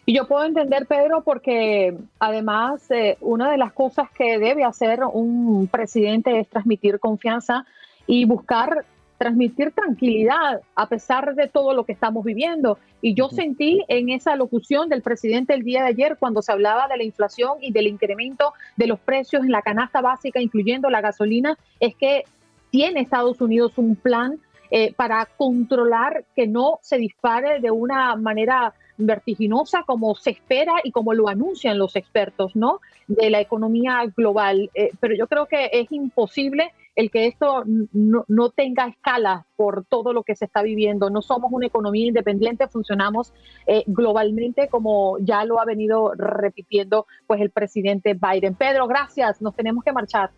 Y 0.07 0.15
yo 0.15 0.29
puedo 0.29 0.45
entender, 0.45 0.87
Pedro, 0.87 1.23
porque 1.25 1.97
además 2.21 2.89
eh, 2.93 3.19
una 3.21 3.51
de 3.51 3.59
las 3.59 3.73
cosas 3.73 4.09
que 4.13 4.39
debe 4.39 4.63
hacer 4.63 5.01
un 5.13 5.67
presidente 5.67 6.39
es 6.39 6.49
transmitir 6.49 7.01
confianza 7.01 7.67
y 8.07 8.27
buscar 8.27 8.85
transmitir 9.25 9.73
tranquilidad 9.73 10.61
a 10.75 10.87
pesar 10.87 11.35
de 11.35 11.49
todo 11.49 11.73
lo 11.73 11.85
que 11.85 11.93
estamos 11.93 12.27
viviendo. 12.27 12.79
Y 13.01 13.15
yo 13.15 13.31
sentí 13.31 13.83
en 13.89 14.11
esa 14.11 14.37
locución 14.37 14.91
del 14.91 15.01
presidente 15.01 15.55
el 15.55 15.63
día 15.63 15.83
de 15.83 15.89
ayer, 15.89 16.19
cuando 16.21 16.43
se 16.43 16.53
hablaba 16.53 16.89
de 16.89 16.99
la 16.99 17.05
inflación 17.05 17.57
y 17.63 17.73
del 17.73 17.87
incremento 17.87 18.53
de 18.77 18.87
los 18.87 19.01
precios 19.01 19.43
en 19.43 19.51
la 19.51 19.63
canasta 19.63 20.03
básica, 20.03 20.43
incluyendo 20.43 20.91
la 20.91 21.01
gasolina, 21.01 21.57
es 21.81 21.97
que 21.97 22.25
tiene 22.69 23.01
Estados 23.01 23.41
Unidos 23.41 23.73
un 23.79 23.97
plan 23.97 24.39
eh, 24.71 24.93
para 24.93 25.25
controlar 25.25 26.27
que 26.37 26.47
no 26.47 26.79
se 26.83 26.99
dispare 26.99 27.61
de 27.61 27.71
una 27.71 28.17
manera 28.17 28.75
vertiginosa 28.99 29.85
como 29.85 30.15
se 30.17 30.31
espera 30.31 30.75
y 30.85 30.91
como 30.91 31.15
lo 31.15 31.29
anuncian 31.29 31.79
los 31.79 31.97
expertos, 31.97 32.55
¿no? 32.55 32.81
De 33.09 33.31
la 33.31 33.41
economía 33.41 34.05
global. 34.15 34.71
Eh, 34.75 34.91
pero 35.01 35.15
yo 35.17 35.29
creo 35.29 35.47
que 35.47 35.71
es 35.73 35.91
imposible 35.93 36.73
el 36.97 37.11
que 37.11 37.27
esto 37.27 37.65
no, 37.93 38.51
tenga 38.51 38.87
escala 38.87 39.47
por 39.57 39.85
todo 39.85 40.13
lo 40.13 40.23
que 40.23 40.37
se 40.37 40.45
está 40.45 40.63
viviendo. 40.63 41.11
No 41.11 41.23
somos 41.23 41.53
una 41.53 41.67
economía 41.67 42.07
independiente, 42.07 42.69
funcionamos 42.69 43.33
eh, 43.67 43.83
globalmente 43.87 44.69
como 44.69 45.19
ya 45.19 45.45
lo 45.45 45.61
ha 45.61 45.65
venido 45.65 46.13
repitiendo 46.15 47.07
pues 47.27 47.41
el 47.41 47.51
presidente 47.51 48.15
Biden. 48.15 48.55
Pedro, 48.55 48.87
gracias, 48.87 49.43
nos 49.43 49.57
tenemos 49.57 49.83
que 49.83 49.93
marchar. 49.93 50.31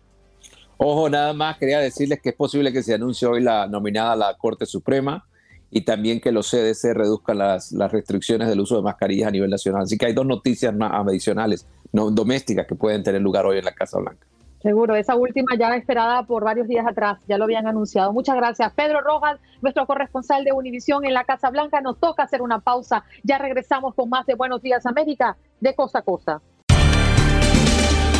Ojo, 0.77 1.09
nada 1.09 1.33
más 1.33 1.57
quería 1.57 1.79
decirles 1.79 2.21
que 2.21 2.29
es 2.29 2.35
posible 2.35 2.71
que 2.71 2.83
se 2.83 2.93
anuncie 2.93 3.27
hoy 3.27 3.41
la 3.41 3.67
nominada 3.67 4.13
a 4.13 4.15
la 4.15 4.37
Corte 4.37 4.65
Suprema 4.65 5.25
y 5.69 5.81
también 5.81 6.21
que 6.21 6.31
los 6.31 6.49
CDC 6.49 6.93
reduzcan 6.93 7.39
las, 7.39 7.71
las 7.71 7.91
restricciones 7.91 8.47
del 8.47 8.59
uso 8.59 8.77
de 8.77 8.83
mascarillas 8.83 9.27
a 9.27 9.31
nivel 9.31 9.49
nacional. 9.49 9.83
Así 9.83 9.97
que 9.97 10.05
hay 10.05 10.13
dos 10.13 10.25
noticias 10.25 10.73
más 10.75 10.91
adicionales, 10.93 11.67
no, 11.91 12.09
domésticas, 12.11 12.67
que 12.67 12.75
pueden 12.75 13.03
tener 13.03 13.21
lugar 13.21 13.45
hoy 13.45 13.57
en 13.57 13.65
la 13.65 13.73
Casa 13.73 13.99
Blanca. 13.99 14.25
Seguro, 14.61 14.95
esa 14.95 15.15
última 15.15 15.55
ya 15.55 15.75
esperada 15.75 16.23
por 16.23 16.43
varios 16.43 16.67
días 16.67 16.85
atrás, 16.87 17.19
ya 17.27 17.37
lo 17.37 17.43
habían 17.43 17.67
anunciado. 17.67 18.11
Muchas 18.11 18.35
gracias. 18.35 18.73
Pedro 18.73 19.01
Rojas, 19.01 19.39
nuestro 19.61 19.85
corresponsal 19.85 20.43
de 20.43 20.51
Univisión 20.51 21.05
en 21.05 21.13
la 21.13 21.25
Casa 21.25 21.51
Blanca, 21.51 21.79
nos 21.81 21.99
toca 21.99 22.23
hacer 22.23 22.41
una 22.41 22.59
pausa. 22.59 23.03
Ya 23.23 23.37
regresamos 23.37 23.93
con 23.93 24.09
más 24.09 24.25
de 24.25 24.33
Buenos 24.33 24.61
Días 24.61 24.85
América, 24.85 25.37
de 25.59 25.75
cosa 25.75 25.99
a 25.99 26.01
cosa. 26.01 26.41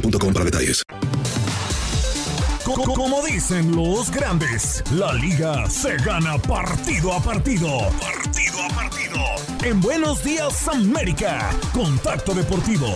para 0.00 0.44
detalles. 0.44 0.82
Como 2.64 3.22
dicen 3.22 3.76
los 3.76 4.10
grandes, 4.10 4.82
la 4.92 5.12
liga 5.14 5.68
se 5.68 5.96
gana 5.98 6.38
partido 6.38 7.12
a 7.12 7.20
partido. 7.20 7.68
Partido 8.00 8.58
a 8.62 8.74
partido. 8.74 9.20
En 9.64 9.80
Buenos 9.80 10.24
Días 10.24 10.66
América, 10.68 11.50
Contacto 11.72 12.34
Deportivo. 12.34 12.86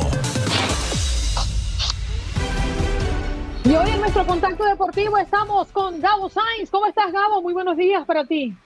Y 3.65 3.75
hoy 3.75 3.91
en 3.91 4.01
nuestro 4.01 4.27
Contacto 4.27 4.65
Deportivo 4.65 5.19
estamos 5.19 5.69
con 5.69 6.01
Gabo 6.01 6.29
Sainz. 6.31 6.71
¿Cómo 6.71 6.87
estás, 6.87 7.13
Gabo? 7.13 7.43
Muy 7.43 7.53
buenos 7.53 7.77
días 7.77 8.05
para 8.07 8.25
ti. 8.25 8.57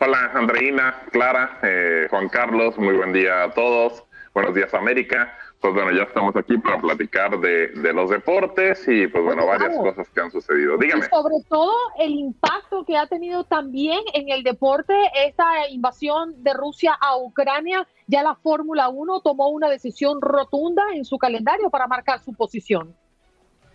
Hola, 0.00 0.30
Andreina, 0.34 1.02
Clara, 1.12 1.58
eh, 1.62 2.06
Juan 2.10 2.28
Carlos, 2.28 2.78
muy 2.78 2.96
buen 2.96 3.12
día 3.12 3.44
a 3.44 3.50
todos. 3.52 4.04
Buenos 4.32 4.54
días, 4.54 4.72
América 4.74 5.37
pues 5.60 5.74
bueno, 5.74 5.90
ya 5.90 6.04
estamos 6.04 6.36
aquí 6.36 6.56
para 6.58 6.80
platicar 6.80 7.38
de, 7.40 7.70
los 7.92 8.10
deportes 8.10 8.86
y 8.86 9.08
pues 9.08 9.24
bueno, 9.24 9.44
varias 9.46 9.76
cosas 9.76 10.08
que 10.10 10.20
han 10.20 10.30
sucedido. 10.30 10.78
Dígame. 10.78 11.06
sobre 11.10 11.36
todo 11.48 11.74
el 11.98 12.12
impacto 12.12 12.84
que 12.84 12.96
ha 12.96 13.06
tenido 13.06 13.44
también 13.44 14.00
en 14.14 14.28
el 14.28 14.44
deporte 14.44 14.94
esta 15.26 15.68
invasión 15.68 16.42
de 16.44 16.54
Rusia 16.54 16.96
a 17.00 17.16
Ucrania. 17.18 17.86
Ya 18.06 18.22
la 18.22 18.36
Fórmula 18.36 18.88
1 18.88 19.20
tomó 19.20 19.48
una 19.48 19.68
decisión 19.68 20.20
rotunda 20.20 20.82
en 20.94 21.04
su 21.04 21.18
calendario 21.18 21.70
para 21.70 21.86
marcar 21.88 22.20
su 22.20 22.34
posición. 22.34 22.94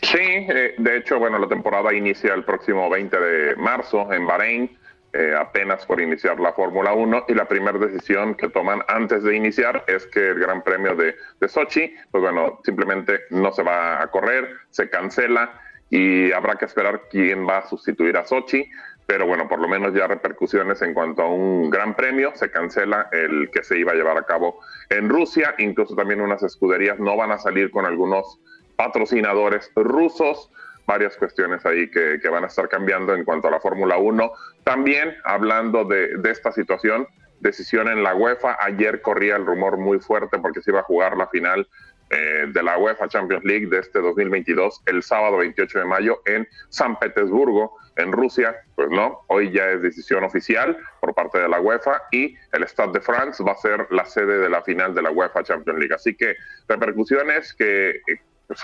Sí, 0.01 0.17
eh, 0.19 0.75
de 0.77 0.97
hecho, 0.97 1.19
bueno, 1.19 1.37
la 1.37 1.47
temporada 1.47 1.93
inicia 1.93 2.33
el 2.33 2.43
próximo 2.43 2.89
20 2.89 3.19
de 3.19 3.55
marzo 3.57 4.11
en 4.11 4.25
Bahrein. 4.25 4.77
Eh, 5.15 5.35
apenas 5.37 5.85
por 5.85 6.01
iniciar 6.01 6.39
la 6.39 6.53
Fórmula 6.53 6.93
1 6.93 7.25
y 7.27 7.35
la 7.35 7.47
primera 7.47 7.77
decisión 7.77 8.33
que 8.33 8.49
toman 8.49 8.81
antes 8.87 9.21
de 9.21 9.35
iniciar 9.35 9.83
es 9.85 10.07
que 10.07 10.29
el 10.29 10.39
Gran 10.39 10.63
Premio 10.63 10.95
de, 10.95 11.15
de 11.39 11.47
Sochi, 11.47 11.93
pues 12.09 12.23
bueno, 12.23 12.59
simplemente 12.65 13.19
no 13.29 13.51
se 13.51 13.61
va 13.61 14.01
a 14.01 14.07
correr, 14.07 14.49
se 14.71 14.89
cancela 14.89 15.61
y 15.91 16.31
habrá 16.31 16.55
que 16.55 16.65
esperar 16.65 17.03
quién 17.11 17.47
va 17.47 17.59
a 17.59 17.69
sustituir 17.69 18.17
a 18.17 18.25
Sochi, 18.25 18.67
pero 19.05 19.27
bueno, 19.27 19.47
por 19.47 19.59
lo 19.59 19.67
menos 19.67 19.93
ya 19.93 20.07
repercusiones 20.07 20.81
en 20.81 20.95
cuanto 20.95 21.21
a 21.21 21.29
un 21.29 21.69
gran 21.69 21.95
premio, 21.95 22.31
se 22.33 22.49
cancela 22.49 23.09
el 23.11 23.51
que 23.51 23.63
se 23.63 23.77
iba 23.77 23.91
a 23.91 23.95
llevar 23.95 24.17
a 24.17 24.25
cabo 24.25 24.61
en 24.89 25.09
Rusia, 25.09 25.53
incluso 25.59 25.95
también 25.95 26.21
unas 26.21 26.41
escuderías 26.41 26.97
no 26.97 27.15
van 27.15 27.31
a 27.31 27.37
salir 27.37 27.69
con 27.69 27.85
algunos 27.85 28.39
patrocinadores 28.75 29.71
rusos, 29.75 30.49
varias 30.85 31.15
cuestiones 31.17 31.65
ahí 31.65 31.89
que, 31.89 32.19
van 32.29 32.43
a 32.43 32.47
estar 32.47 32.67
cambiando 32.67 33.13
en 33.15 33.23
cuanto 33.23 33.47
a 33.47 33.51
la 33.51 33.59
Fórmula 33.59 33.97
1. 33.97 34.31
También 34.63 35.15
hablando 35.23 35.85
de, 35.85 36.19
esta 36.29 36.51
situación, 36.51 37.07
decisión 37.39 37.87
en 37.87 38.03
la 38.03 38.15
UEFA, 38.15 38.57
ayer 38.59 39.01
corría 39.01 39.35
el 39.35 39.45
rumor 39.45 39.77
muy 39.77 39.99
fuerte 39.99 40.39
porque 40.39 40.61
se 40.61 40.71
iba 40.71 40.79
a 40.81 40.83
jugar 40.83 41.17
la 41.17 41.27
final 41.27 41.67
eh, 42.09 42.45
de 42.47 42.63
la 42.63 42.77
UEFA 42.77 43.07
Champions 43.07 43.43
League 43.43 43.67
de 43.67 43.79
este 43.79 43.99
2022 43.99 44.83
el 44.85 45.01
sábado 45.03 45.37
28 45.37 45.79
de 45.79 45.85
mayo 45.85 46.21
en 46.25 46.47
San 46.69 46.99
Petersburgo, 46.99 47.77
en 47.95 48.11
Rusia. 48.11 48.55
Pues 48.75 48.89
no, 48.89 49.21
hoy 49.27 49.51
ya 49.51 49.71
es 49.71 49.81
decisión 49.81 50.23
oficial 50.23 50.77
por 50.99 51.13
parte 51.13 51.39
de 51.39 51.47
la 51.47 51.59
UEFA 51.59 52.03
y 52.11 52.35
el 52.51 52.63
Stade 52.67 52.93
de 52.93 53.01
France 53.01 53.43
va 53.43 53.53
a 53.53 53.57
ser 53.57 53.87
la 53.89 54.05
sede 54.05 54.37
de 54.37 54.49
la 54.49 54.61
final 54.61 54.93
de 54.93 55.01
la 55.01 55.11
UEFA 55.11 55.43
Champions 55.43 55.79
League. 55.79 55.95
Así 55.95 56.15
que 56.15 56.35
repercusiones 56.67 57.53
que 57.53 58.01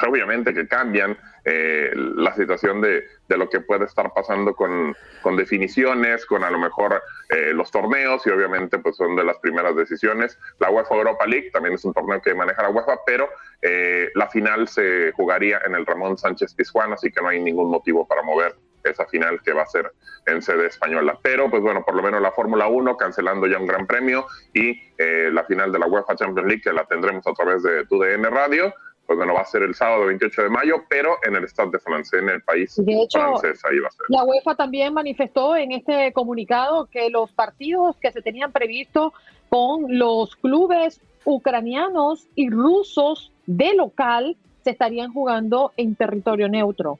obviamente 0.07 0.53
que 0.53 0.67
cambian 0.67 1.17
eh, 1.45 1.91
la 1.95 2.33
situación 2.35 2.81
de, 2.81 3.05
de, 3.27 3.37
lo 3.37 3.49
que 3.49 3.61
puede 3.61 3.85
estar 3.85 4.13
pasando 4.13 4.53
con, 4.53 4.95
con 5.21 5.37
definiciones, 5.37 6.25
con 6.25 6.43
a 6.43 6.51
lo 6.51 6.59
mejor 6.59 7.01
eh, 7.29 7.53
los 7.53 7.71
torneos 7.71 8.25
y 8.27 8.29
obviamente 8.29 8.79
pues 8.79 8.97
son 8.97 9.15
de 9.15 9.23
las 9.23 9.37
primeras 9.39 9.75
decisiones. 9.75 10.37
La 10.59 10.69
UEFA 10.69 10.95
Europa 10.95 11.25
League 11.25 11.49
también 11.51 11.75
es 11.75 11.85
un 11.85 11.93
torneo 11.93 12.21
que 12.21 12.33
maneja 12.33 12.61
la 12.61 12.69
UEFA, 12.69 12.99
pero 13.05 13.29
eh, 13.61 14.09
la 14.15 14.27
final 14.27 14.67
se 14.67 15.11
jugaría 15.13 15.61
en 15.65 15.75
el 15.75 15.85
Ramón 15.85 16.17
Sánchez 16.17 16.53
Pizjuán, 16.53 16.93
así 16.93 17.11
que 17.11 17.21
no 17.21 17.29
hay 17.29 17.39
ningún 17.41 17.69
motivo 17.69 18.07
para 18.07 18.21
mover 18.21 18.55
esa 18.83 19.05
final 19.07 19.41
que 19.43 19.51
va 19.51 19.63
a 19.63 19.67
ser 19.67 19.91
en 20.25 20.41
sede 20.41 20.67
española. 20.67 21.17
Pero, 21.21 21.49
pues 21.49 21.61
bueno, 21.61 21.83
por 21.83 21.95
lo 21.95 22.01
menos 22.01 22.21
la 22.21 22.31
Fórmula 22.31 22.67
1 22.67 22.95
cancelando 22.95 23.45
ya 23.45 23.57
un 23.57 23.67
gran 23.67 23.85
premio 23.85 24.25
y 24.53 24.79
la 24.97 25.43
final 25.45 25.71
de 25.71 25.79
la 25.79 25.87
UEFA 25.87 26.15
Champions 26.15 26.47
League 26.47 26.61
que 26.61 26.73
la 26.73 26.85
tendremos 26.85 27.25
a 27.27 27.33
través 27.33 27.63
de 27.63 27.85
TUDN 27.85 28.23
Radio 28.25 28.73
pues 29.09 29.17
bueno, 29.17 29.33
va 29.33 29.41
a 29.41 29.45
ser 29.45 29.63
el 29.63 29.73
sábado 29.73 30.05
28 30.05 30.43
de 30.43 30.49
mayo, 30.51 30.83
pero 30.87 31.17
en 31.23 31.35
el 31.35 31.45
Stade 31.45 31.71
de 31.71 31.79
France, 31.79 32.15
en 32.15 32.29
el 32.29 32.43
país 32.43 32.79
francés, 33.11 33.59
ahí 33.65 33.79
va 33.79 33.87
a 33.87 33.91
ser. 33.91 34.05
La 34.07 34.23
UEFA 34.23 34.53
también 34.53 34.93
manifestó 34.93 35.55
en 35.55 35.71
este 35.71 36.13
comunicado 36.13 36.85
que 36.85 37.09
los 37.09 37.31
partidos 37.31 37.95
que 37.97 38.11
se 38.11 38.21
tenían 38.21 38.51
previsto 38.51 39.11
con 39.49 39.97
los 39.97 40.35
clubes 40.35 41.01
ucranianos 41.25 42.27
y 42.35 42.51
rusos 42.51 43.31
de 43.47 43.73
local 43.73 44.37
se 44.63 44.69
estarían 44.69 45.11
jugando 45.11 45.73
en 45.75 45.95
territorio 45.95 46.47
neutro. 46.47 46.99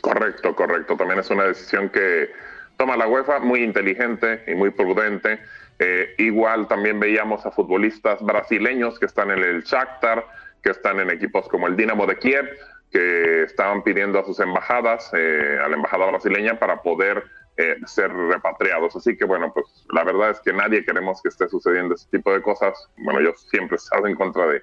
Correcto, 0.00 0.52
correcto. 0.56 0.96
También 0.96 1.20
es 1.20 1.30
una 1.30 1.44
decisión 1.44 1.90
que 1.90 2.28
toma 2.76 2.96
la 2.96 3.06
UEFA 3.06 3.38
muy 3.38 3.62
inteligente 3.62 4.42
y 4.48 4.56
muy 4.56 4.70
prudente. 4.70 5.38
Eh, 5.78 6.12
igual 6.18 6.66
también 6.66 6.98
veíamos 6.98 7.46
a 7.46 7.52
futbolistas 7.52 8.20
brasileños 8.20 8.98
que 8.98 9.06
están 9.06 9.30
en 9.30 9.44
el 9.44 9.62
Shakhtar, 9.62 10.26
que 10.62 10.70
están 10.70 11.00
en 11.00 11.10
equipos 11.10 11.48
como 11.48 11.66
el 11.66 11.76
Dinamo 11.76 12.06
de 12.06 12.18
Kiev, 12.18 12.48
que 12.90 13.42
estaban 13.42 13.82
pidiendo 13.82 14.18
a 14.18 14.24
sus 14.24 14.40
embajadas, 14.40 15.10
eh, 15.14 15.58
a 15.62 15.68
la 15.68 15.76
embajada 15.76 16.06
brasileña, 16.06 16.58
para 16.58 16.82
poder 16.82 17.24
eh, 17.58 17.76
ser 17.86 18.12
repatriados. 18.12 18.94
Así 18.96 19.16
que 19.16 19.24
bueno, 19.24 19.50
pues 19.52 19.66
la 19.90 20.04
verdad 20.04 20.30
es 20.30 20.40
que 20.40 20.52
nadie 20.52 20.84
queremos 20.84 21.22
que 21.22 21.30
esté 21.30 21.48
sucediendo 21.48 21.94
ese 21.94 22.06
tipo 22.10 22.32
de 22.32 22.42
cosas. 22.42 22.88
Bueno, 22.98 23.20
yo 23.20 23.32
siempre 23.34 23.76
he 23.76 23.78
estado 23.78 24.06
en 24.06 24.14
contra 24.14 24.46
de, 24.46 24.62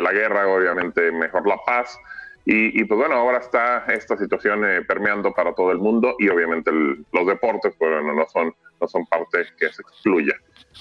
la 0.00 0.12
guerra, 0.12 0.46
obviamente 0.46 1.10
mejor 1.10 1.46
la 1.46 1.56
paz. 1.64 1.98
Y, 2.46 2.84
pues 2.84 3.00
bueno, 3.00 3.14
ahora 3.14 3.38
está 3.38 3.86
esta 3.88 4.18
situación 4.18 4.66
eh, 4.66 4.82
permeando 4.82 5.32
para 5.32 5.54
todo 5.54 5.72
el 5.72 5.78
mundo 5.78 6.14
y 6.18 6.28
obviamente 6.28 6.70
los 6.70 7.26
deportes, 7.26 7.74
pues 7.78 7.90
bueno, 7.90 8.12
no 8.12 8.26
son, 8.28 8.54
no 8.78 8.86
son 8.86 9.06
parte 9.06 9.46
que 9.58 9.72
se 9.72 9.80
excluya. 9.80 10.34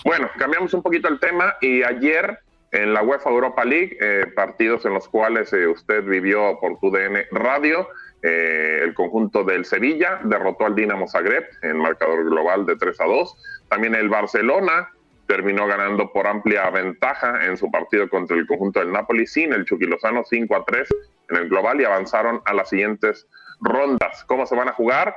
Bueno, 0.04 0.30
cambiamos 0.38 0.74
un 0.74 0.82
poquito 0.84 1.08
el 1.08 1.22
tema 1.22 1.56
y 1.62 1.82
ayer 1.84 2.38
En 2.74 2.92
la 2.92 3.04
UEFA 3.04 3.30
Europa 3.30 3.64
League, 3.64 3.96
eh, 4.02 4.26
partidos 4.36 4.84
en 4.86 4.96
los 4.96 5.08
cuales 5.08 5.54
eh, 5.54 5.68
usted 5.68 6.04
vivió 6.04 6.58
por 6.60 6.80
tu 6.80 6.90
DN 6.90 7.28
Radio, 7.30 7.88
eh, 8.24 8.80
el 8.82 8.96
conjunto 8.96 9.44
del 9.44 9.64
Sevilla 9.64 10.20
derrotó 10.24 10.66
al 10.66 10.74
Dinamo 10.74 11.08
Zagreb 11.08 11.48
en 11.62 11.78
marcador 11.78 12.26
global 12.26 12.66
de 12.66 12.76
3 12.76 13.00
a 13.00 13.06
2. 13.06 13.38
También 13.70 13.94
el 13.94 14.10
Barcelona 14.10 14.90
terminó 15.28 15.68
ganando 15.68 16.12
por 16.12 16.26
amplia 16.26 16.68
ventaja 16.72 17.46
en 17.46 17.58
su 17.58 17.70
partido 17.70 18.10
contra 18.10 18.36
el 18.36 18.48
conjunto 18.48 18.80
del 18.80 18.92
Napoli 18.92 19.28
sin 19.28 19.54
el 19.54 19.66
Chuquilozano 19.66 20.24
5 20.24 20.56
a 20.56 20.66
3 20.66 20.90
en 21.30 21.36
el 21.38 21.50
global 21.50 21.80
y 21.80 21.86
avanzaron 21.86 22.42
a 22.46 22.56
las 22.56 22.70
siguientes 22.70 23.28
rondas. 23.62 24.24
¿Cómo 24.24 24.48
se 24.48 24.56
van 24.56 24.70
a 24.70 24.74
jugar? 24.74 25.16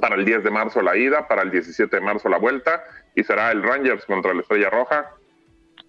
Para 0.00 0.16
el 0.16 0.24
10 0.24 0.42
de 0.42 0.50
marzo 0.50 0.82
la 0.82 0.96
ida, 0.96 1.28
para 1.28 1.42
el 1.42 1.52
17 1.52 1.94
de 1.94 2.02
marzo 2.02 2.28
la 2.28 2.38
vuelta 2.38 2.82
y 3.14 3.22
será 3.22 3.52
el 3.52 3.62
Rangers 3.62 4.04
contra 4.06 4.34
la 4.34 4.40
Estrella 4.40 4.70
Roja, 4.70 5.08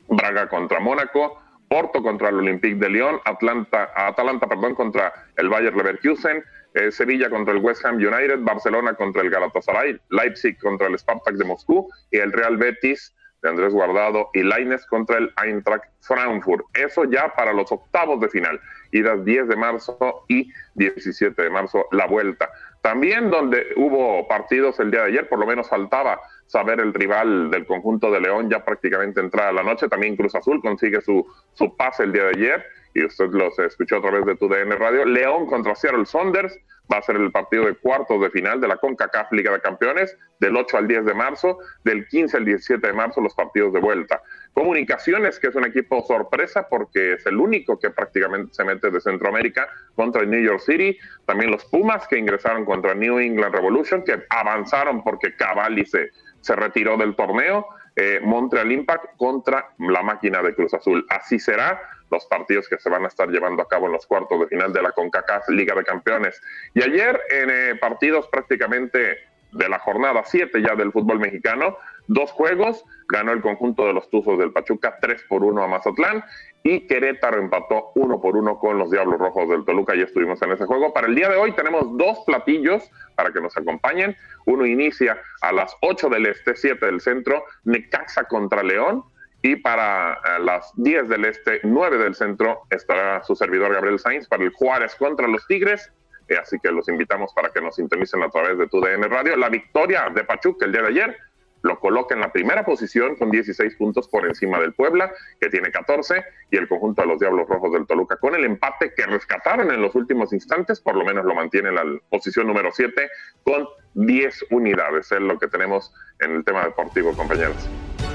Braga 0.10 0.47
contra 0.47 0.80
Mónaco, 0.80 1.41
Porto 1.70 2.01
contra 2.01 2.30
el 2.30 2.36
Olympique 2.36 2.76
de 2.76 2.89
Lyon, 2.89 3.20
Atlanta, 3.26 3.91
Atalanta 3.95 4.47
perdón, 4.47 4.76
contra 4.76 5.14
el 5.38 5.49
Bayer 5.49 5.76
Leverkusen, 5.76 6.43
eh, 6.74 6.91
Sevilla 6.91 7.30
contra 7.30 7.53
el 7.53 7.60
West 7.60 7.86
Ham 7.86 7.95
United, 7.95 8.39
Barcelona 8.39 8.93
contra 8.93 9.22
el 9.22 9.30
Galatasaray, 9.30 9.99
Leipzig 10.10 10.57
contra 10.60 10.88
el 10.88 10.97
Spartak 10.97 11.36
de 11.36 11.45
Moscú 11.45 11.88
y 12.12 12.18
el 12.18 12.32
Real 12.32 12.57
Betis 12.57 13.14
de 13.41 13.49
Andrés 13.49 13.74
Guardado 13.74 14.30
y 14.34 14.43
Laines 14.43 14.86
contra 14.88 15.18
el 15.18 15.32
Eintracht 15.43 15.86
Frankfurt. 16.01 16.66
Eso 16.74 17.05
ya 17.05 17.34
para 17.36 17.53
los 17.53 17.72
octavos 17.72 18.20
de 18.20 18.30
final, 18.30 18.60
idas 18.91 19.24
10 19.24 19.47
de 19.47 19.55
marzo 19.55 20.26
y 20.28 20.51
17 20.76 21.41
de 21.41 21.49
marzo 21.49 21.86
la 21.91 22.05
vuelta. 22.05 22.49
También 22.82 23.30
donde 23.30 23.68
hubo 23.76 24.28
partidos 24.28 24.80
el 24.80 24.91
día 24.91 25.01
de 25.01 25.07
ayer, 25.07 25.30
por 25.30 25.39
lo 25.39 25.45
menos 25.45 25.70
faltaba 25.70 26.20
saber 26.49 26.79
el 26.79 26.93
rival 26.95 27.51
del 27.51 27.67
conjunto 27.67 28.09
de 28.09 28.21
León 28.21 28.49
ya 28.49 28.65
prácticamente 28.65 29.19
entrada 29.19 29.51
la 29.51 29.61
noche. 29.61 29.87
También 29.87 30.15
Cruz 30.15 30.33
Azul 30.33 30.61
consigue 30.61 30.99
su, 30.99 31.23
su 31.53 31.77
pase 31.77 32.03
el 32.03 32.11
día 32.11 32.23
de 32.23 32.29
ayer 32.29 32.65
y 32.95 33.05
usted 33.05 33.29
los 33.29 33.57
escuchó 33.59 33.97
a 33.97 34.01
través 34.01 34.25
de 34.25 34.35
tu 34.35 34.49
DN 34.49 34.75
Radio. 34.75 35.05
León 35.05 35.45
contra 35.45 35.75
Seattle 35.75 36.07
Saunders 36.07 36.57
va 36.91 36.97
a 36.97 37.01
ser 37.03 37.17
el 37.17 37.31
partido 37.31 37.65
de 37.65 37.75
cuartos 37.75 38.19
de 38.19 38.31
final 38.31 38.59
de 38.59 38.67
la 38.67 38.77
CONCACAF 38.77 39.31
Liga 39.31 39.51
de 39.51 39.61
Campeones 39.61 40.17
del 40.39 40.57
8 40.57 40.77
al 40.77 40.87
10 40.87 41.05
de 41.05 41.13
marzo, 41.13 41.59
del 41.83 42.07
15 42.07 42.37
al 42.37 42.45
17 42.45 42.87
de 42.87 42.93
marzo 42.93 43.21
los 43.21 43.35
partidos 43.35 43.73
de 43.73 43.79
vuelta. 43.79 44.23
Comunicaciones, 44.53 45.39
que 45.39 45.47
es 45.47 45.55
un 45.55 45.65
equipo 45.65 46.03
sorpresa 46.03 46.67
porque 46.67 47.13
es 47.13 47.25
el 47.27 47.37
único 47.37 47.77
que 47.77 47.91
prácticamente 47.91 48.53
se 48.53 48.63
mete 48.63 48.89
de 48.89 48.99
Centroamérica 48.99 49.69
contra 49.93 50.25
New 50.25 50.41
York 50.41 50.61
City. 50.61 50.97
También 51.25 51.51
los 51.51 51.65
Pumas 51.65 52.07
que 52.07 52.17
ingresaron 52.17 52.65
contra 52.65 52.95
New 52.95 53.19
England 53.19 53.53
Revolution, 53.53 54.03
que 54.03 54.23
avanzaron 54.29 55.03
porque 55.03 55.35
Cavalli 55.35 55.85
se, 55.85 56.09
se 56.41 56.55
retiró 56.55 56.97
del 56.97 57.15
torneo. 57.15 57.67
Eh, 57.95 58.19
Montreal 58.23 58.71
Impact 58.71 59.17
contra 59.17 59.73
la 59.79 60.01
máquina 60.01 60.41
de 60.41 60.55
Cruz 60.55 60.73
Azul. 60.73 61.05
Así 61.09 61.39
será 61.39 61.81
los 62.09 62.25
partidos 62.25 62.67
que 62.67 62.79
se 62.79 62.89
van 62.89 63.03
a 63.03 63.07
estar 63.07 63.29
llevando 63.29 63.61
a 63.61 63.67
cabo 63.67 63.87
en 63.87 63.93
los 63.93 64.05
cuartos 64.05 64.39
de 64.39 64.47
final 64.47 64.73
de 64.73 64.81
la 64.81 64.91
CONCACAF 64.91 65.49
Liga 65.49 65.75
de 65.75 65.83
Campeones. 65.83 66.41
Y 66.73 66.83
ayer 66.83 67.19
en 67.29 67.49
eh, 67.49 67.75
partidos 67.75 68.27
prácticamente 68.27 69.17
de 69.51 69.69
la 69.69 69.79
jornada 69.79 70.23
7 70.25 70.61
ya 70.61 70.75
del 70.75 70.91
fútbol 70.91 71.19
mexicano, 71.19 71.77
dos 72.07 72.31
juegos, 72.31 72.85
ganó 73.07 73.31
el 73.31 73.41
conjunto 73.41 73.85
de 73.85 73.93
los 73.93 74.09
Tuzos 74.09 74.37
del 74.37 74.51
Pachuca 74.51 74.97
3 75.01 75.25
por 75.27 75.43
1 75.43 75.63
a 75.63 75.67
Mazatlán 75.67 76.23
y 76.64 76.88
Querétaro 76.88 77.39
empató 77.39 77.91
1 77.95 78.22
por 78.22 78.36
1 78.36 78.60
con 78.60 78.78
los 78.78 78.91
Diablos 78.91 79.20
Rojos 79.20 79.49
del 79.49 79.66
Toluca 79.66 79.95
y 79.95 80.01
estuvimos 80.01 80.41
en 80.41 80.51
ese 80.51 80.66
juego. 80.66 80.93
Para 80.93 81.07
el 81.07 81.16
día 81.16 81.30
de 81.30 81.38
hoy 81.38 81.53
tenemos 81.53 81.97
dos 81.97 82.20
platillos 82.26 82.89
para 83.16 83.32
que 83.32 83.41
nos 83.41 83.55
acompañen. 83.55 84.16
Uno 84.45 84.66
inicia 84.66 85.22
a 85.41 85.51
las 85.51 85.76
8 85.82 86.10
del 86.10 86.26
este, 86.26 86.55
7 86.55 86.86
del 86.86 87.01
centro, 87.01 87.43
Necaxa 87.64 88.26
contra 88.26 88.64
León 88.64 89.03
y 89.41 89.55
para 89.55 90.14
eh, 90.14 90.39
las 90.43 90.72
10 90.76 91.07
del 91.07 91.26
este, 91.26 91.62
9 91.64 91.97
del 91.97 92.16
centro, 92.16 92.64
estará 92.70 93.24
su 93.24 93.36
servidor 93.36 93.74
Gabriel 93.74 93.99
Sainz 93.99 94.28
para 94.28 94.43
el 94.43 94.51
Juárez 94.51 94.95
contra 94.95 95.28
los 95.28 95.47
Tigres. 95.47 95.91
Eh, 96.28 96.38
así 96.38 96.57
que 96.60 96.72
los 96.72 96.89
invitamos 96.89 97.34
para 97.34 97.49
que 97.49 97.62
nos 97.62 97.76
sintonicen 97.76 98.22
a 98.22 98.30
través 98.30 98.57
de 98.57 98.68
tu 98.68 98.82
DN 98.82 99.07
Radio. 99.07 99.38
La 99.38 99.49
victoria 99.49 100.10
de 100.14 100.24
Pachuca 100.24 100.66
el 100.66 100.74
día 100.74 100.82
de 100.82 100.88
ayer 100.89 101.18
lo 101.62 101.80
coloca 101.80 102.16
en 102.16 102.22
la 102.22 102.32
primera 102.32 102.64
posición 102.64 103.16
con 103.16 103.32
16 103.32 103.76
puntos 103.76 104.07
por 104.07 104.26
encima 104.26 104.60
del 104.60 104.74
Puebla, 104.74 105.12
que 105.39 105.49
tiene 105.49 105.72
14, 105.72 106.24
y 106.51 106.57
el 106.57 106.68
conjunto 106.68 107.01
de 107.01 107.07
los 107.07 107.20
Diablos 107.20 107.47
Rojos 107.47 107.74
del 107.74 107.88
Toluca. 107.88 108.18
Con 108.18 108.36
el 108.36 108.45
empate 108.45 108.93
que 108.95 109.05
rescataron 109.05 109.72
en 109.72 109.82
los 109.82 109.95
últimos 109.95 110.34
instantes, 110.34 110.80
por 110.80 110.95
lo 110.95 111.05
menos 111.05 111.26
lo 111.26 111.36
mantiene 111.36 111.70
en 111.70 111.76
la 111.76 111.84
posición 112.10 112.47
número 112.47 112.72
7 112.72 113.10
con 113.43 113.68
10 113.93 114.45
unidades. 114.51 115.12
Es 115.12 115.20
lo 115.20 115.38
que 115.38 115.47
tenemos 115.47 115.93
en 116.20 116.32
el 116.32 116.45
tema 116.45 116.64
deportivo, 116.64 117.14
compañeros. 117.14 117.70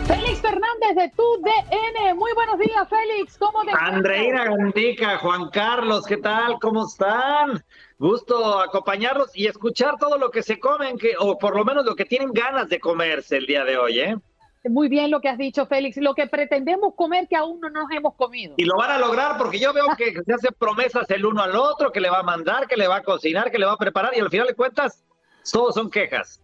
Félix 0.07 0.41
Fernández 0.41 0.97
de 0.97 1.11
tu 1.17 1.23
DN. 1.43 2.15
Muy 2.15 2.33
buenos 2.35 2.59
días, 2.59 2.87
Félix. 2.89 3.39
¿Cómo 3.39 3.63
te 3.65 3.73
Andreina 3.73 4.45
Gandica, 4.45 5.17
Juan 5.19 5.49
Carlos, 5.49 6.05
¿qué 6.07 6.19
tal? 6.19 6.59
¿Cómo 6.61 6.87
están? 6.87 7.65
Gusto 7.99 8.61
acompañarlos 8.61 9.31
y 9.35 9.47
escuchar 9.47 9.97
todo 9.99 10.19
lo 10.19 10.31
que 10.31 10.43
se 10.43 10.61
comen, 10.61 10.99
que, 10.99 11.15
o 11.19 11.39
por 11.39 11.57
lo 11.57 11.65
menos 11.65 11.87
lo 11.87 11.97
que 11.97 12.05
tienen 12.05 12.33
ganas 12.33 12.69
de 12.69 12.81
comerse 12.81 13.39
el 13.39 13.47
día 13.47 13.65
de 13.65 13.79
hoy, 13.79 14.01
¿eh? 14.01 14.17
Muy 14.65 14.89
bien 14.89 15.11
lo 15.11 15.21
que 15.21 15.29
has 15.29 15.39
dicho, 15.39 15.65
Félix. 15.67 15.97
Lo 15.97 16.15
que 16.15 16.27
pretendemos 16.27 16.95
comer 16.95 17.27
que 17.29 17.37
aún 17.37 17.61
no 17.61 17.71
nos 17.71 17.91
hemos 17.91 18.15
comido. 18.15 18.55
Y 18.59 18.65
lo 18.65 18.77
van 18.77 18.91
a 18.91 18.99
lograr 18.99 19.39
porque 19.39 19.59
yo 19.59 19.73
veo 19.73 19.87
que 19.97 20.13
se 20.13 20.33
hacen 20.33 20.55
promesas 20.59 21.11
el 21.11 21.25
uno 21.25 21.43
al 21.43 21.57
otro, 21.57 21.93
que 21.93 22.01
le 22.01 22.11
va 22.11 22.21
a 22.21 22.23
mandar, 22.23 22.67
que 22.67 22.77
le 22.77 22.89
va 22.89 22.97
a 22.97 23.03
cocinar, 23.03 23.51
que 23.51 23.59
le 23.59 23.67
va 23.67 23.73
a 23.73 23.79
preparar 23.79 24.13
y 24.15 24.21
al 24.21 24.31
final 24.31 24.47
de 24.47 24.55
cuentas, 24.55 25.03
todos 25.51 25.75
son 25.75 25.91
quejas. 25.91 26.44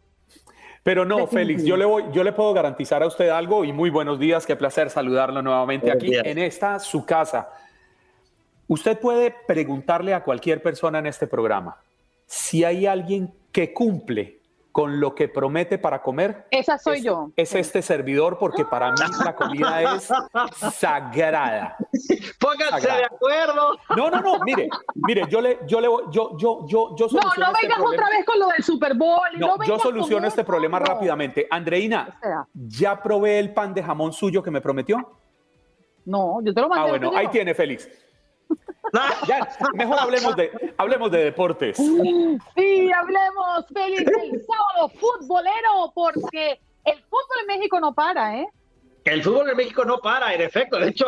Pero 0.82 1.04
no, 1.04 1.26
Félix, 1.26 1.64
yo 1.64 1.76
le, 1.76 1.84
voy, 1.84 2.04
yo 2.12 2.24
le 2.24 2.32
puedo 2.32 2.54
garantizar 2.54 3.02
a 3.02 3.06
usted 3.06 3.28
algo 3.28 3.64
y 3.64 3.72
muy 3.72 3.90
buenos 3.90 4.18
días, 4.18 4.46
qué 4.46 4.56
placer 4.56 4.88
saludarlo 4.88 5.42
nuevamente 5.42 5.92
aquí 5.92 6.12
en 6.16 6.38
esta 6.38 6.78
su 6.78 7.04
casa. 7.04 7.50
Usted 8.66 8.98
puede 8.98 9.34
preguntarle 9.46 10.14
a 10.14 10.22
cualquier 10.22 10.62
persona 10.62 11.00
en 11.00 11.06
este 11.06 11.26
programa 11.26 11.76
si 12.26 12.64
hay 12.64 12.86
alguien 12.86 13.34
que 13.52 13.72
cumple 13.74 14.39
con 14.72 15.00
lo 15.00 15.14
que 15.14 15.28
promete 15.28 15.78
para 15.78 16.02
comer. 16.02 16.46
Esa 16.50 16.78
soy 16.78 17.02
yo. 17.02 17.30
Es 17.36 17.54
este 17.54 17.82
servidor 17.82 18.38
porque 18.38 18.64
para 18.64 18.92
mí 18.92 18.98
la 19.24 19.34
comida 19.34 19.94
es 19.94 20.08
sagrada. 20.72 21.76
Pónganse 22.38 22.86
de 22.86 23.04
acuerdo. 23.04 23.76
No, 23.96 24.10
no, 24.10 24.20
no, 24.20 24.38
mire, 24.44 24.68
mire, 24.94 25.24
yo 25.28 25.40
le, 25.40 25.58
yo 25.66 25.80
le, 25.80 25.88
yo, 26.10 26.36
yo, 26.36 26.66
yo, 26.66 26.96
yo 26.96 27.06
No, 27.12 27.20
no 27.36 27.52
este 27.52 27.62
vengas 27.62 27.80
otra 27.80 28.08
vez 28.08 28.24
con 28.24 28.38
lo 28.38 28.48
del 28.48 28.62
Super 28.62 28.94
Bowl. 28.94 29.28
No, 29.36 29.62
yo 29.64 29.78
soluciono 29.78 30.26
este 30.26 30.44
problema 30.44 30.78
rápidamente. 30.78 31.46
Andreina, 31.50 32.18
¿ya 32.54 33.02
probé 33.02 33.38
el 33.38 33.52
pan 33.52 33.74
de 33.74 33.82
jamón 33.82 34.12
suyo 34.12 34.42
que 34.42 34.50
me 34.50 34.60
prometió? 34.60 35.18
No, 36.04 36.40
yo 36.42 36.54
te 36.54 36.60
lo 36.60 36.68
mandé. 36.68 36.84
Ah, 36.84 36.88
bueno, 36.88 37.12
ahí 37.14 37.28
tiene, 37.28 37.54
Félix. 37.54 37.88
Ya, 39.28 39.48
mejor 39.74 39.98
hablemos 40.00 40.36
de, 40.36 40.50
hablemos 40.76 41.10
de 41.10 41.24
deportes. 41.24 41.76
Sí, 41.76 42.90
hablemos, 42.92 43.66
Félix, 43.72 44.02
el 44.02 44.42
sábado 44.44 44.88
futbolero, 44.98 45.92
porque 45.94 46.60
el 46.84 46.98
fútbol 47.04 47.40
en 47.42 47.46
México 47.46 47.80
no 47.80 47.94
para, 47.94 48.38
¿eh? 48.38 48.46
El 49.04 49.22
fútbol 49.22 49.48
en 49.48 49.56
México 49.56 49.84
no 49.84 49.98
para, 49.98 50.34
en 50.34 50.42
efecto. 50.42 50.78
De 50.78 50.88
hecho, 50.88 51.06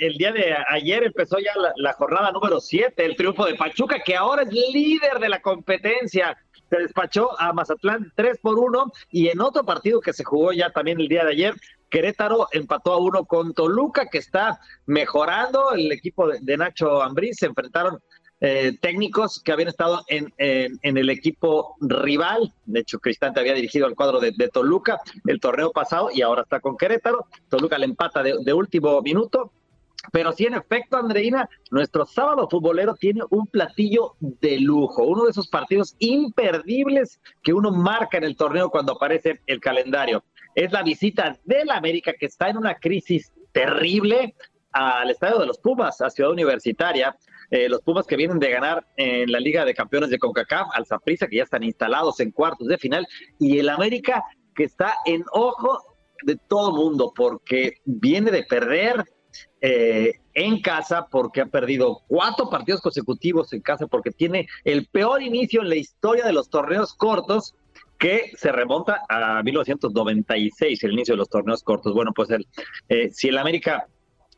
el 0.00 0.14
día 0.14 0.32
de 0.32 0.56
ayer 0.70 1.04
empezó 1.04 1.38
ya 1.38 1.52
la, 1.76 1.92
jornada 1.92 2.32
número 2.32 2.60
7, 2.60 3.04
el 3.04 3.16
triunfo 3.16 3.46
de 3.46 3.54
Pachuca, 3.54 4.00
que 4.04 4.16
ahora 4.16 4.42
es 4.42 4.52
líder 4.52 5.18
de 5.20 5.28
la 5.28 5.40
competencia. 5.40 6.36
Se 6.68 6.78
despachó 6.78 7.40
a 7.40 7.52
Mazatlán 7.52 8.12
3 8.14 8.38
por 8.42 8.58
1 8.58 8.92
y 9.12 9.28
en 9.28 9.40
otro 9.40 9.64
partido 9.64 10.00
que 10.00 10.12
se 10.12 10.24
jugó 10.24 10.52
ya 10.52 10.70
también 10.70 11.00
el 11.00 11.08
día 11.08 11.24
de 11.24 11.32
ayer, 11.32 11.54
Querétaro 11.88 12.48
empató 12.52 12.92
a 12.92 12.98
uno 12.98 13.24
con 13.24 13.54
Toluca, 13.54 14.06
que 14.06 14.18
está 14.18 14.60
mejorando. 14.86 15.72
El 15.72 15.90
equipo 15.92 16.28
de, 16.28 16.56
Nacho 16.56 17.02
Ambriz 17.02 17.36
se 17.38 17.46
enfrentaron 17.46 17.98
eh, 18.40 18.76
técnicos 18.80 19.42
que 19.42 19.52
habían 19.52 19.68
estado 19.68 20.04
en, 20.06 20.32
el 20.38 21.10
equipo 21.10 21.76
rival. 21.80 22.52
De 22.66 22.80
hecho, 22.80 22.98
Cristante 22.98 23.40
había 23.40 23.54
dirigido 23.54 23.86
al 23.86 23.94
cuadro 23.94 24.20
de, 24.20 24.32
Toluca 24.52 25.00
el 25.26 25.40
torneo 25.40 25.72
pasado 25.72 26.10
y 26.12 26.22
ahora 26.22 26.42
está 26.42 26.60
con 26.60 26.76
Querétaro. 26.76 27.26
Toluca 27.48 27.78
le 27.78 27.86
empata 27.86 28.22
de, 28.22 28.52
último 28.52 29.00
minuto. 29.02 29.52
Pero 30.12 30.32
sí, 30.32 30.46
en 30.46 30.54
efecto, 30.54 30.96
Andreina, 30.96 31.50
nuestro 31.70 32.06
sábado 32.06 32.48
futbolero 32.48 32.94
tiene 32.94 33.22
un 33.30 33.46
platillo 33.46 34.14
de 34.20 34.60
lujo, 34.60 35.02
uno 35.02 35.24
de 35.24 35.32
esos 35.32 35.48
partidos 35.48 35.96
imperdibles 35.98 37.20
que 37.42 37.52
uno 37.52 37.72
marca 37.72 38.16
en 38.16 38.24
el 38.24 38.36
torneo 38.36 38.70
cuando 38.70 38.92
aparece 38.92 39.40
el 39.46 39.60
calendario 39.60 40.22
es 40.58 40.72
la 40.72 40.82
visita 40.82 41.38
del 41.44 41.70
América 41.70 42.12
que 42.18 42.26
está 42.26 42.48
en 42.48 42.56
una 42.56 42.74
crisis 42.74 43.32
terrible 43.52 44.34
al 44.72 45.08
estadio 45.08 45.38
de 45.38 45.46
los 45.46 45.58
Pumas, 45.58 46.00
a 46.00 46.10
Ciudad 46.10 46.32
Universitaria. 46.32 47.16
Eh, 47.48 47.68
los 47.68 47.80
Pumas 47.82 48.08
que 48.08 48.16
vienen 48.16 48.40
de 48.40 48.50
ganar 48.50 48.84
en 48.96 49.30
la 49.30 49.38
Liga 49.38 49.64
de 49.64 49.72
Campeones 49.72 50.10
de 50.10 50.18
CONCACAF, 50.18 50.70
al 50.74 50.84
Zaprisa, 50.84 51.28
que 51.28 51.36
ya 51.36 51.44
están 51.44 51.62
instalados 51.62 52.18
en 52.18 52.32
cuartos 52.32 52.66
de 52.66 52.76
final, 52.76 53.06
y 53.38 53.60
el 53.60 53.68
América 53.68 54.24
que 54.56 54.64
está 54.64 54.94
en 55.06 55.24
ojo 55.30 55.78
de 56.24 56.34
todo 56.48 56.72
mundo 56.72 57.12
porque 57.14 57.74
viene 57.84 58.32
de 58.32 58.42
perder 58.42 59.04
eh, 59.60 60.14
en 60.34 60.60
casa 60.60 61.06
porque 61.08 61.42
ha 61.42 61.46
perdido 61.46 62.00
cuatro 62.08 62.50
partidos 62.50 62.80
consecutivos 62.80 63.52
en 63.52 63.60
casa 63.60 63.86
porque 63.86 64.10
tiene 64.10 64.48
el 64.64 64.86
peor 64.86 65.22
inicio 65.22 65.62
en 65.62 65.68
la 65.68 65.76
historia 65.76 66.24
de 66.24 66.32
los 66.32 66.50
torneos 66.50 66.94
cortos 66.94 67.54
que 67.98 68.30
se 68.36 68.52
remonta 68.52 69.02
a 69.08 69.42
1996, 69.42 70.84
el 70.84 70.92
inicio 70.92 71.14
de 71.14 71.18
los 71.18 71.28
torneos 71.28 71.62
cortos. 71.62 71.92
Bueno, 71.94 72.12
pues 72.14 72.30
el, 72.30 72.46
eh, 72.88 73.10
si 73.10 73.28
el 73.28 73.38
América 73.38 73.88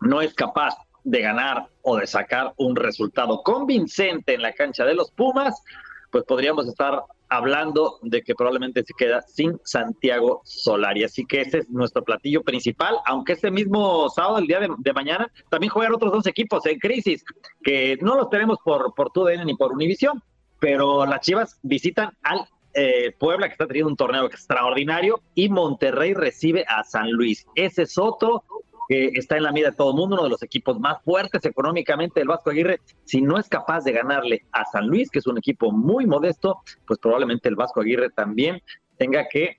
no 0.01 0.23
es 0.23 0.35
capaz 0.35 0.75
de 1.05 1.21
ganar 1.21 1.69
o 1.83 1.97
de 1.97 2.07
sacar 2.07 2.53
un 2.57 2.77
resultado 2.77 3.43
convincente 3.43 4.35
en 4.35 4.43
la 4.43 4.53
cancha 4.53 4.85
de 4.85 4.95
los 4.95 5.11
Pumas, 5.11 5.63
pues 6.11 6.25
podríamos 6.25 6.67
estar 6.67 7.03
hablando 7.29 7.99
de 8.03 8.23
que 8.23 8.35
probablemente 8.35 8.83
se 8.83 8.93
queda 8.99 9.23
sin 9.23 9.61
Santiago 9.65 10.43
Solari. 10.45 11.05
Así 11.05 11.25
que 11.25 11.43
ese 11.43 11.59
es 11.59 11.71
nuestro 11.71 12.03
platillo 12.03 12.43
principal, 12.43 12.97
aunque 13.07 13.35
este 13.35 13.51
mismo 13.51 14.09
sábado, 14.11 14.39
el 14.39 14.47
día 14.47 14.61
de, 14.61 14.93
mañana, 14.93 15.31
también 15.49 15.71
juegan 15.71 15.95
otros 15.95 16.13
dos 16.13 16.27
equipos 16.27 16.67
en 16.67 16.79
crisis, 16.79 17.25
que 17.63 17.97
no 18.01 18.17
los 18.17 18.29
tenemos 18.31 18.59
por, 18.65 18.93
por 18.95 19.11
TUDN 19.13 19.47
ni 19.47 19.55
por 19.55 19.73
Univisión, 19.73 20.21
pero 20.59 21.07
las 21.07 21.21
Chivas 21.21 21.59
visitan 21.63 22.11
al 22.23 22.47
eh, 22.75 23.15
Puebla, 23.19 23.49
que 23.49 23.53
está 23.53 23.67
teniendo 23.67 23.91
un 23.91 23.97
torneo 23.97 24.27
extraordinario, 24.27 25.23
y 25.35 25.49
Monterrey 25.49 26.15
recibe 26.15 26.65
a 26.69 26.85
San 26.85 27.11
Luis. 27.11 27.47
Ese 27.55 27.83
es 27.83 27.99
otro 27.99 28.45
que 28.89 29.13
está 29.15 29.37
en 29.37 29.45
la 29.45 29.53
mira 29.53 29.71
de 29.71 29.77
todo 29.77 29.91
el 29.91 29.97
mundo, 29.97 30.17
uno 30.17 30.25
de 30.25 30.31
los 30.31 30.43
equipos 30.43 30.81
más 30.81 31.01
fuertes 31.05 31.45
económicamente 31.45 32.19
del 32.19 32.29
Vasco 32.29 32.51
Aguirre. 32.51 32.81
Si 33.05 33.23
no 33.23 33.39
es 33.39 33.49
capaz 33.49 33.85
de 33.85 33.93
ganarle 33.93 34.47
a 34.51 34.65
San 34.65 34.89
Luis, 34.89 35.11
que 35.11 35.21
es 35.21 35.29
un 35.29 35.39
equipo 35.39 35.71
muy 35.71 36.07
modesto, 36.07 36.59
pues 36.89 36.99
probablemente 36.99 37.49
el 37.49 37.55
Vasco 37.55 37.81
Aguirre 37.81 38.11
también 38.11 38.61
tenga 38.99 39.29
que 39.29 39.59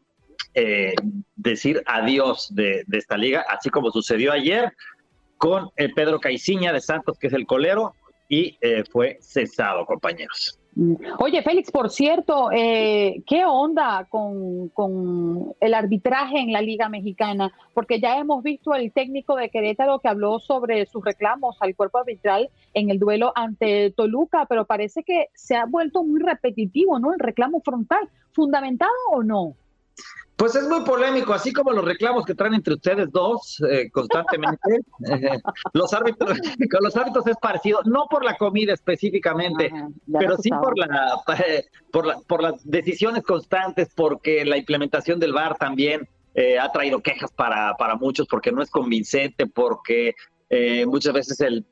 eh, 0.54 0.94
decir 1.38 1.82
adiós 1.86 2.54
de, 2.54 2.84
esta 2.92 3.16
liga, 3.16 3.46
así 3.48 3.70
como 3.70 3.90
sucedió 3.90 4.34
ayer 4.34 4.74
con 5.38 5.70
el 5.78 5.94
Pedro 5.94 6.20
Caiciña 6.20 6.74
de 6.74 6.82
Santos, 6.82 7.18
que 7.18 7.28
es 7.28 7.34
el 7.34 7.46
colero, 7.46 7.94
y 8.28 8.58
eh, 8.60 8.84
fue 8.92 9.18
cesado, 9.22 9.86
compañeros. 9.86 10.61
Oye, 11.20 11.44
Félix, 11.44 11.70
por 11.70 11.90
cierto, 11.90 12.50
eh, 12.54 13.24
¿qué 13.28 13.44
onda 13.46 14.08
con, 14.10 15.54
el 15.60 15.74
arbitraje 15.74 16.40
en 16.40 16.54
la 16.54 16.62
Liga 16.62 16.88
Mexicana? 16.88 17.52
Porque 17.74 18.00
ya 18.00 18.18
hemos 18.18 18.42
visto 18.42 18.74
el 18.74 18.94
técnico 18.94 19.36
de 19.36 19.50
Querétaro 19.50 20.00
que 20.00 20.08
habló 20.08 20.40
sobre 20.40 20.86
sus 20.86 21.04
reclamos 21.04 21.58
al 21.60 21.76
cuerpo 21.76 21.98
arbitral 21.98 22.50
en 22.74 22.90
el 22.90 23.00
duelo 23.00 23.34
ante 23.36 23.92
Toluca, 23.92 24.46
pero 24.48 24.66
parece 24.66 25.04
que 25.04 25.28
se 25.34 25.58
ha 25.58 25.66
vuelto 25.66 26.04
muy 26.04 26.22
repetitivo, 26.22 27.00
¿no? 27.00 27.14
El 27.14 27.20
reclamo 27.20 27.62
frontal, 27.62 28.08
¿fundamentado 28.32 28.92
o 29.12 29.24
no? 29.24 29.56
Pues 30.42 30.56
es 30.56 30.68
muy 30.68 30.82
polémico, 30.84 31.34
así 31.34 31.54
como 31.54 31.72
los 31.72 31.86
reclamos 31.86 32.26
que 32.26 32.34
traen 32.34 32.56
entre 32.56 32.74
ustedes 32.74 33.12
dos 33.12 33.62
eh, 33.70 33.92
constantemente. 33.92 34.60
Eh, 35.12 35.40
los 35.74 35.94
árbitros, 35.94 36.40
con 36.72 36.84
los 36.84 36.96
árbitros 36.96 37.28
es 37.28 37.36
parecido, 37.38 37.82
no 37.86 38.06
por 38.10 38.24
la 38.24 38.38
comida 38.38 38.74
específicamente, 38.74 39.72
pero 40.12 40.38
sí 40.38 40.50
por 40.50 40.78
la, 40.78 41.18
por 41.92 42.06
la, 42.06 42.20
por 42.22 42.42
las 42.42 42.54
decisiones 42.64 43.24
constantes, 43.24 43.90
porque 43.96 44.46
la 44.46 44.58
implementación 44.58 45.20
del 45.20 45.34
VAR 45.34 45.58
también 45.58 46.08
eh, 46.34 46.58
ha 46.58 46.72
traído 46.72 47.02
quejas 47.02 47.32
para, 47.32 47.76
para 47.78 47.96
muchos, 47.96 48.28
porque 48.28 48.52
no 48.52 48.62
es 48.62 48.72
convincente, 48.72 49.46
porque 49.48 50.16
muchas 50.88 51.14
veces 51.14 51.40
el 51.42 51.66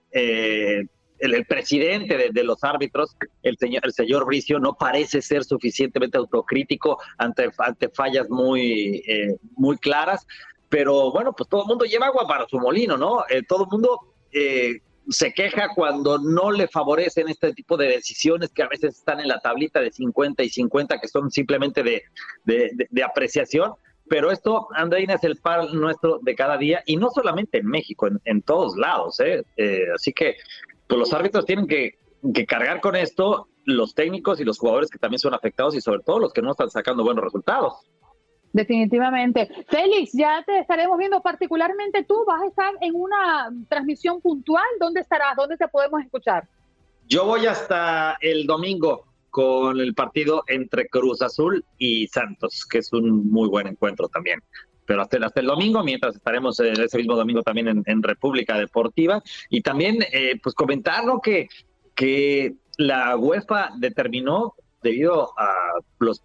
el, 1.20 1.46
presidente 1.46 2.32
de, 2.32 2.44
los 2.44 2.64
árbitros, 2.64 3.16
el 3.44 3.58
señor, 3.58 3.82
el 3.86 3.94
señor 3.94 4.26
Bricio, 4.26 4.60
no 4.60 4.74
parece 4.74 5.22
ser 5.22 5.44
suficientemente 5.44 6.18
autocrítico 6.18 7.00
ante, 7.18 7.50
ante 7.58 7.90
fallas 7.90 8.30
muy, 8.30 9.04
eh, 9.08 9.38
muy 9.56 9.78
claras, 9.78 10.26
pero 10.70 11.12
bueno, 11.12 11.34
pues 11.34 11.50
todo 11.50 11.64
el 11.64 11.68
mundo 11.68 11.86
lleva 11.86 12.08
agua 12.08 12.28
para 12.28 12.48
su 12.48 12.60
molino, 12.60 12.96
¿no? 12.96 13.24
Eh, 13.30 13.42
todo 13.48 13.64
el 13.64 13.70
mundo 13.70 14.00
eh, 14.32 14.80
se 15.10 15.34
queja 15.34 15.70
cuando 15.76 16.20
no 16.20 16.52
le 16.52 16.68
favorecen 16.68 17.28
este 17.28 17.54
tipo 17.54 17.76
de 17.76 17.88
decisiones 17.88 18.52
que 18.52 18.62
a 18.62 18.68
veces 18.68 18.98
están 18.98 19.20
en 19.20 19.28
la 19.28 19.40
tablita 19.40 19.82
de 19.82 19.92
50 19.92 20.44
y 20.44 20.50
50, 20.50 21.00
que 21.00 21.08
son 21.08 21.32
simplemente 21.32 21.82
de, 21.82 22.04
de, 22.46 23.04
apreciación. 23.04 23.74
Pero 24.08 24.32
esto, 24.32 24.68
Andreina, 24.76 25.16
es 25.16 25.24
el 25.24 25.38
par 25.38 25.72
nuestro 25.74 26.20
de 26.22 26.36
cada 26.36 26.58
día 26.58 26.82
y 26.86 26.98
no 26.98 27.10
solamente 27.10 27.60
en 27.60 27.68
México, 27.68 28.08
en, 28.08 28.20
en 28.26 28.42
todos 28.42 28.76
lados. 28.78 29.20
¿eh? 29.20 29.44
así 29.94 30.14
que 30.14 30.36
pues 30.90 31.00
los 31.00 31.14
árbitros 31.14 31.46
tienen 31.46 31.68
que, 31.68 32.00
cargar 32.48 32.82
con 32.82 32.96
esto, 32.96 33.48
los 33.64 33.94
técnicos 33.94 34.42
y 34.42 34.44
los 34.44 34.58
jugadores 34.58 34.90
que 34.90 34.98
también 34.98 35.20
son 35.20 35.36
afectados 35.36 35.76
y 35.76 35.82
sobre 35.82 36.02
todo 36.02 36.18
los 36.18 36.34
que 36.34 36.42
no 36.42 36.52
están 36.52 36.72
sacando 36.72 37.04
buenos 37.04 37.24
resultados. 37.24 37.74
Definitivamente. 38.52 39.48
Félix, 39.68 40.12
ya 40.14 40.44
te 40.44 40.58
estaremos 40.58 40.98
viendo 40.98 41.22
particularmente 41.22 42.04
tú, 42.04 42.26
vas 42.26 42.42
a 42.42 42.48
estar 42.48 42.74
en 42.82 42.96
una 42.96 43.52
transmisión 43.70 44.20
puntual, 44.20 44.66
¿dónde 44.80 45.02
estarás? 45.02 45.36
¿Dónde 45.38 45.56
te 45.56 45.68
podemos 45.68 46.02
escuchar? 46.02 46.50
Yo 47.08 47.26
voy 47.26 47.46
hasta 47.46 48.18
el 48.20 48.48
domingo 48.48 49.06
con 49.30 49.80
el 49.80 49.94
partido 49.94 50.44
entre 50.48 50.90
Cruz 50.90 51.22
Azul 51.22 51.64
y 51.78 52.08
Santos, 52.08 52.66
que 52.66 52.80
es 52.80 52.92
un 52.92 53.30
muy 53.30 53.48
buen 53.48 53.68
encuentro 53.68 54.08
también 54.08 54.42
pero 54.90 55.04
hasta, 55.04 55.24
hasta 55.24 55.40
el 55.40 55.46
domingo, 55.46 55.84
mientras 55.84 56.16
estaremos 56.16 56.60
eh, 56.62 56.72
ese 56.72 56.98
mismo 56.98 57.16
domingo 57.16 57.44
también 57.44 57.84
en, 57.86 58.02
República 58.02 58.58
Deportiva. 58.58 59.22
Y 59.48 59.62
también, 59.62 60.00
eh, 60.12 60.40
pues 60.42 60.56
comentar 60.56 61.04
que, 61.22 61.48
que 61.94 62.56
la 62.78 63.16
UEFA 63.16 63.70
determinó, 63.78 64.56
debido 64.82 65.32
a 65.38 65.54
los 66.00 66.24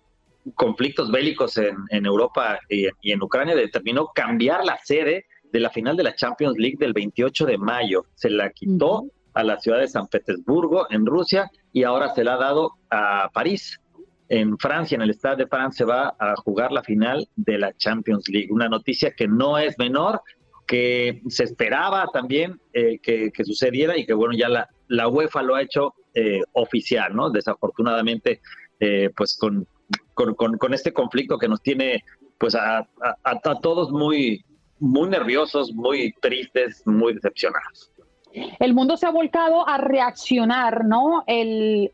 conflictos 0.55 1.13
bélicos 1.13 1.59
en, 1.59 1.77
en 1.91 2.07
Europa 2.07 2.59
y, 2.71 2.87
en 3.03 3.23
Ucrania, 3.23 3.55
determinó 3.55 4.09
cambiar 4.15 4.65
la 4.65 4.79
sede 4.83 5.27
de 5.53 5.61
la 5.61 5.69
final 5.69 5.95
de 5.95 6.05
la 6.05 6.15
Champions 6.15 6.57
League 6.57 6.79
del 6.79 6.95
28 6.95 7.45
de 7.45 7.59
mayo. 7.59 8.07
Se 8.15 8.31
la 8.31 8.49
quitó 8.49 9.05
a 9.35 9.45
la 9.45 9.61
ciudad 9.61 9.81
de 9.81 9.89
San 9.89 10.07
Petersburgo, 10.07 10.87
en 10.89 11.05
Rusia, 11.05 11.51
y 11.71 11.83
ahora 11.83 12.15
se 12.15 12.25
la 12.25 12.35
ha 12.35 12.39
dado 12.39 12.73
a 12.89 13.29
París 13.35 13.79
en 14.29 14.59
Francia, 14.59 14.97
en 14.97 15.03
el 15.03 15.11
Stade 15.11 15.45
de 15.45 15.47
Francia, 15.47 15.87
va 15.87 16.15
a 16.19 16.35
jugar 16.37 16.73
la 16.73 16.83
final 16.83 17.29
de 17.37 17.59
la 17.59 17.73
Champions 17.75 18.29
League. 18.29 18.49
Una 18.51 18.69
noticia 18.69 19.13
que 19.13 19.29
no 19.29 19.59
es 19.59 19.79
menor, 19.79 20.23
que 20.67 21.21
se 21.29 21.45
esperaba 21.45 22.09
también 22.13 22.61
eh, 22.73 22.99
que, 23.03 23.31
sucediera 23.45 23.99
y 23.99 24.07
que 24.07 24.15
bueno, 24.15 24.35
ya 24.37 24.49
la, 24.49 24.69
la 24.89 25.09
UEFA 25.09 25.43
lo 25.43 25.55
ha 25.55 25.63
hecho 25.63 25.95
eh, 26.15 26.41
oficial, 26.53 27.15
¿no? 27.15 27.31
Desafortunadamente, 27.31 28.41
eh, 28.81 29.11
pues 29.15 29.37
con, 29.37 29.67
con, 30.15 30.75
este 30.75 30.93
conflicto 30.93 31.39
que 31.39 31.49
nos 31.49 31.61
tiene 31.61 32.03
pues 32.39 32.55
a, 32.55 32.79
a, 32.79 32.87
a 33.25 33.61
todos 33.61 33.91
muy, 33.91 34.45
muy 34.79 35.09
nerviosos, 35.09 35.73
muy 35.73 36.15
tristes, 36.21 36.83
muy 36.87 37.13
decepcionados 37.15 37.94
el 38.59 38.75
mundo 38.75 38.97
se 38.97 39.07
ha 39.07 39.11
volcado 39.11 39.69
a 39.69 39.79
reaccionar, 39.79 40.85
¿no? 40.85 41.23
El, 41.27 41.91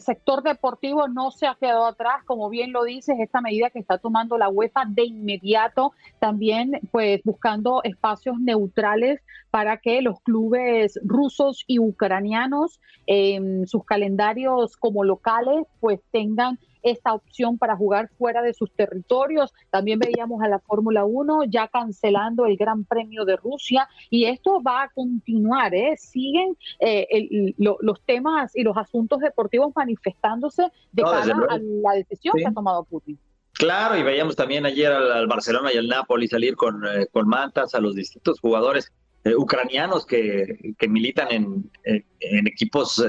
sector 0.00 0.42
deportivo 0.42 1.08
no 1.08 1.30
se 1.30 1.46
ha 1.46 1.54
quedado 1.54 1.86
atrás, 1.86 2.24
como 2.24 2.48
bien 2.48 2.72
lo 2.72 2.84
dices, 2.84 3.16
esta 3.20 3.40
medida 3.40 3.70
que 3.70 3.78
está 3.78 3.98
tomando 3.98 4.38
la 4.38 4.48
UEFA 4.48 4.84
de 4.88 5.04
inmediato, 5.04 5.92
también 6.18 6.80
pues 6.90 7.20
buscando 7.24 7.82
espacios 7.84 8.38
neutrales 8.40 9.20
para 9.50 9.76
que 9.76 10.00
los 10.02 10.20
clubes 10.20 10.98
rusos 11.04 11.64
y 11.66 11.78
ucranianos 11.78 12.80
en 13.06 13.66
sus 13.66 13.84
calendarios 13.84 14.76
como 14.76 15.04
locales 15.04 15.66
pues 15.80 16.00
tengan 16.10 16.58
esta 16.82 17.14
opción 17.14 17.58
para 17.58 17.76
jugar 17.76 18.10
fuera 18.18 18.42
de 18.42 18.54
sus 18.54 18.72
territorios. 18.72 19.52
También 19.70 19.98
veíamos 19.98 20.42
a 20.42 20.48
la 20.48 20.58
Fórmula 20.58 21.04
1 21.04 21.44
ya 21.44 21.68
cancelando 21.68 22.46
el 22.46 22.56
Gran 22.56 22.84
Premio 22.84 23.24
de 23.24 23.36
Rusia 23.36 23.88
y 24.08 24.24
esto 24.24 24.62
va 24.62 24.82
a 24.84 24.88
continuar. 24.90 25.74
¿eh? 25.74 25.96
Siguen 25.96 26.56
eh, 26.80 27.54
los 27.58 28.00
temas 28.04 28.54
y 28.54 28.62
los 28.62 28.76
asuntos 28.76 29.20
deportivos 29.20 29.72
manifestándose 29.74 30.70
de 30.92 31.02
cara 31.02 31.34
a 31.48 31.58
la 31.58 31.92
decisión 31.94 32.34
que 32.36 32.46
ha 32.46 32.52
tomado 32.52 32.84
Putin. 32.84 33.18
Claro, 33.52 33.96
y 33.96 34.02
veíamos 34.02 34.36
también 34.36 34.64
ayer 34.64 34.90
al, 34.90 35.26
Barcelona 35.26 35.70
y 35.72 35.76
al 35.76 35.88
Napoli 35.88 36.28
salir 36.28 36.56
con, 36.56 36.82
eh, 36.86 37.06
con 37.12 37.28
mantas 37.28 37.74
a 37.74 37.80
los 37.80 37.94
distintos 37.94 38.40
jugadores 38.40 38.90
eh, 39.24 39.34
ucranianos 39.34 40.06
que, 40.06 40.74
que 40.78 40.88
militan 40.88 41.28
en, 41.30 41.70
en 41.84 42.46
equipos 42.46 43.02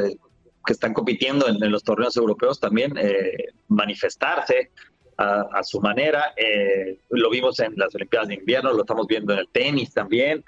que 0.65 0.73
están 0.73 0.93
compitiendo 0.93 1.47
en, 1.47 1.71
los 1.71 1.83
torneos 1.83 2.15
europeos 2.17 2.59
también 2.59 2.97
eh, 2.97 3.49
manifestarse 3.67 4.71
a, 5.17 5.61
su 5.61 5.79
manera. 5.79 6.33
Eh, 6.35 6.97
lo 7.11 7.29
vimos 7.29 7.59
en 7.59 7.73
las 7.75 7.93
Olimpiadas 7.93 8.29
de 8.29 8.35
Invierno, 8.35 8.73
lo 8.73 8.81
estamos 8.81 9.05
viendo 9.05 9.33
en 9.33 9.39
el 9.39 9.49
tenis 9.49 9.93
también. 9.93 10.43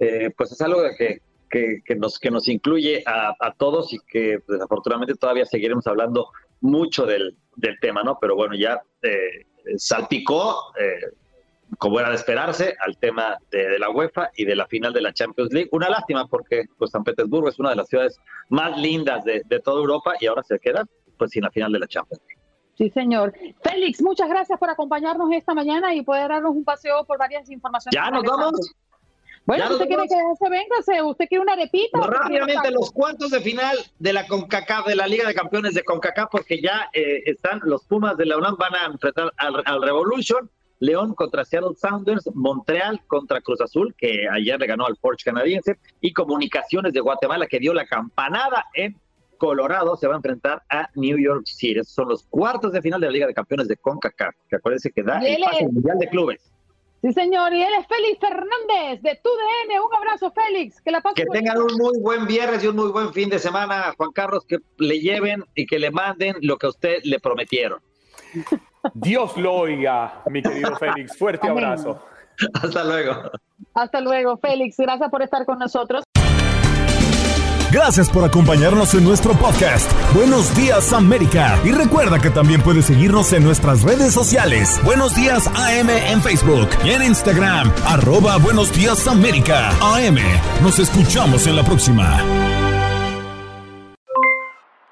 Eh, 0.00 0.30
pues 0.36 0.50
es 0.50 0.60
algo 0.60 0.82
que, 0.98 1.20
que, 1.48 1.94
nos, 1.94 2.18
que 2.18 2.32
nos 2.32 2.48
incluye 2.48 3.04
a, 3.06 3.54
todos 3.56 3.92
y 3.92 3.98
que 4.00 4.40
desafortunadamente 4.48 5.14
todavía 5.14 5.44
seguiremos 5.44 5.86
hablando 5.86 6.28
mucho 6.60 7.06
del, 7.06 7.36
del 7.54 7.78
tema, 7.78 8.02
¿no? 8.02 8.18
Pero 8.20 8.34
bueno, 8.34 8.56
ya 8.56 8.82
salpicó 9.76 10.72
como 11.78 12.00
era 12.00 12.08
de 12.08 12.16
esperarse, 12.16 12.76
al 12.84 12.96
tema 12.98 13.36
de, 13.50 13.78
la 13.78 13.90
UEFA 13.90 14.30
y 14.36 14.44
de 14.44 14.56
la 14.56 14.66
final 14.66 14.92
de 14.92 15.00
la 15.00 15.12
Champions 15.12 15.52
League. 15.52 15.68
Una 15.72 15.88
lástima 15.88 16.26
porque 16.26 16.64
pues, 16.78 16.90
San 16.90 17.04
Petersburgo 17.04 17.48
es 17.48 17.58
una 17.58 17.70
de 17.70 17.76
las 17.76 17.88
ciudades 17.88 18.18
más 18.48 18.78
lindas 18.78 19.24
de, 19.24 19.42
toda 19.62 19.80
Europa 19.80 20.14
y 20.20 20.26
ahora 20.26 20.42
se 20.42 20.58
queda 20.58 20.84
pues 21.18 21.30
sin 21.30 21.42
la 21.42 21.50
final 21.50 21.72
de 21.72 21.78
la 21.78 21.86
Champions 21.86 22.22
League. 22.28 22.42
Sí, 22.76 22.90
señor. 22.90 23.32
Félix, 23.62 24.02
muchas 24.02 24.28
gracias 24.28 24.58
por 24.58 24.68
acompañarnos 24.68 25.30
esta 25.32 25.54
mañana 25.54 25.94
y 25.94 26.02
poder 26.02 26.28
darnos 26.28 26.54
un 26.54 26.64
paseo 26.64 27.04
por 27.04 27.18
varias 27.18 27.50
informaciones. 27.50 27.94
Ya 27.94 28.10
nos 28.10 28.22
vamos. 28.22 28.74
Bueno, 29.46 29.70
usted 29.70 29.86
quiere 29.86 30.02
que 30.02 30.16
se 30.82 31.02
usted 31.02 31.26
quiere 31.26 31.42
una 31.42 31.52
arepita. 31.52 32.00
Rápidamente, 32.00 32.70
los 32.72 32.90
cuartos 32.90 33.30
de 33.30 33.40
final 33.40 33.78
de 33.98 34.12
la 34.12 34.26
CONCACAF, 34.26 34.86
de 34.86 34.96
la 34.96 35.06
Liga 35.06 35.26
de 35.26 35.34
Campeones 35.34 35.72
de 35.72 35.84
CONCACAF, 35.84 36.28
porque 36.30 36.60
ya 36.60 36.90
eh, 36.92 37.22
están 37.26 37.60
los 37.62 37.84
Pumas 37.86 38.16
de 38.16 38.26
la 38.26 38.36
UNAM, 38.36 38.56
van 38.56 38.74
a 38.74 38.86
enfrentar 38.86 39.32
al 39.36 39.82
Revolution 39.82 40.50
León 40.78 41.14
contra 41.14 41.44
Seattle 41.44 41.74
Sounders, 41.76 42.28
Montreal 42.34 43.00
contra 43.06 43.40
Cruz 43.40 43.60
Azul, 43.60 43.94
que 43.96 44.28
ayer 44.30 44.58
le 44.60 44.66
ganó 44.66 44.86
al 44.86 44.96
Porsche 44.96 45.24
canadiense, 45.24 45.78
y 46.00 46.12
Comunicaciones 46.12 46.92
de 46.92 47.00
Guatemala, 47.00 47.46
que 47.46 47.58
dio 47.58 47.72
la 47.72 47.86
campanada 47.86 48.66
en 48.74 48.96
Colorado, 49.38 49.96
se 49.96 50.06
va 50.06 50.14
a 50.14 50.16
enfrentar 50.16 50.62
a 50.70 50.88
New 50.94 51.18
York 51.18 51.44
City. 51.46 51.80
Esos 51.80 51.94
son 51.94 52.08
los 52.08 52.24
cuartos 52.24 52.72
de 52.72 52.82
final 52.82 53.00
de 53.00 53.06
la 53.06 53.12
Liga 53.12 53.26
de 53.26 53.34
Campeones 53.34 53.68
de 53.68 53.76
CONCACAF, 53.76 54.34
que 54.48 54.56
acuérdense 54.56 54.90
que 54.90 55.02
da 55.02 55.20
el 55.20 55.42
pase 55.42 55.66
mundial 55.66 55.98
de 55.98 56.08
clubes. 56.08 56.52
Sí, 57.02 57.12
señor, 57.12 57.52
y 57.52 57.62
él 57.62 57.72
es 57.78 57.86
Félix 57.86 58.18
Fernández 58.18 59.02
de 59.02 59.20
TUDN. 59.22 59.80
Un 59.84 59.94
abrazo, 59.94 60.32
Félix. 60.32 60.80
Que 60.80 60.90
la 60.90 61.02
Que 61.14 61.26
tengan 61.26 61.58
un 61.58 61.74
muy 61.76 62.00
buen 62.00 62.26
viernes 62.26 62.64
y 62.64 62.66
un 62.66 62.76
muy 62.76 62.90
buen 62.90 63.12
fin 63.12 63.28
de 63.28 63.38
semana, 63.38 63.94
Juan 63.96 64.10
Carlos, 64.12 64.44
que 64.46 64.58
le 64.78 64.98
lleven 64.98 65.44
y 65.54 65.66
que 65.66 65.78
le 65.78 65.90
manden 65.90 66.36
lo 66.40 66.56
que 66.56 66.66
a 66.66 66.70
usted 66.70 67.00
le 67.04 67.20
prometieron. 67.20 67.80
Dios 68.94 69.36
lo 69.36 69.52
oiga, 69.54 70.22
mi 70.30 70.42
querido 70.42 70.76
Félix. 70.80 71.16
Fuerte 71.16 71.48
abrazo. 71.48 72.04
Hasta 72.54 72.84
luego. 72.84 73.30
Hasta 73.74 74.00
luego, 74.00 74.36
Félix. 74.38 74.76
Gracias 74.76 75.10
por 75.10 75.22
estar 75.22 75.44
con 75.46 75.58
nosotros. 75.58 76.02
Gracias 77.72 78.08
por 78.08 78.24
acompañarnos 78.24 78.94
en 78.94 79.04
nuestro 79.04 79.32
podcast. 79.34 79.90
Buenos 80.14 80.54
días 80.56 80.92
América. 80.92 81.58
Y 81.64 81.72
recuerda 81.72 82.18
que 82.20 82.30
también 82.30 82.62
puedes 82.62 82.86
seguirnos 82.86 83.32
en 83.32 83.42
nuestras 83.44 83.82
redes 83.82 84.14
sociales. 84.14 84.80
Buenos 84.84 85.14
días 85.16 85.46
AM 85.48 85.90
en 85.90 86.22
Facebook 86.22 86.68
y 86.84 86.90
en 86.92 87.02
Instagram. 87.02 87.70
Arroba 87.86 88.38
Buenos 88.38 88.72
días 88.72 89.06
América. 89.08 89.70
AM. 89.82 90.16
Nos 90.62 90.78
escuchamos 90.78 91.46
en 91.46 91.56
la 91.56 91.64
próxima. 91.64 92.18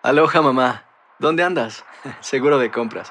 Aloha 0.02 0.42
mamá. 0.42 0.82
¿Dónde 1.18 1.42
andas? 1.44 1.84
Seguro 2.20 2.58
de 2.58 2.70
compras. 2.70 3.10